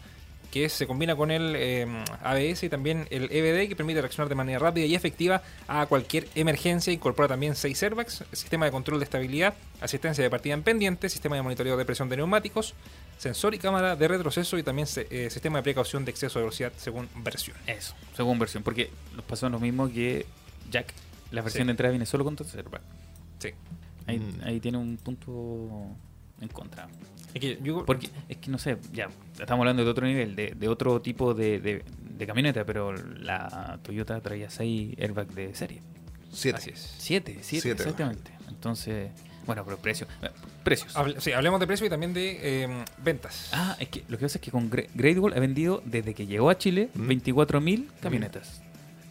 que 0.51 0.67
se 0.69 0.87
combina 0.87 1.15
con 1.15 1.29
el 1.31 1.53
eh, 1.55 1.85
ABS 2.23 2.63
y 2.63 2.69
también 2.69 3.07
el 3.11 3.29
EBD, 3.31 3.69
que 3.69 3.75
permite 3.75 4.01
reaccionar 4.01 4.29
de 4.29 4.35
manera 4.35 4.57
rápida 4.59 4.85
y 4.85 4.95
efectiva 4.95 5.43
a 5.67 5.85
cualquier 5.85 6.27
emergencia. 6.35 6.91
Incorpora 6.91 7.27
también 7.27 7.55
6 7.55 7.83
airbags, 7.83 8.23
sistema 8.31 8.65
de 8.65 8.71
control 8.71 8.99
de 8.99 9.03
estabilidad, 9.05 9.53
asistencia 9.81 10.23
de 10.23 10.29
partida 10.29 10.53
en 10.55 10.63
pendiente, 10.63 11.07
sistema 11.09 11.35
de 11.35 11.41
monitoreo 11.43 11.77
de 11.77 11.85
presión 11.85 12.09
de 12.09 12.17
neumáticos, 12.17 12.73
sensor 13.17 13.53
y 13.53 13.59
cámara 13.59 13.95
de 13.95 14.07
retroceso 14.07 14.57
y 14.57 14.63
también 14.63 14.87
se- 14.87 15.07
eh, 15.11 15.29
sistema 15.29 15.59
de 15.59 15.63
precaución 15.63 16.03
de 16.05 16.11
exceso 16.11 16.39
de 16.39 16.45
velocidad 16.45 16.71
según 16.77 17.07
versión. 17.17 17.55
Eso, 17.67 17.93
según 18.15 18.39
versión, 18.39 18.63
porque 18.63 18.89
nos 19.15 19.25
pasó 19.25 19.49
lo 19.49 19.59
mismo 19.59 19.87
que 19.91 20.25
Jack. 20.71 20.93
La 21.31 21.41
versión 21.41 21.63
Sí. 21.63 21.67
de 21.67 21.71
entrada 21.71 21.91
viene 21.91 22.05
solo 22.07 22.23
con 22.23 22.35
tercer 22.35 22.61
airbag. 22.61 22.81
Sí. 23.39 23.49
Ahí, 24.07 24.17
Mm. 24.19 24.41
ahí 24.43 24.59
tiene 24.59 24.77
un 24.79 24.97
punto 24.97 25.85
en 26.41 26.47
contra. 26.47 26.87
Es 27.33 27.41
que 27.41 27.59
yo- 27.61 27.85
Porque 27.85 28.09
es 28.27 28.37
que 28.37 28.49
no 28.49 28.57
sé, 28.57 28.77
ya 28.91 29.09
estamos 29.39 29.61
hablando 29.63 29.83
de 29.83 29.89
otro 29.91 30.05
nivel, 30.07 30.35
de, 30.35 30.53
de 30.55 30.67
otro 30.67 31.01
tipo 31.01 31.33
de, 31.33 31.59
de- 31.59 31.83
de 32.01 32.27
camioneta, 32.27 32.65
pero 32.65 32.93
la 32.93 33.79
Toyota 33.83 34.19
traía 34.21 34.49
6 34.49 34.95
airbags 34.99 35.33
de 35.35 35.53
serie. 35.55 35.81
Siete. 36.31 36.57
Así 36.57 36.69
es. 36.71 36.95
7, 36.99 37.37
7, 37.41 37.43
Siete, 37.43 37.71
exactamente. 37.83 38.31
Entonces, 38.49 39.11
bueno, 39.45 39.63
pero 39.65 39.77
precio. 39.77 40.05
eh, 40.21 40.29
Precios. 40.63 40.95
Hable- 40.95 41.19
sí, 41.19 41.31
hablemos 41.31 41.59
de 41.59 41.65
precio 41.67 41.87
y 41.87 41.89
también 41.89 42.13
de 42.13 42.63
eh, 42.63 42.83
ventas. 43.03 43.49
Ah, 43.53 43.75
es 43.79 43.89
que 43.89 44.03
lo 44.09 44.17
que 44.17 44.25
pasa 44.25 44.37
es 44.37 44.41
que 44.43 44.51
con 44.51 44.69
Gre- 44.69 44.89
Great 44.93 45.17
Wall 45.17 45.33
ha 45.33 45.39
vendido 45.39 45.81
desde 45.85 46.13
que 46.13 46.27
llegó 46.27 46.49
a 46.49 46.57
Chile 46.57 46.89
Mm. 46.93 47.07
24.000 47.07 47.87
camionetas. 48.01 48.61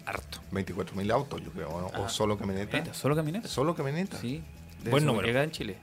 harto. 0.06 0.38
24.000 0.52 1.10
autos, 1.12 1.42
yo 1.44 1.50
creo, 1.50 1.68
¿no? 1.80 1.90
Ah. 1.92 2.00
o 2.00 2.08
solo 2.08 2.38
camioneta. 2.38 2.70
Camionetas, 2.70 2.96
Solo 2.96 3.14
camionetas. 3.16 3.50
Solo 3.50 3.74
camioneta. 3.74 4.16
Sí. 4.18 4.42
Buen 4.90 5.04
número. 5.04 5.26
llegada 5.26 5.44
en 5.44 5.50
Chile. 5.50 5.76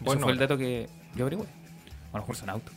Buen 0.00 0.18
Eso 0.18 0.24
fue 0.24 0.32
el 0.32 0.38
dato 0.38 0.58
que 0.58 0.88
yo 1.16 1.24
averigué. 1.24 1.44
A 2.12 2.16
lo 2.16 2.22
mejor 2.22 2.36
son 2.36 2.50
autos. 2.50 2.72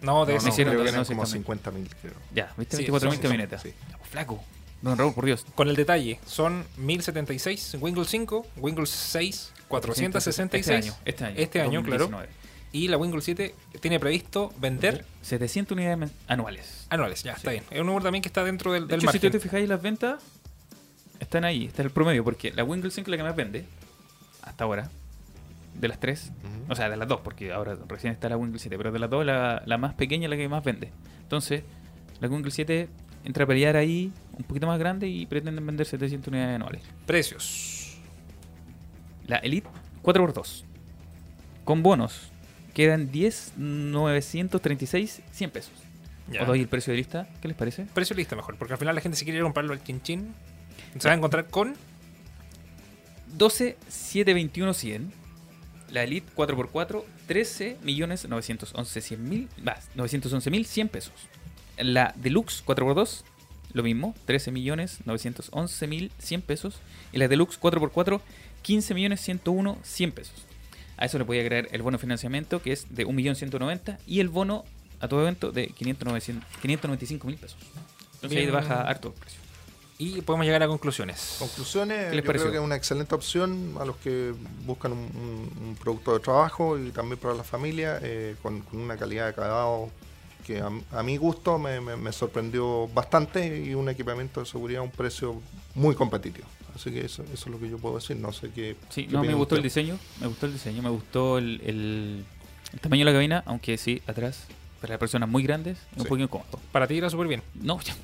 No, 0.00 0.24
de 0.26 0.32
No, 0.32 0.38
eso. 0.38 0.48
hicieron 0.48 0.74
creo 0.74 0.84
que 0.84 0.92
no 0.92 1.04
como 1.04 1.22
también. 1.24 1.44
50.000, 1.88 1.88
creo. 2.00 2.14
Ya, 2.34 2.52
¿viste? 2.56 2.76
Sí, 2.76 2.82
24.000 2.84 3.00
son- 3.00 3.12
son- 3.12 3.22
camionetas. 3.22 3.62
sí. 3.62 3.72
Pues, 3.98 4.10
flaco. 4.10 4.42
Don 4.80 4.98
Raúl, 4.98 5.14
por 5.14 5.24
Dios. 5.24 5.46
Con 5.54 5.68
el 5.68 5.76
detalle, 5.76 6.18
son 6.26 6.64
1076 6.76 7.76
Windows 7.80 8.08
5, 8.08 8.44
Windows 8.56 8.90
6 8.90 9.52
466 9.68 10.58
Este 10.60 10.74
año. 10.74 10.94
Este 11.04 11.24
año, 11.24 11.34
Este 11.38 11.60
año, 11.60 11.82
claro. 11.84 12.04
2019. 12.08 12.28
y 12.72 12.88
la 12.88 12.96
Windows 12.96 13.22
7 13.24 13.54
tiene 13.80 14.00
previsto 14.00 14.52
vender 14.58 15.04
700 15.22 15.76
unidades 15.76 16.10
anuales. 16.26 16.86
anuales, 16.90 17.22
ya, 17.22 17.34
está 17.34 17.52
bien. 17.52 17.62
Es 17.70 17.80
un 17.80 17.86
número 17.86 18.02
también 18.02 18.22
que 18.22 18.28
está 18.28 18.42
dentro 18.42 18.72
del, 18.72 18.88
De 18.88 18.88
del 18.88 19.00
hecho, 19.00 19.12
si 19.12 19.18
margen. 19.18 19.30
tú 19.30 19.38
te 19.38 19.40
fijáis, 19.40 19.68
las 19.68 19.80
ventas 19.80 20.20
están 21.20 21.44
ahí, 21.44 21.66
está 21.66 21.82
el 21.82 21.90
promedio, 21.90 22.24
porque 22.24 22.50
la 22.52 22.64
Windows 22.64 22.92
5 22.94 23.06
es 23.06 23.10
la 23.12 23.16
que 23.18 23.22
más 23.22 23.36
vende, 23.36 23.64
hasta 24.42 24.64
ahora, 24.64 24.90
de 25.74 25.88
las 25.88 25.98
tres, 25.98 26.32
o 26.68 26.74
sea, 26.74 26.88
de 26.88 26.96
las 26.96 27.08
dos, 27.08 27.20
porque 27.22 27.52
ahora 27.52 27.76
recién 27.88 28.12
está 28.12 28.28
la 28.28 28.36
Windows 28.36 28.62
7, 28.62 28.76
pero 28.76 28.92
de 28.92 28.98
las 28.98 29.10
dos, 29.10 29.24
la, 29.24 29.62
la 29.66 29.78
más 29.78 29.94
pequeña 29.94 30.26
es 30.26 30.30
la 30.30 30.36
que 30.36 30.48
más 30.48 30.64
vende. 30.64 30.90
Entonces, 31.22 31.62
la 32.20 32.28
Windows 32.28 32.54
7 32.54 32.88
entra 33.24 33.44
a 33.44 33.46
pelear 33.46 33.76
ahí 33.76 34.12
un 34.36 34.42
poquito 34.44 34.66
más 34.66 34.78
grande 34.78 35.08
y 35.08 35.24
pretenden 35.26 35.64
vender 35.66 35.86
700 35.86 36.28
unidades 36.28 36.56
anuales. 36.56 36.82
Precios. 37.06 37.98
La 39.26 39.36
Elite 39.38 39.68
4x2, 40.02 40.64
con 41.64 41.82
bonos, 41.82 42.30
quedan 42.74 43.10
10,936, 43.10 45.22
100 45.30 45.50
pesos. 45.50 45.72
Ya. 46.30 46.42
Os 46.42 46.46
doy 46.46 46.60
el 46.60 46.68
precio 46.68 46.92
de 46.92 46.98
lista, 46.98 47.26
¿qué 47.40 47.48
les 47.48 47.56
parece? 47.56 47.86
Precio 47.86 48.14
lista 48.16 48.36
mejor, 48.36 48.56
porque 48.56 48.74
al 48.74 48.78
final 48.78 48.94
la 48.94 49.00
gente 49.00 49.16
si 49.16 49.24
quiere 49.24 49.38
ir 49.38 49.42
a 49.42 49.44
comprarlo 49.44 49.72
al 49.72 49.82
chin 49.82 50.00
chin, 50.02 50.34
se 50.98 51.08
va 51.08 51.14
a 51.14 51.16
encontrar 51.16 51.48
con 51.48 51.74
12 53.34 53.78
721 53.88 54.74
100. 54.74 55.21
La 55.92 56.02
Elite 56.04 56.26
4x4 56.34 57.04
13 57.26 57.78
millones 57.82 58.26
911 58.26 59.00
100 59.00 59.28
mil, 59.28 59.48
más 59.62 59.90
911 59.94 60.50
mil 60.50 60.66
100 60.66 60.88
pesos. 60.88 61.12
La 61.76 62.14
Deluxe 62.16 62.64
4x2 62.64 63.22
lo 63.74 63.82
mismo, 63.82 64.14
13 64.26 64.50
millones 64.52 64.98
911 65.04 65.86
mil 65.86 66.12
100 66.18 66.42
pesos. 66.42 66.80
Y 67.12 67.18
la 67.18 67.28
Deluxe 67.28 67.60
4x4 67.60 68.20
15 68.62 68.94
millones 68.94 69.20
101 69.20 69.78
100 69.82 70.12
pesos. 70.12 70.34
A 70.96 71.06
eso 71.06 71.18
le 71.18 71.24
podía 71.24 71.42
agregar 71.42 71.68
el 71.72 71.82
bono 71.82 71.98
financiamiento 71.98 72.62
que 72.62 72.72
es 72.72 72.94
de 72.94 73.06
1.190.000 73.06 73.98
y 74.06 74.20
el 74.20 74.28
bono 74.28 74.64
a 75.00 75.08
todo 75.08 75.22
evento 75.22 75.50
de 75.50 75.66
595 75.68 77.26
mil 77.26 77.36
pesos. 77.36 77.58
Entonces 78.14 78.38
ahí 78.38 78.44
Bien. 78.46 78.52
baja 78.52 78.82
harto 78.82 79.08
el 79.08 79.14
precio. 79.14 79.40
Y 80.02 80.20
podemos 80.22 80.44
llegar 80.46 80.62
a 80.62 80.66
conclusiones. 80.68 81.36
Conclusiones, 81.38 82.10
¿Qué 82.10 82.16
les 82.16 82.24
yo 82.24 82.26
pareció? 82.26 82.48
creo 82.48 82.52
que 82.52 82.58
es 82.58 82.64
una 82.64 82.76
excelente 82.76 83.14
opción 83.14 83.76
a 83.80 83.84
los 83.84 83.96
que 83.96 84.34
buscan 84.66 84.92
un, 84.92 84.98
un- 84.98 85.66
un 85.68 85.76
producto 85.76 86.12
de 86.14 86.20
trabajo 86.20 86.78
y 86.78 86.90
también 86.90 87.18
para 87.18 87.34
la 87.34 87.44
familia, 87.44 87.98
eh, 88.02 88.36
con, 88.42 88.60
con 88.62 88.80
una 88.80 88.96
calidad 88.96 89.24
de 89.24 89.30
acabado 89.30 89.90
que 90.46 90.60
a, 90.60 90.70
a 90.90 91.02
mi 91.04 91.16
gusto 91.18 91.58
me, 91.58 91.80
me- 91.80 91.96
me 91.96 92.12
sorprendió 92.12 92.88
bastante 92.88 93.62
y 93.64 93.74
un 93.74 93.88
equipamiento 93.88 94.40
de 94.40 94.46
seguridad 94.46 94.80
a 94.80 94.84
un 94.84 94.90
precio 94.90 95.40
muy 95.74 95.94
competitivo. 95.94 96.46
Así 96.74 96.90
que 96.90 97.04
eso, 97.04 97.22
eso 97.24 97.32
es 97.34 97.46
lo 97.46 97.60
que 97.60 97.68
yo 97.68 97.78
puedo 97.78 97.96
decir. 97.96 98.16
No 98.16 98.32
sé 98.32 98.50
qué. 98.50 98.76
Sí, 98.88 99.06
qué 99.06 99.12
no, 99.12 99.22
me 99.22 99.34
gustó 99.34 99.56
el 99.56 99.62
diseño, 99.62 99.98
me 100.20 100.26
gustó 100.26 100.46
el 100.46 100.52
diseño, 100.54 100.82
me 100.82 100.88
gustó 100.90 101.38
el, 101.38 101.60
el- 101.64 102.24
el 102.72 102.80
tamaño 102.80 103.04
de 103.04 103.12
la 103.12 103.16
cabina, 103.16 103.42
aunque 103.46 103.76
sí, 103.76 104.00
atrás, 104.06 104.46
para 104.80 104.94
las 104.94 104.98
personas 104.98 105.28
muy 105.28 105.42
grandes, 105.42 105.78
es 105.94 105.98
un 106.02 106.04
poquito 106.06 106.24
incómodo. 106.24 106.58
Para 106.72 106.86
ti 106.88 106.96
era 106.96 107.10
súper 107.10 107.28
bien. 107.28 107.42
No, 107.54 107.78
ya. 107.82 107.94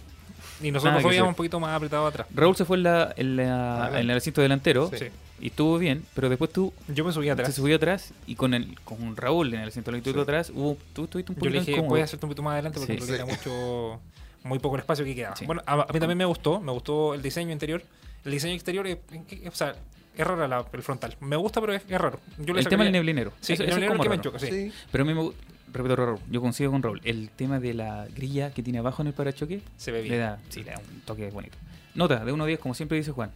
Y 0.60 0.70
nosotros 0.72 1.00
íbamos 1.00 1.12
hacer. 1.12 1.22
un 1.22 1.34
poquito 1.34 1.60
más 1.60 1.76
apretado 1.76 2.06
atrás. 2.06 2.26
Raúl 2.34 2.56
se 2.56 2.64
fue 2.64 2.76
en, 2.78 2.82
la, 2.84 3.12
en, 3.16 3.36
la- 3.36 3.90
en 4.00 4.10
el 4.10 4.16
asiento 4.16 4.40
delantero 4.40 4.90
Sí. 4.96 5.06
Y 5.40 5.46
estuvo 5.48 5.78
bien, 5.78 6.04
pero 6.14 6.28
después 6.28 6.52
tú 6.52 6.72
Yo 6.88 7.04
me 7.04 7.12
subí 7.12 7.28
atrás. 7.28 7.46
se 7.48 7.54
subió 7.54 7.76
atrás 7.76 8.12
y 8.26 8.34
con 8.34 8.54
el 8.54 8.76
con 8.82 9.16
Raúl 9.16 9.54
en 9.54 9.60
el 9.60 9.68
asiento 9.68 9.92
delantero 9.92 10.16
Sí. 10.16 10.22
atrás, 10.22 10.50
hubo, 10.52 10.76
tú 10.92 11.04
estuviste 11.04 11.30
un 11.30 11.36
Yo 11.36 11.40
poquito 11.40 11.52
le 11.54 11.60
dije, 11.60 11.72
incómodo. 11.72 11.90
voy 11.90 12.00
a 12.00 12.04
hacerte 12.04 12.26
un 12.26 12.30
poquito 12.30 12.42
más 12.42 12.52
adelante 12.54 12.80
porque 12.80 12.92
Sí. 12.94 12.98
creo 12.98 13.08
que 13.08 13.14
era 13.14 13.24
mucho, 13.24 14.00
muy 14.42 14.58
poco 14.58 14.74
el 14.74 14.80
espacio 14.80 15.04
que 15.04 15.14
quedaba. 15.14 15.36
Sí. 15.36 15.46
Bueno, 15.46 15.62
a, 15.64 15.74
a 15.74 15.92
mí 15.92 16.00
también 16.00 16.18
me 16.18 16.24
gustó, 16.24 16.58
me 16.60 16.72
gustó 16.72 17.14
el 17.14 17.22
diseño 17.22 17.52
interior. 17.52 17.82
El 18.24 18.32
diseño 18.32 18.54
exterior, 18.54 18.84
es, 18.88 18.98
o 19.46 19.54
sea, 19.54 19.76
es 20.16 20.26
raro 20.26 20.66
el 20.72 20.82
frontal. 20.82 21.14
Me 21.20 21.36
gusta, 21.36 21.60
pero 21.60 21.72
es, 21.72 21.82
es 21.88 22.00
raro. 22.00 22.18
Yo 22.38 22.56
el 22.56 22.66
tema 22.66 22.82
del 22.82 22.92
neblinero. 22.92 23.32
Sí, 23.40 23.52
eso, 23.52 23.62
el 23.62 23.68
es 23.68 23.74
neblinero 23.76 23.92
como 23.96 24.02
que 24.10 24.16
me 24.16 24.20
choca, 24.20 24.40
sí. 24.40 24.48
Sí. 24.50 24.72
Pero 24.90 25.04
a 25.04 25.06
mí 25.06 25.14
me 25.14 25.20
gu- 25.20 25.32
repito, 25.72 25.96
Raúl, 25.96 26.18
yo 26.30 26.40
coincido 26.40 26.70
con 26.70 26.82
Raúl. 26.82 27.00
El 27.04 27.30
tema 27.30 27.60
de 27.60 27.74
la 27.74 28.06
grilla 28.14 28.52
que 28.52 28.62
tiene 28.62 28.78
abajo 28.78 29.02
en 29.02 29.08
el 29.08 29.14
parachoque 29.14 29.62
Se 29.76 29.90
ve 29.92 30.02
le 30.02 30.08
bien. 30.08 30.20
da, 30.20 30.38
sí, 30.48 30.62
le 30.62 30.70
da 30.72 30.78
un 30.78 31.00
toque 31.02 31.30
bonito. 31.30 31.56
Nota, 31.94 32.24
de 32.24 32.32
1 32.32 32.44
a 32.44 32.46
10, 32.46 32.58
como 32.60 32.74
siempre 32.74 32.98
dice 32.98 33.10
Juan. 33.12 33.30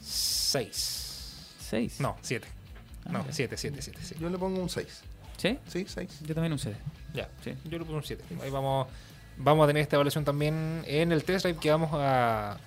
6. 0.00 1.56
6. 1.70 2.00
No, 2.00 2.16
7. 2.22 2.46
Ah, 3.06 3.10
No, 3.12 3.26
ya. 3.26 3.32
7, 3.32 3.56
7, 3.56 3.82
7, 3.82 3.98
sí. 4.02 4.14
Yo 4.20 4.28
le 4.30 4.38
pongo 4.38 4.60
un 4.62 4.68
6. 4.68 4.86
¿Sí? 5.36 5.58
Sí, 5.68 5.84
6. 5.88 6.20
Yo 6.26 6.34
también 6.34 6.52
un 6.52 6.58
6. 6.58 6.76
Ya, 7.14 7.28
Sí. 7.42 7.54
yo 7.64 7.78
le 7.78 7.84
pongo 7.84 7.98
un 7.98 8.04
7. 8.04 8.22
Ahí 8.42 8.50
vamos, 8.50 8.86
vamos 9.36 9.64
a 9.64 9.66
tener 9.66 9.82
esta 9.82 9.96
evaluación 9.96 10.24
también 10.24 10.82
en 10.86 11.12
el 11.12 11.24
test 11.24 11.44
drive 11.44 11.58
que 11.58 11.70
vamos 11.70 11.90
a, 11.92 12.58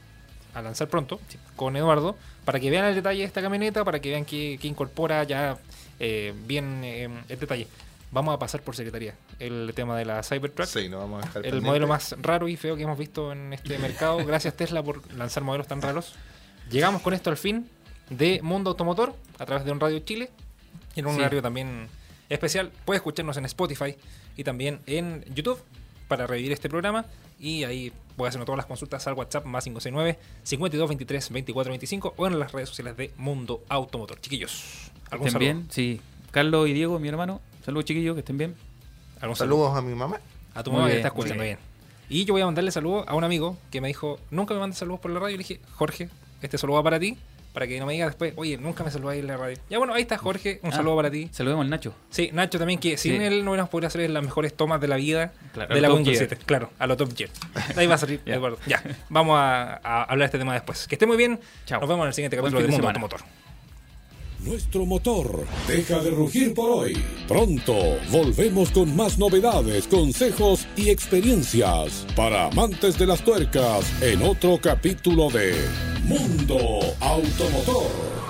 a 0.53 0.61
lanzar 0.61 0.87
pronto 0.89 1.19
con 1.55 1.75
Eduardo 1.75 2.17
para 2.45 2.59
que 2.59 2.69
vean 2.69 2.85
el 2.85 2.95
detalle 2.95 3.19
de 3.19 3.25
esta 3.25 3.41
camioneta, 3.41 3.83
para 3.85 3.99
que 3.99 4.09
vean 4.09 4.25
que, 4.25 4.57
que 4.61 4.67
incorpora 4.67 5.23
ya 5.23 5.57
eh, 5.99 6.33
bien 6.45 6.81
eh, 6.83 7.09
el 7.29 7.39
detalle. 7.39 7.67
Vamos 8.11 8.33
a 8.33 8.39
pasar 8.39 8.61
por 8.61 8.75
secretaría 8.75 9.15
el 9.39 9.71
tema 9.75 9.97
de 9.97 10.05
la 10.05 10.23
Cybertruck. 10.23 10.65
Sí, 10.67 10.87
no 10.87 10.99
vamos 10.99 11.23
a 11.23 11.27
dejar 11.27 11.37
El 11.39 11.43
pendiente. 11.51 11.67
modelo 11.67 11.87
más 11.87 12.15
raro 12.21 12.47
y 12.47 12.55
feo 12.55 12.75
que 12.77 12.83
hemos 12.83 12.97
visto 12.97 13.31
en 13.33 13.51
este 13.53 13.77
mercado. 13.79 14.17
Gracias 14.25 14.55
Tesla 14.55 14.81
por 14.81 15.11
lanzar 15.13 15.43
modelos 15.43 15.67
tan 15.67 15.81
raros. 15.81 16.13
Llegamos 16.71 17.01
con 17.01 17.13
esto 17.13 17.29
al 17.29 17.37
fin 17.37 17.69
de 18.09 18.39
Mundo 18.41 18.69
Automotor 18.71 19.13
a 19.39 19.45
través 19.45 19.65
de 19.65 19.71
un 19.71 19.79
Radio 19.79 19.99
Chile. 19.99 20.31
En 20.95 21.05
un 21.05 21.13
Sí. 21.15 21.19
horario 21.19 21.41
también 21.41 21.89
especial. 22.29 22.71
Puedes 22.85 22.99
escucharnos 22.99 23.35
en 23.37 23.45
Spotify 23.45 23.95
y 24.37 24.43
también 24.43 24.79
en 24.85 25.23
YouTube 25.35 25.61
para 26.07 26.25
revivir 26.27 26.53
este 26.53 26.69
programa. 26.69 27.05
Y 27.39 27.65
ahí 27.65 27.91
puedes 28.15 28.31
hacernos 28.31 28.45
todas 28.47 28.57
las 28.57 28.65
consultas 28.65 29.05
al 29.05 29.13
WhatsApp 29.13 29.45
más 29.45 29.63
569 29.65 30.17
52 30.43 30.87
23 30.89 31.29
24 31.29 31.71
25 31.71 32.13
o 32.17 32.25
en 32.27 32.39
las 32.39 32.51
redes 32.53 32.69
sociales 32.69 32.95
de 32.97 33.11
Mundo 33.17 33.63
Automotor. 33.69 34.19
Chiquillos, 34.21 34.91
¿algún 35.11 35.27
¿Estén 35.27 35.39
saludo? 35.41 35.53
bien? 35.59 35.67
Sí. 35.69 36.01
Carlos 36.31 36.67
y 36.69 36.73
Diego, 36.73 36.97
mi 36.99 37.09
hermano. 37.09 37.41
Saludos, 37.67 37.83
chiquillos, 37.83 38.13
que 38.15 38.21
estén 38.21 38.37
bien. 38.37 38.55
Saludos 39.35 39.75
a 39.75 39.81
mi 39.81 39.93
mamá. 39.93 40.21
A 40.55 40.63
tu 40.63 40.71
Muy 40.71 40.79
mamá 40.79 40.89
que 40.89 40.95
está 40.95 41.09
escuchando 41.09 41.43
bien. 41.43 41.57
Y 42.07 42.23
yo 42.23 42.33
voy 42.33 42.41
a 42.41 42.45
mandarle 42.45 42.71
saludos 42.71 43.03
a 43.09 43.13
un 43.13 43.25
amigo 43.25 43.57
que 43.69 43.81
me 43.81 43.89
dijo, 43.89 44.21
nunca 44.31 44.53
me 44.53 44.61
mandes 44.61 44.79
saludos 44.79 45.01
por 45.01 45.11
la 45.11 45.19
radio. 45.19 45.35
Y 45.35 45.37
le 45.39 45.43
dije, 45.43 45.59
Jorge, 45.75 46.07
este 46.41 46.57
saludo 46.57 46.77
va 46.77 46.83
para 46.83 46.97
ti, 46.97 47.17
para 47.51 47.67
que 47.67 47.77
no 47.77 47.85
me 47.85 47.91
digas 47.91 48.07
después, 48.07 48.31
oye, 48.37 48.55
nunca 48.57 48.85
me 48.85 48.89
saludáis 48.91 49.19
en 49.19 49.27
la 49.27 49.35
radio. 49.35 49.57
Ya 49.69 49.79
bueno, 49.79 49.93
ahí 49.93 50.01
está 50.03 50.17
Jorge, 50.17 50.61
un 50.63 50.71
Ah. 50.71 50.77
saludo 50.77 50.95
para 50.95 51.11
ti. 51.11 51.27
Saludemos 51.33 51.65
al 51.65 51.69
Nacho. 51.69 51.93
Sí, 52.09 52.29
Nacho 52.31 52.57
también, 52.57 52.79
que 52.79 52.95
sin 52.95 53.17
Sí. 53.17 53.21
él 53.21 53.43
no 53.43 53.51
hubiéramos 53.51 53.69
podido 53.69 53.87
hacer 53.87 54.09
las 54.09 54.23
mejores 54.23 54.55
tomas 54.55 54.79
de 54.79 54.87
la 54.87 54.95
vida 54.95 55.33
Claro, 55.53 55.75
de 55.75 55.81
la 55.81 55.93
Windows 55.93 56.17
Gear. 56.17 56.29
7. 56.29 56.45
Claro, 56.45 56.69
a 56.79 56.87
lo 56.87 56.95
Top 56.95 57.13
Gear. 57.17 57.29
Ahí 57.75 57.85
va 57.85 57.95
a 57.95 57.97
salir, 57.97 58.21
Ya. 58.25 58.35
Eduardo. 58.35 58.59
Ya, 58.65 58.81
vamos 59.09 59.37
a, 59.37 59.81
a 59.83 60.03
hablar 60.03 60.19
de 60.19 60.25
este 60.25 60.37
tema 60.39 60.53
después. 60.53 60.87
Que 60.87 60.95
esté 60.95 61.05
muy 61.05 61.17
bien. 61.17 61.37
Chao. 61.65 61.81
Nos 61.81 61.89
vemos 61.89 62.05
en 62.05 62.07
el 62.07 62.13
siguiente 62.13 62.37
capítulo 62.37 62.61
de 62.61 62.67
de 62.67 62.71
Mundo. 62.71 62.87
Automotor. 62.87 63.19
Nuestro 64.39 64.85
motor 64.85 65.45
deja 65.67 65.99
de 65.99 66.11
rugir 66.11 66.53
por 66.53 66.69
hoy. 66.69 66.97
Pronto 67.27 67.73
volvemos 68.11 68.69
con 68.71 68.95
más 68.95 69.17
novedades, 69.17 69.87
consejos 69.87 70.67
y 70.75 70.89
experiencias 70.89 72.05
para 72.15 72.45
amantes 72.45 72.99
de 72.99 73.07
las 73.07 73.23
tuercas 73.23 73.85
en 74.01 74.21
otro 74.21 74.59
capítulo 74.61 75.29
de 75.29 75.55
Mundo 76.05 76.79
Automotor. 76.99 78.26